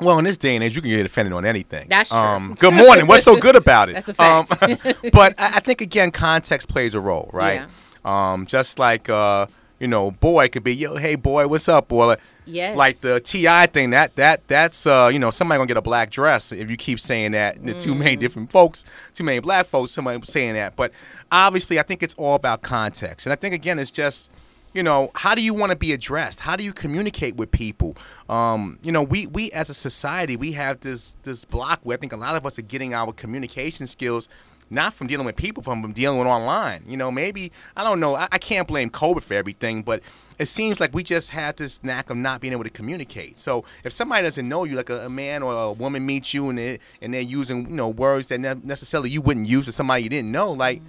Well, 0.01 0.17
in 0.19 0.25
this 0.25 0.37
day 0.37 0.55
and 0.55 0.63
age, 0.63 0.75
you 0.75 0.81
can 0.81 0.91
get 0.91 1.05
offended 1.05 1.33
on 1.33 1.45
anything. 1.45 1.87
That's 1.89 2.09
true. 2.09 2.17
Um, 2.17 2.55
good 2.57 2.73
morning. 2.73 3.05
What's 3.07 3.23
so 3.23 3.35
good 3.35 3.55
about 3.55 3.89
it? 3.89 3.93
That's 4.05 4.07
a 4.09 4.13
fact. 4.13 4.63
Um, 4.63 4.77
but 5.11 5.39
I, 5.39 5.55
I 5.57 5.59
think 5.59 5.81
again, 5.81 6.11
context 6.11 6.69
plays 6.69 6.93
a 6.93 6.99
role, 6.99 7.29
right? 7.33 7.67
Um, 8.05 8.45
just 8.45 8.79
like 8.79 9.09
uh, 9.09 9.47
you 9.79 9.87
know, 9.87 10.11
boy 10.11 10.47
could 10.49 10.63
be, 10.63 10.73
yo, 10.73 10.95
hey 10.95 11.15
boy, 11.15 11.47
what's 11.47 11.67
up, 11.67 11.87
boy? 11.89 12.15
Yes. 12.45 12.75
Like 12.75 12.99
the 12.99 13.19
T.I. 13.19 13.67
thing, 13.67 13.89
that 13.91 14.15
that 14.15 14.47
that's 14.47 14.87
uh, 14.87 15.09
you 15.11 15.19
know, 15.19 15.31
somebody 15.31 15.57
gonna 15.59 15.67
get 15.67 15.77
a 15.77 15.81
black 15.81 16.09
dress 16.11 16.51
if 16.51 16.69
you 16.71 16.77
keep 16.77 16.99
saying 16.99 17.31
that. 17.33 17.63
The 17.63 17.73
too 17.73 17.93
many 17.93 18.15
Mm. 18.15 18.19
different 18.19 18.51
folks, 18.51 18.85
too 19.13 19.23
many 19.23 19.39
black 19.39 19.67
folks, 19.67 19.91
somebody 19.91 20.19
saying 20.25 20.53
that. 20.53 20.75
But 20.75 20.91
obviously, 21.31 21.77
I 21.79 21.83
think 21.83 22.01
it's 22.03 22.15
all 22.15 22.35
about 22.35 22.61
context, 22.61 23.25
and 23.25 23.33
I 23.33 23.35
think 23.35 23.53
again, 23.53 23.77
it's 23.79 23.91
just 23.91 24.31
you 24.73 24.83
know, 24.83 25.11
how 25.15 25.35
do 25.35 25.41
you 25.41 25.53
want 25.53 25.71
to 25.71 25.77
be 25.77 25.93
addressed? 25.93 26.39
How 26.39 26.55
do 26.55 26.63
you 26.63 26.73
communicate 26.73 27.35
with 27.35 27.51
people? 27.51 27.95
Um, 28.29 28.77
you 28.83 28.91
know, 28.91 29.01
we 29.01 29.27
we 29.27 29.51
as 29.51 29.69
a 29.69 29.73
society, 29.73 30.35
we 30.35 30.51
have 30.53 30.79
this 30.81 31.15
this 31.23 31.45
block 31.45 31.79
where 31.83 31.97
I 31.97 31.99
think 31.99 32.13
a 32.13 32.17
lot 32.17 32.35
of 32.35 32.45
us 32.45 32.59
are 32.59 32.63
getting 32.63 32.93
our 32.93 33.11
communication 33.11 33.87
skills 33.87 34.29
not 34.69 34.93
from 34.93 35.07
dealing 35.07 35.25
with 35.25 35.35
people, 35.35 35.63
from 35.63 35.91
dealing 35.93 36.19
with 36.19 36.27
online. 36.27 36.83
You 36.87 36.97
know, 36.97 37.11
maybe 37.11 37.51
I 37.75 37.83
don't 37.83 37.99
know. 37.99 38.15
I, 38.15 38.27
I 38.31 38.37
can't 38.37 38.67
blame 38.67 38.89
COVID 38.89 39.23
for 39.23 39.33
everything, 39.33 39.81
but 39.81 40.01
it 40.37 40.47
seems 40.47 40.79
like 40.79 40.93
we 40.93 41.03
just 41.03 41.31
have 41.31 41.55
this 41.55 41.83
knack 41.83 42.09
of 42.09 42.17
not 42.17 42.39
being 42.41 42.53
able 42.53 42.63
to 42.63 42.69
communicate. 42.69 43.39
So 43.39 43.65
if 43.83 43.91
somebody 43.91 44.23
doesn't 44.23 44.47
know 44.47 44.63
you, 44.63 44.75
like 44.75 44.89
a, 44.89 45.05
a 45.05 45.09
man 45.09 45.43
or 45.43 45.53
a 45.53 45.71
woman 45.71 46.05
meets 46.05 46.33
you 46.33 46.49
and 46.49 46.57
they 46.57 46.79
and 47.01 47.13
they're 47.13 47.21
using 47.21 47.69
you 47.69 47.75
know 47.75 47.89
words 47.89 48.27
that 48.27 48.39
ne- 48.39 48.61
necessarily 48.63 49.09
you 49.09 49.21
wouldn't 49.21 49.47
use 49.47 49.65
to 49.65 49.71
somebody 49.71 50.03
you 50.03 50.09
didn't 50.09 50.31
know, 50.31 50.51
like 50.51 50.81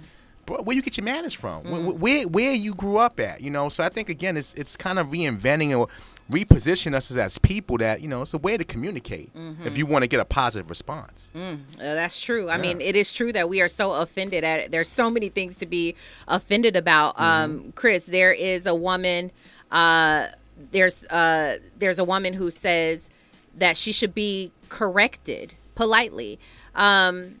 bro, 0.45 0.61
where 0.63 0.75
you 0.75 0.81
get 0.81 0.97
your 0.97 1.05
manners 1.05 1.33
from, 1.33 1.63
Where- 1.63 1.81
where 1.93 2.27
where 2.27 2.53
you 2.53 2.73
grew 2.73 2.97
up 2.97 3.19
at, 3.19 3.41
you 3.41 3.49
know. 3.49 3.69
So 3.69 3.83
I 3.83 3.89
think 3.89 4.09
again, 4.09 4.37
it's 4.37 4.53
it's 4.55 4.75
kind 4.77 4.99
of 4.99 5.07
reinventing 5.07 5.77
or 5.77 5.87
reposition 6.31 6.93
us 6.93 7.11
as, 7.11 7.17
as 7.17 7.37
people 7.37 7.77
that 7.77 7.99
you 8.01 8.07
know 8.07 8.21
it's 8.21 8.33
a 8.33 8.37
way 8.37 8.55
to 8.55 8.63
communicate 8.63 9.29
if 9.65 9.77
you 9.77 9.85
want 9.85 10.03
to 10.03 10.07
get 10.07 10.19
a 10.21 10.25
positive 10.25 10.69
response. 10.69 11.29
Uh, 11.35 11.55
that's 11.77 12.21
true. 12.21 12.49
I 12.49 12.57
mean, 12.57 12.79
it 12.79 12.95
is 12.95 13.11
true 13.11 13.33
that 13.33 13.49
we 13.49 13.59
are 13.61 13.67
so 13.67 13.91
offended 13.93 14.43
at 14.45 14.59
it. 14.61 14.71
There's 14.71 14.87
so 14.87 15.09
many 15.09 15.27
things 15.29 15.57
to 15.57 15.65
be 15.65 15.95
offended 16.27 16.75
about. 16.77 17.19
Um, 17.19 17.73
Chris, 17.75 18.05
there 18.05 18.31
is 18.31 18.65
a 18.65 18.75
woman. 18.75 19.31
Uh, 19.71 20.27
there's 20.71 21.05
uh, 21.07 21.57
there's 21.79 21.99
a 21.99 22.05
woman 22.05 22.33
who 22.33 22.49
says 22.51 23.09
that 23.57 23.75
she 23.75 23.91
should 23.91 24.13
be 24.15 24.51
corrected 24.69 25.55
politely. 25.75 26.39
Um, 26.75 27.40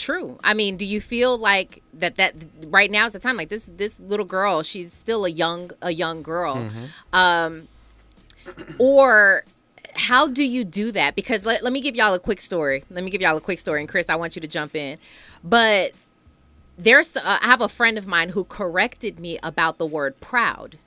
true. 0.00 0.38
I 0.42 0.54
mean, 0.54 0.76
do 0.76 0.84
you 0.84 1.00
feel 1.00 1.36
like 1.38 1.82
that? 1.94 2.16
That 2.16 2.34
right 2.66 2.90
now 2.90 3.06
is 3.06 3.12
the 3.12 3.18
time. 3.18 3.36
Like 3.36 3.48
this 3.48 3.70
this 3.76 4.00
little 4.00 4.26
girl, 4.26 4.62
she's 4.62 4.92
still 4.92 5.24
a 5.24 5.28
young 5.28 5.70
a 5.82 5.92
young 5.92 6.22
girl. 6.22 6.68
Um, 7.12 7.68
or 8.78 9.44
how 9.94 10.28
do 10.28 10.42
you 10.42 10.64
do 10.64 10.92
that? 10.92 11.14
Because 11.14 11.44
let, 11.44 11.62
let 11.62 11.72
me 11.72 11.80
give 11.80 11.94
y'all 11.94 12.14
a 12.14 12.18
quick 12.18 12.40
story. 12.40 12.84
Let 12.90 13.04
me 13.04 13.10
give 13.10 13.20
y'all 13.20 13.36
a 13.36 13.40
quick 13.40 13.58
story. 13.58 13.80
And 13.80 13.88
Chris, 13.88 14.08
I 14.08 14.16
want 14.16 14.36
you 14.36 14.40
to 14.40 14.48
jump 14.48 14.74
in. 14.74 14.98
But 15.42 15.92
there's, 16.78 17.16
uh, 17.16 17.20
I 17.24 17.46
have 17.46 17.60
a 17.60 17.68
friend 17.68 17.98
of 17.98 18.06
mine 18.06 18.30
who 18.30 18.44
corrected 18.44 19.18
me 19.18 19.38
about 19.42 19.78
the 19.78 19.86
word 19.86 20.20
proud. 20.20 20.78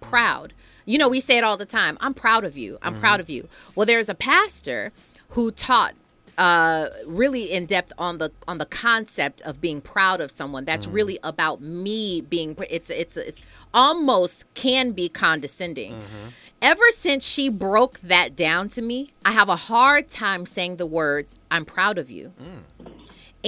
Proud. 0.00 0.52
You 0.84 0.98
know, 0.98 1.08
we 1.08 1.20
say 1.20 1.38
it 1.38 1.44
all 1.44 1.56
the 1.56 1.66
time. 1.66 1.98
I'm 2.00 2.14
proud 2.14 2.44
of 2.44 2.56
you. 2.56 2.78
I'm 2.82 2.98
proud 2.98 3.20
of 3.20 3.28
you. 3.28 3.48
Well, 3.74 3.84
there's 3.84 4.08
a 4.08 4.14
pastor 4.14 4.92
who 5.30 5.50
taught 5.50 5.94
uh, 6.38 6.90
really 7.04 7.50
in 7.50 7.66
depth 7.66 7.92
on 7.98 8.18
the 8.18 8.30
on 8.46 8.58
the 8.58 8.66
concept 8.66 9.42
of 9.42 9.60
being 9.60 9.80
proud 9.80 10.20
of 10.20 10.30
someone. 10.30 10.64
That's 10.64 10.86
mm. 10.86 10.94
really 10.94 11.18
about 11.22 11.60
me 11.60 12.20
being. 12.22 12.56
It's 12.70 12.88
it's 12.90 13.16
it's 13.16 13.42
almost 13.74 14.44
can 14.54 14.92
be 14.92 15.08
condescending. 15.08 15.94
Mm-hmm. 15.94 16.28
Ever 16.62 16.84
since 16.90 17.24
she 17.24 17.48
broke 17.48 18.00
that 18.00 18.34
down 18.34 18.68
to 18.70 18.82
me, 18.82 19.12
I 19.24 19.32
have 19.32 19.48
a 19.48 19.56
hard 19.56 20.08
time 20.08 20.46
saying 20.46 20.76
the 20.76 20.86
words 20.86 21.34
"I'm 21.50 21.64
proud 21.64 21.98
of 21.98 22.08
you." 22.08 22.32
Mm. 22.40 22.62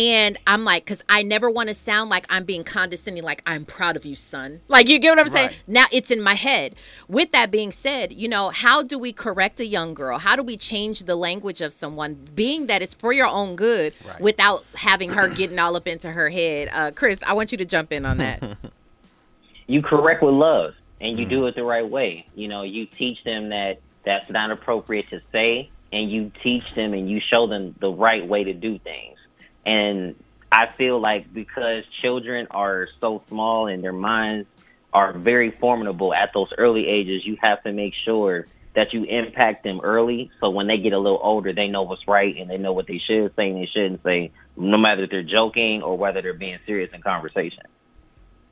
And 0.00 0.38
I'm 0.46 0.64
like, 0.64 0.86
because 0.86 1.02
I 1.10 1.22
never 1.22 1.50
want 1.50 1.68
to 1.68 1.74
sound 1.74 2.08
like 2.08 2.24
I'm 2.30 2.44
being 2.44 2.64
condescending, 2.64 3.22
like 3.22 3.42
I'm 3.44 3.66
proud 3.66 3.96
of 3.96 4.06
you, 4.06 4.16
son. 4.16 4.62
Like, 4.66 4.88
you 4.88 4.98
get 4.98 5.10
what 5.10 5.18
I'm 5.18 5.30
saying? 5.30 5.50
Now 5.66 5.84
it's 5.92 6.10
in 6.10 6.22
my 6.22 6.32
head. 6.32 6.74
With 7.06 7.32
that 7.32 7.50
being 7.50 7.70
said, 7.70 8.10
you 8.10 8.26
know, 8.26 8.48
how 8.48 8.82
do 8.82 8.98
we 8.98 9.12
correct 9.12 9.60
a 9.60 9.66
young 9.66 9.92
girl? 9.92 10.18
How 10.18 10.36
do 10.36 10.42
we 10.42 10.56
change 10.56 11.00
the 11.00 11.16
language 11.16 11.60
of 11.60 11.74
someone, 11.74 12.14
being 12.34 12.66
that 12.68 12.80
it's 12.80 12.94
for 12.94 13.12
your 13.12 13.26
own 13.26 13.56
good, 13.56 13.92
Right. 14.06 14.18
without 14.22 14.64
having 14.74 15.10
her 15.10 15.28
getting 15.28 15.58
all 15.58 15.76
up 15.76 15.86
into 15.86 16.10
her 16.10 16.30
head? 16.30 16.70
Uh, 16.72 16.92
Chris, 16.92 17.18
I 17.26 17.34
want 17.34 17.52
you 17.52 17.58
to 17.58 17.66
jump 17.66 17.92
in 17.92 18.06
on 18.06 18.16
that. 18.16 18.42
you 19.66 19.82
correct 19.82 20.22
with 20.22 20.34
love 20.34 20.76
and 21.02 21.18
you 21.18 21.26
do 21.26 21.46
it 21.46 21.56
the 21.56 21.62
right 21.64 21.86
way. 21.86 22.24
You 22.34 22.48
know, 22.48 22.62
you 22.62 22.86
teach 22.86 23.22
them 23.24 23.50
that 23.50 23.80
that's 24.06 24.30
not 24.30 24.50
appropriate 24.50 25.10
to 25.10 25.20
say 25.30 25.68
and 25.92 26.10
you 26.10 26.32
teach 26.42 26.64
them 26.74 26.94
and 26.94 27.10
you 27.10 27.20
show 27.20 27.46
them 27.46 27.74
the 27.80 27.90
right 27.90 28.26
way 28.26 28.44
to 28.44 28.54
do 28.54 28.78
things. 28.78 29.18
And 29.64 30.14
I 30.50 30.66
feel 30.66 31.00
like 31.00 31.32
because 31.32 31.84
children 32.00 32.46
are 32.50 32.88
so 33.00 33.22
small 33.28 33.66
and 33.66 33.82
their 33.82 33.92
minds 33.92 34.48
are 34.92 35.12
very 35.12 35.50
formidable 35.50 36.12
at 36.12 36.32
those 36.32 36.52
early 36.58 36.86
ages, 36.88 37.24
you 37.24 37.36
have 37.40 37.62
to 37.62 37.72
make 37.72 37.94
sure 38.04 38.46
that 38.74 38.92
you 38.92 39.04
impact 39.04 39.64
them 39.64 39.80
early 39.82 40.30
so 40.40 40.50
when 40.50 40.66
they 40.66 40.78
get 40.78 40.92
a 40.92 40.98
little 40.98 41.18
older 41.20 41.52
they 41.52 41.66
know 41.66 41.82
what's 41.82 42.06
right 42.06 42.36
and 42.36 42.48
they 42.48 42.56
know 42.56 42.72
what 42.72 42.86
they 42.86 42.98
should 42.98 43.34
say 43.34 43.48
and 43.48 43.60
they 43.60 43.66
shouldn't 43.66 44.02
say 44.04 44.30
no 44.56 44.78
matter 44.78 45.04
if 45.04 45.10
they're 45.10 45.22
joking 45.22 45.82
or 45.82 45.98
whether 45.98 46.22
they're 46.22 46.34
being 46.34 46.58
serious 46.66 46.90
in 46.92 47.02
conversation. 47.02 47.64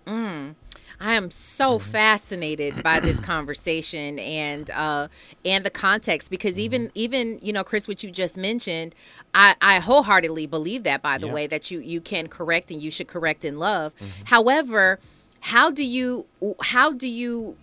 Mm. 0.06 0.54
I 1.00 1.14
am 1.14 1.30
so 1.30 1.78
mm-hmm. 1.78 1.90
fascinated 1.90 2.82
by 2.82 3.00
this 3.00 3.20
conversation 3.20 4.18
and 4.18 4.68
uh 4.70 5.08
and 5.44 5.64
the 5.64 5.70
context 5.70 6.30
because 6.30 6.52
mm-hmm. 6.52 6.60
even 6.60 6.92
even 6.94 7.38
you 7.42 7.52
know 7.52 7.64
Chris 7.64 7.86
what 7.86 8.02
you 8.02 8.10
just 8.10 8.36
mentioned 8.36 8.94
I 9.34 9.54
I 9.60 9.78
wholeheartedly 9.78 10.46
believe 10.46 10.82
that 10.84 11.02
by 11.02 11.18
the 11.18 11.26
Yeah. 11.26 11.32
way 11.34 11.46
that 11.46 11.70
you 11.70 11.80
you 11.80 12.00
can 12.00 12.28
correct 12.28 12.70
and 12.70 12.82
you 12.82 12.90
should 12.90 13.08
correct 13.08 13.44
in 13.44 13.58
love. 13.58 13.94
Mm-hmm. 13.96 14.24
However, 14.24 14.98
how 15.40 15.70
do 15.70 15.84
you 15.84 16.26
how 16.60 16.92
do 16.92 17.08
you 17.08 17.56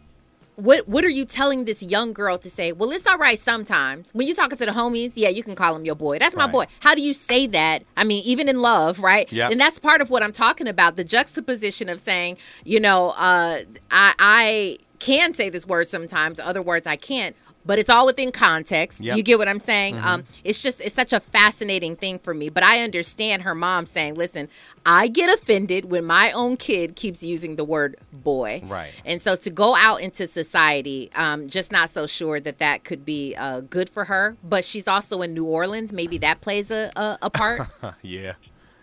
what 0.55 0.87
what 0.87 1.03
are 1.03 1.09
you 1.09 1.25
telling 1.25 1.65
this 1.65 1.83
young 1.83 2.13
girl 2.13 2.37
to 2.37 2.49
say? 2.49 2.71
Well, 2.71 2.91
it's 2.91 3.05
all 3.07 3.17
right 3.17 3.39
sometimes. 3.39 4.11
When 4.13 4.27
you're 4.27 4.35
talking 4.35 4.57
to 4.57 4.65
the 4.65 4.71
homies, 4.71 5.13
yeah, 5.15 5.29
you 5.29 5.43
can 5.43 5.55
call 5.55 5.75
him 5.75 5.85
your 5.85 5.95
boy. 5.95 6.19
That's 6.19 6.35
my 6.35 6.45
Right. 6.45 6.51
boy. 6.51 6.65
How 6.79 6.95
do 6.95 7.01
you 7.01 7.13
say 7.13 7.47
that? 7.47 7.83
I 7.97 8.03
mean, 8.03 8.23
even 8.23 8.47
in 8.47 8.61
love, 8.61 8.99
right? 8.99 9.31
Yep. 9.31 9.51
And 9.51 9.59
that's 9.59 9.79
part 9.79 10.01
of 10.01 10.09
what 10.09 10.23
I'm 10.23 10.31
talking 10.31 10.67
about. 10.67 10.95
The 10.95 11.03
juxtaposition 11.03 11.89
of 11.89 11.99
saying, 11.99 12.37
you 12.63 12.79
know, 12.79 13.09
uh, 13.11 13.61
I 13.91 14.13
I 14.19 14.77
can 14.99 15.33
say 15.33 15.49
this 15.49 15.67
word 15.67 15.87
sometimes, 15.87 16.39
other 16.39 16.61
words 16.61 16.87
I 16.87 16.95
can't. 16.95 17.35
But 17.65 17.79
it's 17.79 17.89
all 17.89 18.05
within 18.05 18.31
context. 18.31 18.99
Yep. 18.99 19.17
You 19.17 19.23
get 19.23 19.39
what 19.39 19.47
I'm 19.47 19.59
saying? 19.59 19.97
Um, 19.97 20.23
it's 20.43 20.61
just 20.61 20.81
it's 20.81 20.95
such 20.95 21.13
a 21.13 21.19
fascinating 21.19 21.95
thing 21.95 22.19
for 22.19 22.33
me. 22.33 22.49
But 22.49 22.63
I 22.63 22.83
understand 22.83 23.41
her 23.43 23.55
mom 23.55 23.85
saying, 23.85 24.15
"Listen, 24.15 24.49
I 24.85 25.07
get 25.07 25.33
offended 25.33 25.85
when 25.85 26.05
my 26.05 26.31
own 26.31 26.57
kid 26.57 26.95
keeps 26.95 27.23
using 27.23 27.55
the 27.55 27.63
word 27.63 27.97
boy." 28.13 28.61
Right. 28.65 28.93
And 29.03 29.21
so 29.21 29.35
to 29.35 29.49
go 29.49 29.75
out 29.75 30.01
into 30.01 30.27
society, 30.27 31.09
um, 31.15 31.49
just 31.49 31.71
not 31.71 31.89
so 31.89 32.05
sure 32.05 32.39
that 32.39 32.59
that 32.59 32.83
could 32.83 33.03
be 33.03 33.35
uh, 33.35 33.61
good 33.61 33.89
for 33.89 34.05
her. 34.05 34.37
But 34.43 34.63
she's 34.63 34.87
also 34.87 35.21
in 35.21 35.33
New 35.33 35.45
Orleans. 35.45 35.91
Maybe 35.91 36.17
that 36.19 36.41
plays 36.41 36.69
a, 36.69 36.91
a, 36.95 37.17
a 37.23 37.29
part. 37.29 37.67
yeah, 38.01 38.33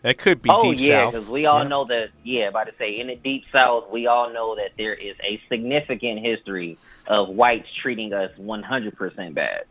that 0.03 0.19
could 0.19 0.43
be 0.43 0.51
oh 0.51 0.73
deep 0.73 0.81
yeah, 0.81 1.05
south. 1.05 1.13
because 1.15 1.29
we 1.29 1.47
all 1.47 1.63
Yeah. 1.63 1.69
know 1.69 1.85
that. 1.87 2.09
Yeah, 2.25 2.49
about 2.49 2.65
to 2.65 2.73
say 2.79 2.99
in 3.01 3.07
the 3.09 3.17
deep 3.17 3.45
south, 3.53 3.91
we 3.91 4.07
all 4.07 4.33
know 4.33 4.57
that 4.57 4.73
there 4.77 4.95
is 4.95 5.17
a 5.23 5.41
significant 5.49 6.21
history 6.25 6.77
of 7.07 7.29
whites 7.29 7.69
treating 7.83 8.13
us 8.13 8.31
100% 8.39 9.35
bad. 9.35 9.65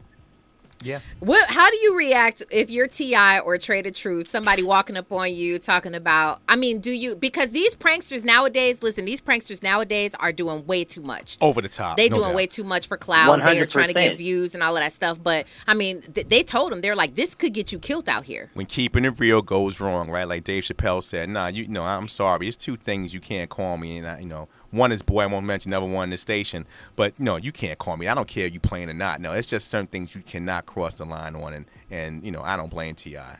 Yeah. 0.83 0.99
what? 1.19 1.49
How 1.49 1.69
do 1.69 1.77
you 1.77 1.95
react 1.95 2.43
if 2.51 2.69
you're 2.69 2.87
T.I 2.87 3.39
or 3.39 3.57
Trae 3.57 3.83
tha 3.83 3.91
Truth? 3.91 4.29
Somebody 4.29 4.63
walking 4.63 4.97
up 4.97 5.11
on 5.11 5.33
you 5.33 5.59
talking 5.59 5.93
about. 5.95 6.41
I 6.47 6.55
mean, 6.55 6.79
do 6.79 6.91
you 6.91 7.15
because 7.15 7.51
these 7.51 7.75
pranksters 7.75 8.23
nowadays? 8.23 8.81
Listen, 8.81 9.05
these 9.05 9.21
pranksters 9.21 9.61
nowadays 9.61 10.15
are 10.19 10.31
doing 10.31 10.65
way 10.65 10.83
too 10.83 11.01
much. 11.01 11.37
Over 11.41 11.61
the 11.61 11.69
top. 11.69 11.97
They 11.97 12.09
no 12.09 12.17
doing 12.17 12.29
doubt. 12.29 12.35
way 12.35 12.47
too 12.47 12.63
much 12.63 12.87
for 12.87 12.97
cloud. 12.97 13.45
They 13.45 13.59
are 13.59 13.65
trying 13.65 13.87
to 13.87 13.93
get 13.93 14.17
views 14.17 14.53
and 14.53 14.63
all 14.63 14.75
of 14.75 14.81
that 14.81 14.93
stuff. 14.93 15.17
But 15.21 15.47
I 15.67 15.73
mean, 15.73 16.01
th- 16.01 16.27
they 16.27 16.43
told 16.43 16.71
them 16.71 16.81
they're 16.81 16.95
like, 16.95 17.15
this 17.15 17.35
could 17.35 17.53
get 17.53 17.71
you 17.71 17.79
killed 17.79 18.09
out 18.09 18.25
here. 18.25 18.49
when 18.53 18.65
keeping 18.65 19.05
it 19.05 19.19
real 19.19 19.41
goes 19.41 19.79
wrong, 19.79 20.09
right? 20.09 20.27
Like 20.27 20.43
Dave 20.43 20.63
Chappelle 20.63 21.03
said, 21.03 21.29
"Nah, 21.29 21.47
you 21.47 21.67
know, 21.67 21.83
I'm 21.83 22.07
sorry. 22.07 22.47
It's 22.47 22.57
two 22.57 22.77
things 22.77 23.13
you 23.13 23.19
can't 23.19 23.49
call 23.49 23.77
me, 23.77 23.97
and 23.97 24.07
I, 24.07 24.19
you 24.19 24.25
know, 24.27 24.47
one 24.71 24.91
is 24.91 25.01
boy. 25.01 25.21
I 25.21 25.25
won't 25.27 25.45
mention 25.45 25.71
the 25.71 25.77
other 25.77 25.85
one 25.85 26.05
in 26.05 26.09
the 26.09 26.17
station, 26.17 26.65
but 26.95 27.19
no, 27.19 27.35
you 27.35 27.51
can't 27.51 27.77
call 27.77 27.97
me. 27.97 28.07
I 28.07 28.13
don't 28.13 28.27
care 28.27 28.47
if 28.47 28.53
you 28.53 28.59
playing 28.59 28.89
or 28.89 28.93
not. 28.93 29.21
No, 29.21 29.33
it's 29.33 29.47
just 29.47 29.69
certain 29.69 29.87
things 29.87 30.15
you 30.15 30.21
cannot 30.21 30.65
cross 30.65 30.95
the 30.95 31.05
line 31.05 31.35
on, 31.35 31.53
and 31.53 31.65
and 31.89 32.25
you 32.25 32.31
know, 32.31 32.41
I 32.41 32.57
don't 32.57 32.69
blame 32.69 32.95
T.I 32.95 33.37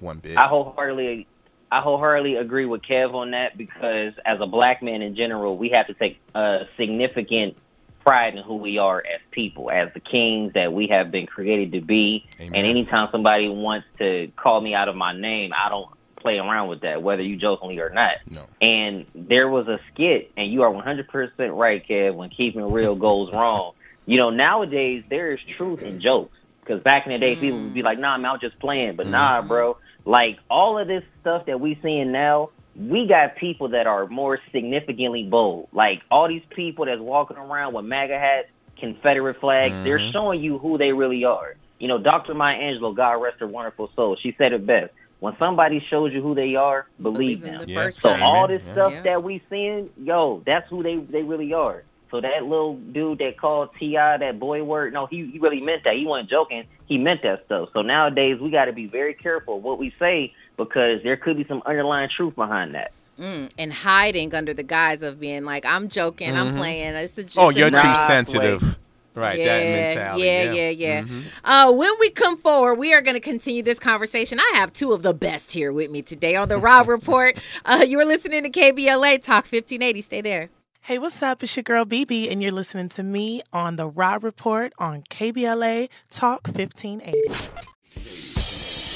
one 0.00 0.18
bit. 0.18 0.36
I 0.36 0.46
wholeheartedly, 0.48 1.26
I 1.70 1.80
wholeheartedly 1.80 2.36
agree 2.36 2.66
with 2.66 2.82
Kev 2.82 3.14
on 3.14 3.32
that 3.32 3.56
because 3.56 4.14
as 4.24 4.40
a 4.40 4.46
black 4.46 4.82
man 4.82 5.02
in 5.02 5.16
general, 5.16 5.56
we 5.56 5.70
have 5.70 5.86
to 5.88 5.94
take 5.94 6.20
a 6.34 6.66
significant 6.76 7.56
pride 8.00 8.36
in 8.36 8.42
who 8.42 8.56
we 8.56 8.78
are 8.78 8.98
as 9.00 9.20
people, 9.30 9.70
as 9.70 9.92
the 9.92 10.00
kings 10.00 10.52
that 10.54 10.72
we 10.72 10.86
have 10.86 11.10
been 11.10 11.26
created 11.26 11.72
to 11.72 11.80
be. 11.80 12.24
Amen. 12.40 12.54
And 12.54 12.66
anytime 12.66 13.08
somebody 13.12 13.48
wants 13.48 13.86
to 13.98 14.30
call 14.36 14.60
me 14.60 14.74
out 14.74 14.88
of 14.88 14.96
my 14.96 15.12
name, 15.12 15.52
I 15.52 15.68
don't 15.68 15.90
play 16.20 16.38
around 16.38 16.68
with 16.68 16.80
that, 16.82 17.02
whether 17.02 17.22
you 17.22 17.36
jokingly 17.36 17.78
or 17.78 17.90
not. 17.90 18.14
No. 18.28 18.46
And 18.60 19.06
there 19.14 19.48
was 19.48 19.68
a 19.68 19.78
skit, 19.92 20.32
and 20.36 20.52
you 20.52 20.62
are 20.62 20.70
100% 20.70 21.56
right, 21.56 21.86
Kev, 21.86 22.14
when 22.14 22.30
keeping 22.30 22.70
real 22.70 22.96
goes 23.08 23.32
wrong. 23.32 23.72
You 24.06 24.16
know, 24.16 24.30
nowadays 24.30 25.04
there 25.08 25.32
is 25.32 25.40
truth 25.56 25.82
in 25.82 26.00
jokes. 26.00 26.34
Because 26.60 26.82
back 26.82 27.06
in 27.06 27.12
the 27.12 27.18
day, 27.18 27.34
people 27.34 27.62
would 27.62 27.72
be 27.72 27.82
like, 27.82 27.98
"Nah, 27.98 28.18
man, 28.18 28.26
I'm 28.26 28.34
out 28.34 28.40
just 28.42 28.58
playing," 28.58 28.96
but 28.96 29.06
nah, 29.06 29.38
mm-hmm. 29.38 29.48
bro. 29.48 29.78
Like 30.04 30.38
all 30.50 30.78
of 30.78 30.86
this 30.86 31.02
stuff 31.20 31.46
that 31.46 31.60
we 31.60 31.78
seeing 31.82 32.12
now, 32.12 32.50
we 32.76 33.06
got 33.06 33.36
people 33.36 33.68
that 33.70 33.86
are 33.86 34.06
more 34.06 34.38
significantly 34.52 35.24
bold. 35.24 35.68
Like 35.72 36.02
all 36.10 36.28
these 36.28 36.42
people 36.50 36.84
that's 36.84 37.00
walking 37.00 37.38
around 37.38 37.72
with 37.72 37.86
MAGA 37.86 38.18
hats, 38.18 38.48
Confederate 38.78 39.40
flags, 39.40 39.74
they're 39.82 39.98
mm-hmm. 39.98 40.12
showing 40.12 40.42
you 40.42 40.58
who 40.58 40.76
they 40.76 40.92
really 40.92 41.24
are. 41.24 41.56
You 41.78 41.88
know, 41.88 41.98
Dr. 41.98 42.34
Maya 42.34 42.58
Angelou, 42.58 42.94
God 42.94 43.12
rest 43.12 43.40
her 43.40 43.46
wonderful 43.46 43.90
soul, 43.96 44.16
she 44.20 44.34
said 44.36 44.52
it 44.52 44.66
best. 44.66 44.92
When 45.20 45.34
somebody 45.38 45.84
shows 45.90 46.12
you 46.12 46.22
who 46.22 46.34
they 46.34 46.54
are, 46.54 46.86
believe, 47.02 47.16
Believe 47.16 47.40
them 47.42 47.52
them. 47.58 47.60
the 47.66 47.72
Yeah. 47.72 47.84
first 47.84 48.00
So 48.00 48.10
time. 48.12 48.22
all 48.22 48.46
this 48.46 48.62
Yeah. 48.64 48.72
stuff 48.72 48.92
Yeah. 48.92 49.02
that 49.02 49.22
we 49.22 49.42
seeing, 49.50 49.90
yo, 50.02 50.42
that's 50.46 50.68
who 50.70 50.82
they 50.82 50.96
they 50.96 51.22
really 51.22 51.52
are. 51.52 51.82
So 52.10 52.20
that 52.22 52.42
little 52.44 52.76
dude 52.76 53.18
that 53.18 53.36
called 53.36 53.68
T.I 53.78 54.16
that 54.18 54.38
boy 54.38 54.62
word, 54.64 54.92
no, 54.94 55.06
he 55.06 55.26
he 55.26 55.38
really 55.38 55.60
meant 55.60 55.84
that. 55.84 55.94
He 55.96 56.06
wasn't 56.06 56.30
joking. 56.30 56.64
He 56.86 56.96
meant 56.98 57.22
that 57.22 57.44
stuff. 57.46 57.68
So 57.72 57.82
nowadays 57.82 58.40
we 58.40 58.50
got 58.50 58.66
to 58.66 58.72
be 58.72 58.86
very 58.86 59.12
careful 59.12 59.60
what 59.60 59.78
we 59.78 59.92
say 59.98 60.32
because 60.56 61.02
there 61.02 61.16
could 61.16 61.36
be 61.36 61.44
some 61.44 61.62
underlying 61.66 62.08
truth 62.16 62.34
behind 62.34 62.74
that. 62.76 62.92
Mm, 63.20 63.50
and 63.58 63.72
hiding 63.72 64.32
under 64.34 64.54
the 64.54 64.62
guise 64.62 65.02
of 65.02 65.18
being 65.18 65.44
like, 65.44 65.66
I'm 65.66 65.88
joking, 65.88 66.34
I'm 66.36 66.56
playing. 66.56 66.94
It's 66.94 67.18
a, 67.18 67.24
just 67.24 67.36
Oh, 67.36 67.50
you're 67.50 67.68
joke." 67.70 67.82
too 67.82 67.88
Nah, 67.88 68.06
sensitive. 68.06 68.78
Right, 69.18 69.42
that 69.42 69.64
Yeah, 69.64 69.72
mentality. 69.72 70.26
Yeah, 70.26 70.52
yeah, 70.52 70.70
yeah. 70.70 71.04
Uh, 71.44 71.72
when 71.72 71.90
we 71.98 72.10
come 72.10 72.36
forward, 72.36 72.74
we 72.74 72.92
are 72.94 73.00
going 73.00 73.14
to 73.14 73.20
continue 73.20 73.62
this 73.62 73.78
conversation. 73.78 74.38
I 74.38 74.52
have 74.54 74.72
two 74.72 74.92
of 74.92 75.02
the 75.02 75.14
best 75.14 75.52
here 75.52 75.72
with 75.72 75.90
me 75.90 76.02
today 76.02 76.36
on 76.36 76.48
the 76.48 76.58
Rob 76.58 76.88
Report. 76.98 77.36
Uh, 77.64 77.84
you're 77.86 78.04
listening 78.04 78.44
to 78.44 78.50
KBLA 78.50 79.22
Talk 79.22 79.44
1580. 79.44 80.02
Stay 80.02 80.20
there. 80.20 80.50
Hey, 80.82 80.98
what's 80.98 81.22
up? 81.22 81.42
It's 81.42 81.54
your 81.54 81.64
girl 81.64 81.84
BB, 81.84 82.32
and 82.32 82.42
you're 82.42 82.52
listening 82.52 82.88
to 82.90 83.02
me 83.02 83.42
on 83.52 83.76
the 83.76 83.88
Rob 83.88 84.24
Report 84.24 84.72
on 84.78 85.02
KBLA 85.02 85.88
Talk 86.08 86.46
1580. 86.46 87.74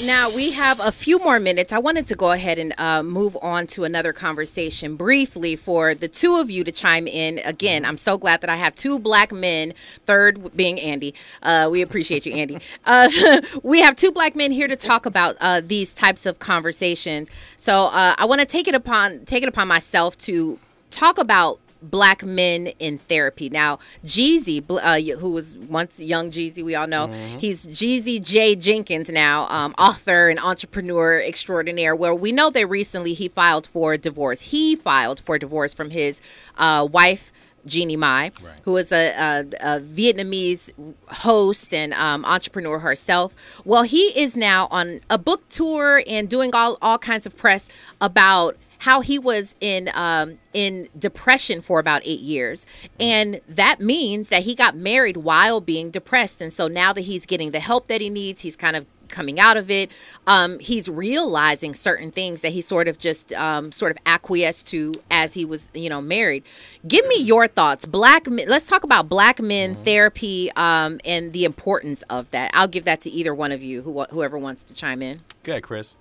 Now 0.01 0.35
we 0.35 0.51
have 0.51 0.81
a 0.81 0.91
few 0.91 1.21
more 1.21 1.39
minutes. 1.39 1.71
I 1.73 1.79
wanted 1.79 2.09
to 2.09 2.17
go 2.17 2.33
ahead 2.33 2.59
and 2.59 2.75
uh, 2.77 3.05
move 3.05 3.37
on 3.41 3.69
to 3.69 3.85
another 3.85 4.13
conversation 4.13 4.97
briefly 4.97 5.55
for 5.55 5.95
the 5.95 6.09
two 6.09 6.37
of 6.37 6.51
you 6.51 6.65
to 6.65 6.73
chime 6.73 7.07
in. 7.07 7.39
Again, 7.45 7.85
I'm 7.85 7.97
so 7.97 8.19
glad 8.19 8.41
that 8.41 8.51
I 8.51 8.57
have 8.57 8.75
two 8.75 8.99
black 8.99 9.31
men. 9.31 9.75
Third 10.05 10.57
being 10.57 10.81
Andy. 10.81 11.15
Uh, 11.43 11.69
we 11.71 11.83
appreciate 11.83 12.27
you, 12.27 12.33
Andy. 12.33 12.59
Uh, 12.85 13.09
we 13.63 13.81
have 13.81 13.95
two 13.95 14.11
black 14.11 14.35
men 14.35 14.51
here 14.51 14.67
to 14.67 14.75
talk 14.75 15.07
about 15.07 15.37
uh, 15.41 15.61
these 15.65 15.93
types 15.93 16.27
of 16.27 16.41
conversations. 16.41 17.29
So 17.57 17.87
uh, 17.87 18.17
I 18.19 18.25
want 18.25 18.41
to 18.41 18.47
take 18.47 18.67
it 18.67 18.75
upon 18.75 19.25
take 19.25 19.43
it 19.43 19.49
upon 19.49 19.69
myself 19.69 20.19
to 20.19 20.59
talk 20.91 21.19
about 21.19 21.61
black 21.83 22.23
men 22.25 22.69
in 22.79 22.99
therapy. 22.99 23.51
Now, 23.51 23.79
Jeezy, 24.05 24.65
uh, 24.71 25.19
who 25.19 25.31
was 25.31 25.57
once 25.59 25.99
young 25.99 26.31
Jeezy, 26.31 26.65
we 26.65 26.75
all 26.75 26.87
know, 26.87 27.09
he's 27.39 27.67
Jeezy 27.67 28.23
J. 28.23 28.55
Jenkins 28.57 29.11
now, 29.11 29.49
um, 29.49 29.75
author 29.79 30.29
and 30.29 30.39
entrepreneur 30.39 31.21
extraordinaire. 31.21 31.95
Where 31.95 32.15
we 32.15 32.33
know 32.33 32.51
that 32.51 32.67
recently 32.67 33.15
he 33.15 33.29
filed 33.29 33.67
for 33.67 33.97
divorce. 33.97 34.41
He 34.41 34.77
filed 34.77 35.21
for 35.21 35.39
divorce 35.39 35.75
from 35.75 35.91
his 35.91 36.21
uh, 36.57 36.87
wife. 36.91 37.31
Jeannie 37.65 37.95
Mai, 37.95 38.33
who 38.65 38.77
is 38.77 38.91
a, 38.91 39.13
a, 39.13 39.77
a 39.77 39.81
Vietnamese 39.81 40.73
host 41.07 41.73
and 41.73 41.95
um, 41.95 42.25
entrepreneur 42.25 42.81
herself. 42.81 43.33
Well, 43.65 43.85
he 43.85 44.07
is 44.21 44.35
now 44.35 44.67
on 44.73 45.01
a 45.09 45.17
book 45.17 45.49
tour 45.49 46.03
and 46.09 46.29
doing 46.29 46.55
all, 46.57 46.77
all 46.83 46.99
kinds 46.99 47.25
of 47.25 47.37
press 47.37 47.69
about 48.01 48.57
how 48.83 49.01
he 49.01 49.17
was 49.17 49.55
in 49.61 49.89
um, 49.95 50.39
in 50.53 50.89
depression 50.99 51.63
for 51.63 51.79
about 51.79 52.03
eight 52.05 52.19
years, 52.19 52.67
and 52.99 53.41
that 53.49 53.81
means 53.81 54.29
that 54.29 54.43
he 54.43 54.57
got 54.57 54.75
married 54.75 55.19
while 55.19 55.61
being 55.61 55.93
depressed, 55.93 56.41
and 56.41 56.53
so 56.53 56.67
now 56.67 56.93
that 56.93 57.03
he's 57.03 57.25
getting 57.25 57.53
the 57.53 57.61
help 57.61 57.87
that 57.87 58.01
he 58.01 58.11
needs, 58.11 58.41
he's 58.41 58.57
kind 58.57 58.75
of 58.75 58.85
coming 59.07 59.39
out 59.39 59.57
of 59.57 59.71
it. 59.71 59.89
Um, 60.27 60.59
he's 60.59 60.89
realizing 60.89 61.75
certain 61.75 62.11
things 62.11 62.41
that 62.41 62.49
he 62.49 62.61
sort 62.61 62.89
of 62.89 62.99
just 62.99 63.33
um, 63.35 63.71
sort 63.71 63.93
of 63.93 63.99
acquiesced 64.05 64.67
to 64.69 64.93
as 65.13 65.33
he 65.33 65.45
was, 65.45 65.71
you 65.75 65.89
know, 65.89 66.01
married. 66.01 66.43
Give 66.89 67.07
me 67.07 67.23
your 67.23 67.47
thoughts, 67.47 67.87
black 67.87 68.29
men. 68.29 68.49
Let's 68.49 68.67
talk 68.67 68.83
about 68.83 69.09
black 69.09 69.41
men 69.41 69.77
therapy 69.85 70.51
um, 70.57 70.99
and 71.05 71.33
the 71.33 71.45
importance 71.45 72.03
of 72.11 72.29
that. 72.33 72.51
I'll 72.53 72.67
give 72.67 72.87
that 72.87 73.03
to 73.03 73.11
either 73.11 73.33
one 73.33 73.53
of 73.53 73.63
you, 73.63 73.83
who, 73.83 74.03
whoever 74.05 74.39
wants 74.39 74.65
to 74.65 74.75
chime 74.75 75.03
in. 75.03 75.21
Go 75.45 75.53
ahead, 75.53 75.63
Chris. 75.63 75.95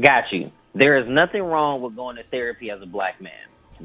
Got 0.00 0.32
you. 0.32 0.50
There 0.74 0.96
is 0.98 1.08
nothing 1.08 1.42
wrong 1.42 1.82
with 1.82 1.96
going 1.96 2.16
to 2.16 2.22
therapy 2.24 2.70
as 2.70 2.80
a 2.80 2.86
black 2.86 3.20
man 3.20 3.32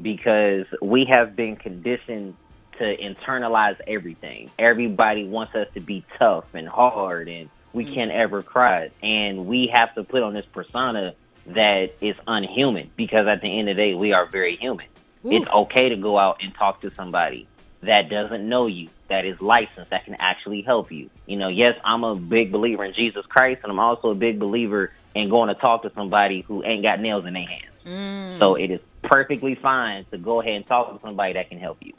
because 0.00 0.66
we 0.80 1.04
have 1.06 1.36
been 1.36 1.56
conditioned 1.56 2.34
to 2.78 2.96
internalize 2.96 3.78
everything. 3.86 4.50
Everybody 4.58 5.24
wants 5.24 5.54
us 5.54 5.66
to 5.74 5.80
be 5.80 6.04
tough 6.18 6.54
and 6.54 6.68
hard 6.68 7.28
and 7.28 7.50
we 7.72 7.84
mm-hmm. 7.84 7.94
can't 7.94 8.10
ever 8.10 8.42
cry. 8.42 8.90
And 9.02 9.46
we 9.46 9.66
have 9.68 9.94
to 9.96 10.04
put 10.04 10.22
on 10.22 10.32
this 10.34 10.46
persona 10.46 11.14
that 11.46 11.94
is 12.00 12.16
unhuman 12.26 12.90
because 12.96 13.26
at 13.26 13.40
the 13.40 13.58
end 13.58 13.68
of 13.68 13.76
the 13.76 13.82
day, 13.82 13.94
we 13.94 14.12
are 14.12 14.26
very 14.26 14.56
human. 14.56 14.86
It's 15.24 15.50
okay 15.50 15.90
to 15.90 15.96
go 15.96 16.18
out 16.18 16.38
and 16.42 16.54
talk 16.54 16.80
to 16.82 16.92
somebody 16.94 17.46
that 17.82 18.08
doesn't 18.08 18.48
know 18.48 18.66
you, 18.66 18.88
that 19.08 19.24
is 19.24 19.40
licensed, 19.40 19.90
that 19.90 20.04
can 20.04 20.16
actually 20.18 20.62
help 20.62 20.90
you. 20.90 21.10
You 21.26 21.36
know, 21.36 21.48
yes, 21.48 21.78
I'm 21.84 22.04
a 22.04 22.14
big 22.16 22.50
believer 22.50 22.84
in 22.84 22.94
Jesus 22.94 23.24
Christ, 23.26 23.60
and 23.62 23.70
I'm 23.70 23.78
also 23.78 24.10
a 24.10 24.14
big 24.14 24.38
believer 24.38 24.92
in 25.14 25.28
going 25.28 25.48
to 25.48 25.54
talk 25.54 25.82
to 25.82 25.92
somebody 25.94 26.42
who 26.42 26.64
ain't 26.64 26.82
got 26.82 27.00
nails 27.00 27.24
in 27.26 27.34
their 27.34 27.46
hands. 27.46 28.38
So 28.38 28.54
it 28.54 28.70
is 28.70 28.80
perfectly 29.02 29.54
fine 29.54 30.04
to 30.10 30.18
go 30.18 30.40
ahead 30.40 30.54
and 30.54 30.66
talk 30.66 30.92
to 30.94 31.00
somebody 31.00 31.32
that 31.34 31.48
can 31.48 31.58
help 31.58 31.78
you. 31.80 31.92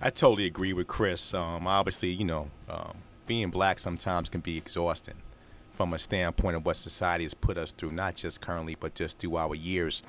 I 0.00 0.10
totally 0.10 0.44
agree 0.46 0.72
with 0.72 0.86
Chris. 0.86 1.32
Um, 1.32 1.66
obviously, 1.66 2.10
you 2.10 2.24
know, 2.24 2.50
um, 2.68 2.98
being 3.26 3.50
black 3.50 3.78
sometimes 3.78 4.28
can 4.28 4.40
be 4.40 4.58
exhausting 4.58 5.14
from 5.74 5.92
a 5.92 5.98
standpoint 5.98 6.56
of 6.56 6.64
what 6.64 6.76
society 6.76 7.24
has 7.24 7.34
put 7.34 7.58
us 7.58 7.72
through, 7.72 7.90
not 7.90 8.14
just 8.14 8.40
currently, 8.40 8.76
but 8.78 8.94
just 8.94 9.18
through 9.18 9.36
our 9.36 9.54
years, 9.54 10.02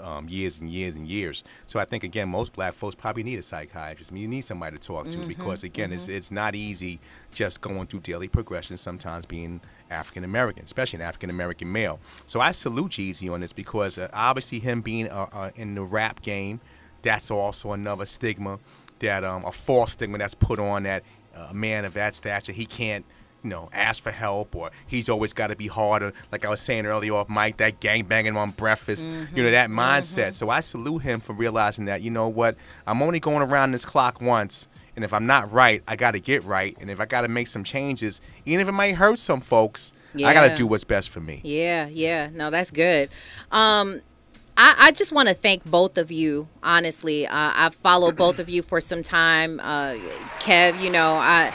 um, 0.00 0.28
years 0.28 0.60
and 0.60 0.70
years 0.70 0.96
and 0.96 1.06
years. 1.06 1.44
So 1.66 1.78
I 1.78 1.84
think 1.84 2.04
again, 2.04 2.28
most 2.28 2.52
black 2.52 2.74
folks 2.74 2.94
probably 2.94 3.22
need 3.22 3.38
a 3.38 3.42
psychiatrist. 3.42 4.10
I 4.10 4.14
mean, 4.14 4.22
you 4.22 4.28
need 4.28 4.42
somebody 4.42 4.76
to 4.76 4.82
talk 4.82 5.08
to 5.10 5.18
because 5.18 5.62
again, 5.62 5.92
it's 5.92 6.08
it's 6.08 6.30
not 6.30 6.54
easy 6.54 6.98
just 7.32 7.60
going 7.60 7.86
through 7.86 8.00
daily 8.00 8.28
progression. 8.28 8.76
Sometimes 8.76 9.24
being 9.24 9.60
African 9.90 10.24
American, 10.24 10.64
especially 10.64 10.98
an 10.98 11.02
African 11.02 11.30
American 11.30 11.70
male. 11.70 12.00
So 12.26 12.40
I 12.40 12.52
salute 12.52 12.92
Jeezy 12.92 13.32
on 13.32 13.40
this 13.40 13.52
because 13.52 13.98
uh, 13.98 14.08
obviously 14.12 14.58
him 14.58 14.80
being 14.80 15.08
uh, 15.08 15.28
uh, 15.32 15.50
in 15.54 15.74
the 15.74 15.82
rap 15.82 16.22
game, 16.22 16.60
that's 17.02 17.30
also 17.30 17.72
another 17.72 18.06
stigma 18.06 18.58
that 18.98 19.24
um, 19.24 19.44
a 19.44 19.52
false 19.52 19.92
stigma 19.92 20.18
that's 20.18 20.34
put 20.34 20.58
on 20.58 20.84
that 20.84 21.02
uh, 21.36 21.48
a 21.50 21.54
man 21.54 21.84
of 21.84 21.94
that 21.94 22.14
stature 22.14 22.52
he 22.52 22.66
can't 22.66 23.04
you 23.42 23.50
know 23.50 23.68
ask 23.72 24.02
for 24.02 24.10
help 24.10 24.54
or 24.54 24.70
he's 24.86 25.08
always 25.08 25.32
got 25.32 25.48
to 25.48 25.56
be 25.56 25.66
harder 25.66 26.12
like 26.30 26.44
i 26.44 26.48
was 26.48 26.60
saying 26.60 26.86
earlier 26.86 27.14
off 27.14 27.28
mike 27.28 27.56
that 27.56 27.80
gang 27.80 28.04
banging 28.04 28.36
on 28.36 28.50
breakfast 28.52 29.04
you 29.34 29.42
know 29.42 29.50
that 29.50 29.68
mindset 29.70 30.34
so 30.34 30.48
i 30.50 30.60
salute 30.60 31.02
him 31.02 31.20
for 31.20 31.32
realizing 31.32 31.86
that 31.86 32.02
you 32.02 32.10
know 32.10 32.28
what 32.28 32.56
i'm 32.86 33.02
only 33.02 33.20
going 33.20 33.42
around 33.42 33.72
this 33.72 33.84
clock 33.84 34.20
once 34.20 34.68
and 34.96 35.04
if 35.04 35.12
i'm 35.12 35.26
not 35.26 35.50
right 35.52 35.82
i 35.88 35.96
got 35.96 36.12
to 36.12 36.20
get 36.20 36.44
right 36.44 36.76
and 36.80 36.90
if 36.90 37.00
i 37.00 37.04
got 37.04 37.22
to 37.22 37.28
make 37.28 37.48
some 37.48 37.64
changes 37.64 38.20
even 38.44 38.60
if 38.60 38.68
it 38.68 38.72
might 38.72 38.94
hurt 38.94 39.18
some 39.18 39.40
folks 39.40 39.92
i 40.16 40.32
got 40.34 40.42
to 40.48 40.54
do 40.54 40.66
what's 40.66 40.84
best 40.84 41.10
for 41.10 41.20
me 41.20 41.40
Yeah, 41.42 41.86
yeah. 41.88 42.28
No, 42.32 42.50
that's 42.50 42.70
good. 42.70 43.08
Um, 43.50 44.02
I, 44.56 44.74
I 44.78 44.92
just 44.92 45.10
want 45.12 45.28
to 45.30 45.34
thank 45.34 45.64
both 45.64 45.96
of 45.96 46.10
you. 46.10 46.48
Honestly, 46.62 47.26
uh, 47.26 47.52
I've 47.54 47.74
followed 47.76 48.16
both 48.16 48.38
of 48.38 48.50
you 48.50 48.62
for 48.62 48.80
some 48.80 49.02
time. 49.02 49.58
Uh, 49.60 49.94
Kev, 50.40 50.78
you 50.82 50.90
know, 50.90 51.14
I 51.14 51.52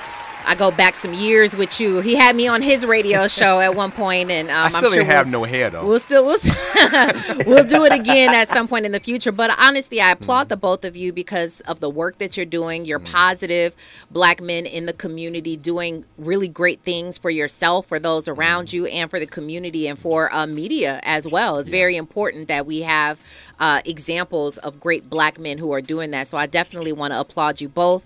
I 0.47 0.55
go 0.55 0.71
back 0.71 0.95
some 0.95 1.13
years 1.13 1.55
with 1.57 1.77
you. 1.79 1.99
He 1.99 2.15
had 2.15 2.33
me 2.35 2.47
on 2.47 2.61
his 2.61 2.85
radio 2.85 3.27
show 3.27 3.59
at 3.59 3.75
one 3.75 3.91
point, 3.91 4.31
and 4.31 4.49
um, 4.49 4.55
i 4.55 4.69
still 4.69 4.77
I'm 4.77 4.83
sure 4.83 4.91
didn't 4.91 5.05
have 5.07 5.25
we'll- 5.27 5.41
no 5.41 5.43
hair 5.43 5.69
though 5.69 5.85
We'll 5.85 5.99
still 5.99 6.25
we'll, 6.25 6.39
we'll 7.45 7.65
do 7.65 7.83
it 7.83 7.91
again 7.91 8.33
at 8.33 8.47
some 8.47 8.67
point 8.67 8.85
in 8.85 8.93
the 8.93 8.99
future. 9.01 9.33
But 9.33 9.51
honestly, 9.59 9.99
I 9.99 10.11
applaud 10.11 10.47
the 10.47 10.55
both 10.55 10.85
of 10.85 10.95
you 10.95 11.11
because 11.11 11.59
of 11.61 11.81
the 11.81 11.89
work 11.89 12.17
that 12.19 12.37
you're 12.37 12.45
doing. 12.45 12.85
You're 12.85 12.99
positive 12.99 13.73
black 14.09 14.41
men 14.41 14.65
in 14.65 14.85
the 14.85 14.93
community 14.93 15.57
doing 15.57 16.05
really 16.17 16.47
great 16.47 16.81
things 16.81 17.17
for 17.17 17.29
yourself, 17.29 17.87
for 17.87 17.99
those 17.99 18.29
around 18.29 18.71
you, 18.71 18.85
and 18.85 19.09
for 19.09 19.19
the 19.19 19.27
community 19.27 19.87
and 19.87 19.99
for 19.99 20.33
uh, 20.33 20.47
media 20.47 21.01
as 21.03 21.27
well. 21.27 21.57
It's 21.57 21.69
very 21.69 21.97
important 21.97 22.47
that 22.47 22.65
we 22.65 22.81
have 22.81 23.19
uh, 23.59 23.81
examples 23.85 24.57
of 24.59 24.79
great 24.79 25.09
black 25.09 25.39
men 25.39 25.57
who 25.57 25.71
are 25.71 25.81
doing 25.81 26.11
that. 26.11 26.27
So 26.27 26.37
I 26.37 26.45
definitely 26.45 26.93
want 26.93 27.11
to 27.11 27.19
applaud 27.19 27.59
you 27.59 27.69
both. 27.69 28.05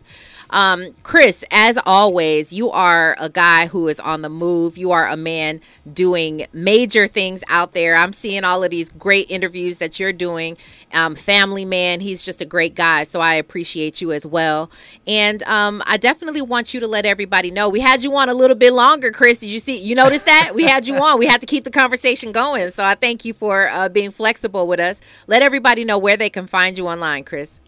Um, 0.51 0.93
Chris, 1.03 1.43
as 1.51 1.77
always, 1.85 2.51
you 2.51 2.69
are 2.69 3.15
a 3.19 3.29
guy 3.29 3.67
who 3.67 3.87
is 3.87 3.99
on 3.99 4.21
the 4.21 4.29
move. 4.29 4.77
You 4.77 4.91
are 4.91 5.07
a 5.07 5.17
man 5.17 5.61
doing 5.91 6.47
major 6.53 7.07
things 7.07 7.43
out 7.47 7.73
there. 7.73 7.95
I'm 7.95 8.13
seeing 8.13 8.43
all 8.43 8.63
of 8.63 8.69
these 8.69 8.89
great 8.89 9.29
interviews 9.31 9.77
that 9.77 9.99
you're 9.99 10.13
doing. 10.13 10.57
Um, 10.93 11.15
family 11.15 11.65
man, 11.65 12.01
he's 12.01 12.21
just 12.21 12.41
a 12.41 12.45
great 12.45 12.75
guy. 12.75 13.03
So 13.03 13.21
I 13.21 13.35
appreciate 13.35 14.01
you 14.01 14.11
as 14.11 14.25
well. 14.25 14.69
And 15.07 15.41
um, 15.43 15.81
I 15.85 15.97
definitely 15.97 16.41
want 16.41 16.73
you 16.73 16.79
to 16.81 16.87
let 16.87 17.05
everybody 17.05 17.49
know. 17.49 17.69
We 17.69 17.79
had 17.79 18.03
you 18.03 18.15
on 18.17 18.27
a 18.27 18.33
little 18.33 18.57
bit 18.57 18.73
longer, 18.73 19.11
Chris. 19.11 19.39
Did 19.39 19.47
you 19.47 19.59
see? 19.59 19.77
You 19.77 19.95
notice 19.95 20.23
that? 20.23 20.51
We 20.53 20.63
had 20.63 20.87
you 20.87 20.95
on. 20.95 21.17
We 21.17 21.27
had 21.27 21.39
to 21.41 21.47
keep 21.47 21.63
the 21.63 21.71
conversation 21.71 22.31
going. 22.31 22.71
So 22.71 22.83
I 22.83 22.95
thank 22.95 23.23
you 23.23 23.33
for 23.33 23.69
uh, 23.69 23.87
being 23.89 24.11
flexible 24.11 24.67
with 24.67 24.79
us. 24.79 24.99
Let 25.27 25.41
everybody 25.41 25.85
know 25.85 25.97
where 25.97 26.17
they 26.17 26.29
can 26.29 26.45
find 26.45 26.77
you 26.77 26.87
online, 26.87 27.23
Chris. 27.23 27.60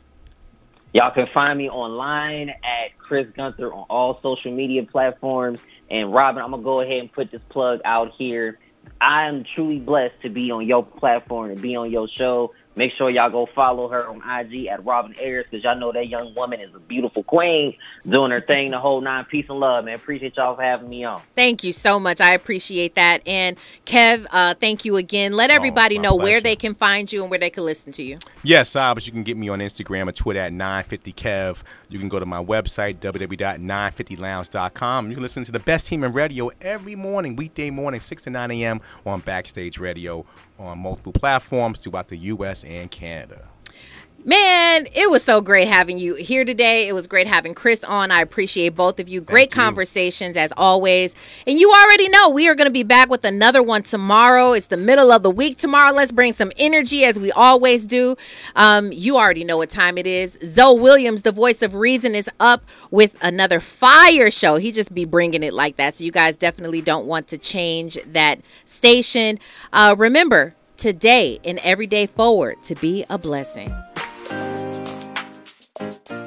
Y'all 0.93 1.11
can 1.11 1.25
find 1.33 1.57
me 1.57 1.69
online 1.69 2.49
at 2.49 2.95
Chris 2.99 3.25
Gunther 3.35 3.73
on 3.73 3.85
all 3.89 4.19
social 4.21 4.51
media 4.51 4.83
platforms. 4.83 5.59
And 5.89 6.13
Robin, 6.13 6.43
I'm 6.43 6.51
gonna 6.51 6.61
go 6.61 6.81
ahead 6.81 6.99
and 6.99 7.11
put 7.11 7.31
this 7.31 7.41
plug 7.49 7.79
out 7.83 8.11
here. 8.15 8.59
I 9.01 9.27
am 9.27 9.43
truly 9.55 9.79
blessed 9.79 10.21
to 10.21 10.29
be 10.29 10.51
on 10.51 10.67
your 10.67 10.85
platform 10.85 11.49
and 11.49 11.59
be 11.59 11.75
on 11.75 11.91
your 11.91 12.07
show. 12.15 12.53
Make 12.75 12.93
sure 12.93 13.09
y'all 13.09 13.29
go 13.29 13.45
follow 13.45 13.87
her 13.89 14.07
on 14.07 14.17
IG 14.17 14.67
at 14.67 14.83
Robin 14.83 15.13
Ayers 15.19 15.45
because 15.49 15.63
y'all 15.63 15.77
know 15.77 15.91
that 15.91 16.07
young 16.07 16.33
woman 16.33 16.59
is 16.59 16.73
a 16.73 16.79
beautiful 16.79 17.23
queen 17.23 17.75
doing 18.07 18.31
her 18.31 18.41
thing 18.41 18.71
the 18.71 18.79
whole 18.79 18.99
nine. 18.99 19.25
Peace 19.25 19.45
and 19.47 19.59
love, 19.59 19.85
man. 19.85 19.95
Appreciate 19.95 20.35
y'all 20.37 20.55
for 20.55 20.63
having 20.63 20.89
me 20.89 21.03
on. 21.03 21.21
Thank 21.35 21.63
you 21.63 21.71
so 21.71 21.99
much. 21.99 22.19
I 22.19 22.33
appreciate 22.33 22.95
that. 22.95 23.21
And 23.27 23.57
Kev, 23.85 24.25
uh, 24.31 24.55
thank 24.55 24.85
you 24.85 24.97
again. 24.97 25.33
Let 25.33 25.51
everybody 25.51 25.97
my 25.97 26.03
know 26.03 26.15
where 26.15 26.41
they 26.41 26.55
can 26.55 26.73
find 26.73 27.11
you 27.11 27.21
and 27.21 27.29
where 27.29 27.39
they 27.39 27.51
can 27.51 27.63
listen 27.63 27.91
to 27.93 28.03
you. 28.03 28.17
Yes, 28.41 28.75
uh, 28.75 28.93
but 28.93 29.05
you 29.05 29.13
can 29.13 29.23
get 29.23 29.37
me 29.37 29.49
on 29.49 29.59
Instagram 29.59 30.07
and 30.07 30.15
Twitter 30.15 30.39
at 30.39 30.51
950kev. 30.51 31.61
You 31.89 31.99
can 31.99 32.09
go 32.09 32.19
to 32.19 32.25
my 32.25 32.43
website, 32.43 32.97
www.950lounge.com. 32.97 35.09
You 35.09 35.15
can 35.15 35.21
listen 35.21 35.43
to 35.43 35.51
the 35.51 35.59
best 35.59 35.85
team 35.85 36.03
in 36.03 36.11
radio 36.11 36.49
every 36.61 36.95
morning, 36.95 37.35
weekday 37.35 37.69
morning, 37.69 37.99
6 37.99 38.23
to 38.23 38.31
9 38.31 38.49
a.m. 38.51 38.81
on 39.05 39.19
Backstage 39.19 39.77
Radio 39.77 40.25
on 40.63 40.79
multiple 40.79 41.13
platforms 41.13 41.79
throughout 41.79 42.07
the 42.07 42.17
U.S. 42.17 42.63
and 42.63 42.89
Canada. 42.89 43.49
Man, 44.25 44.87
it 44.93 45.11
was 45.11 45.21
so 45.21 45.41
great 45.41 45.67
having 45.67 45.97
you 45.97 46.15
here 46.15 46.45
today. 46.45 46.87
It 46.87 46.93
was 46.93 47.07
great 47.07 47.27
having 47.27 47.53
Chris 47.53 47.83
on. 47.83 48.09
I 48.09 48.21
appreciate 48.21 48.69
both 48.69 49.01
of 49.01 49.09
you. 49.09 49.19
Great 49.19 49.51
conversations 49.51 50.37
as 50.37 50.53
always. 50.55 51.13
And 51.45 51.59
you 51.59 51.69
already 51.73 52.07
know 52.07 52.29
we 52.29 52.47
are 52.47 52.55
going 52.55 52.69
to 52.69 52.71
be 52.71 52.83
back 52.83 53.09
with 53.09 53.25
another 53.25 53.61
one 53.61 53.83
tomorrow. 53.83 54.53
It's 54.53 54.67
the 54.67 54.77
middle 54.77 55.11
of 55.11 55.23
the 55.23 55.29
week 55.29 55.57
tomorrow. 55.57 55.91
Let's 55.91 56.13
bring 56.13 56.31
some 56.31 56.53
energy 56.55 57.03
as 57.03 57.19
we 57.19 57.33
always 57.33 57.83
do. 57.83 58.15
Um, 58.55 58.93
you 58.93 59.17
already 59.17 59.43
know 59.43 59.57
what 59.57 59.69
time 59.69 59.97
it 59.97 60.07
is. 60.07 60.39
Zoe 60.45 60.79
Williams, 60.79 61.23
the 61.23 61.33
voice 61.33 61.61
of 61.61 61.73
reason, 61.75 62.15
is 62.15 62.29
up 62.39 62.63
with 62.91 63.17
another 63.21 63.59
fire 63.59 64.31
show. 64.31 64.55
He 64.55 64.71
just 64.71 64.93
be 64.93 65.03
bringing 65.03 65.43
it 65.43 65.53
like 65.53 65.75
that. 65.75 65.95
So 65.95 66.05
you 66.05 66.13
guys 66.13 66.37
definitely 66.37 66.81
don't 66.81 67.07
want 67.07 67.27
to 67.27 67.37
change 67.37 67.97
that 68.05 68.39
station. 68.63 69.39
Uh, 69.73 69.95
remember, 69.97 70.55
today 70.77 71.41
and 71.43 71.59
every 71.59 71.87
day 71.87 72.07
forward 72.07 72.55
to 72.63 72.75
be 72.75 73.05
a 73.09 73.17
blessing. 73.17 73.73
Thank 75.83 76.11
you. 76.11 76.22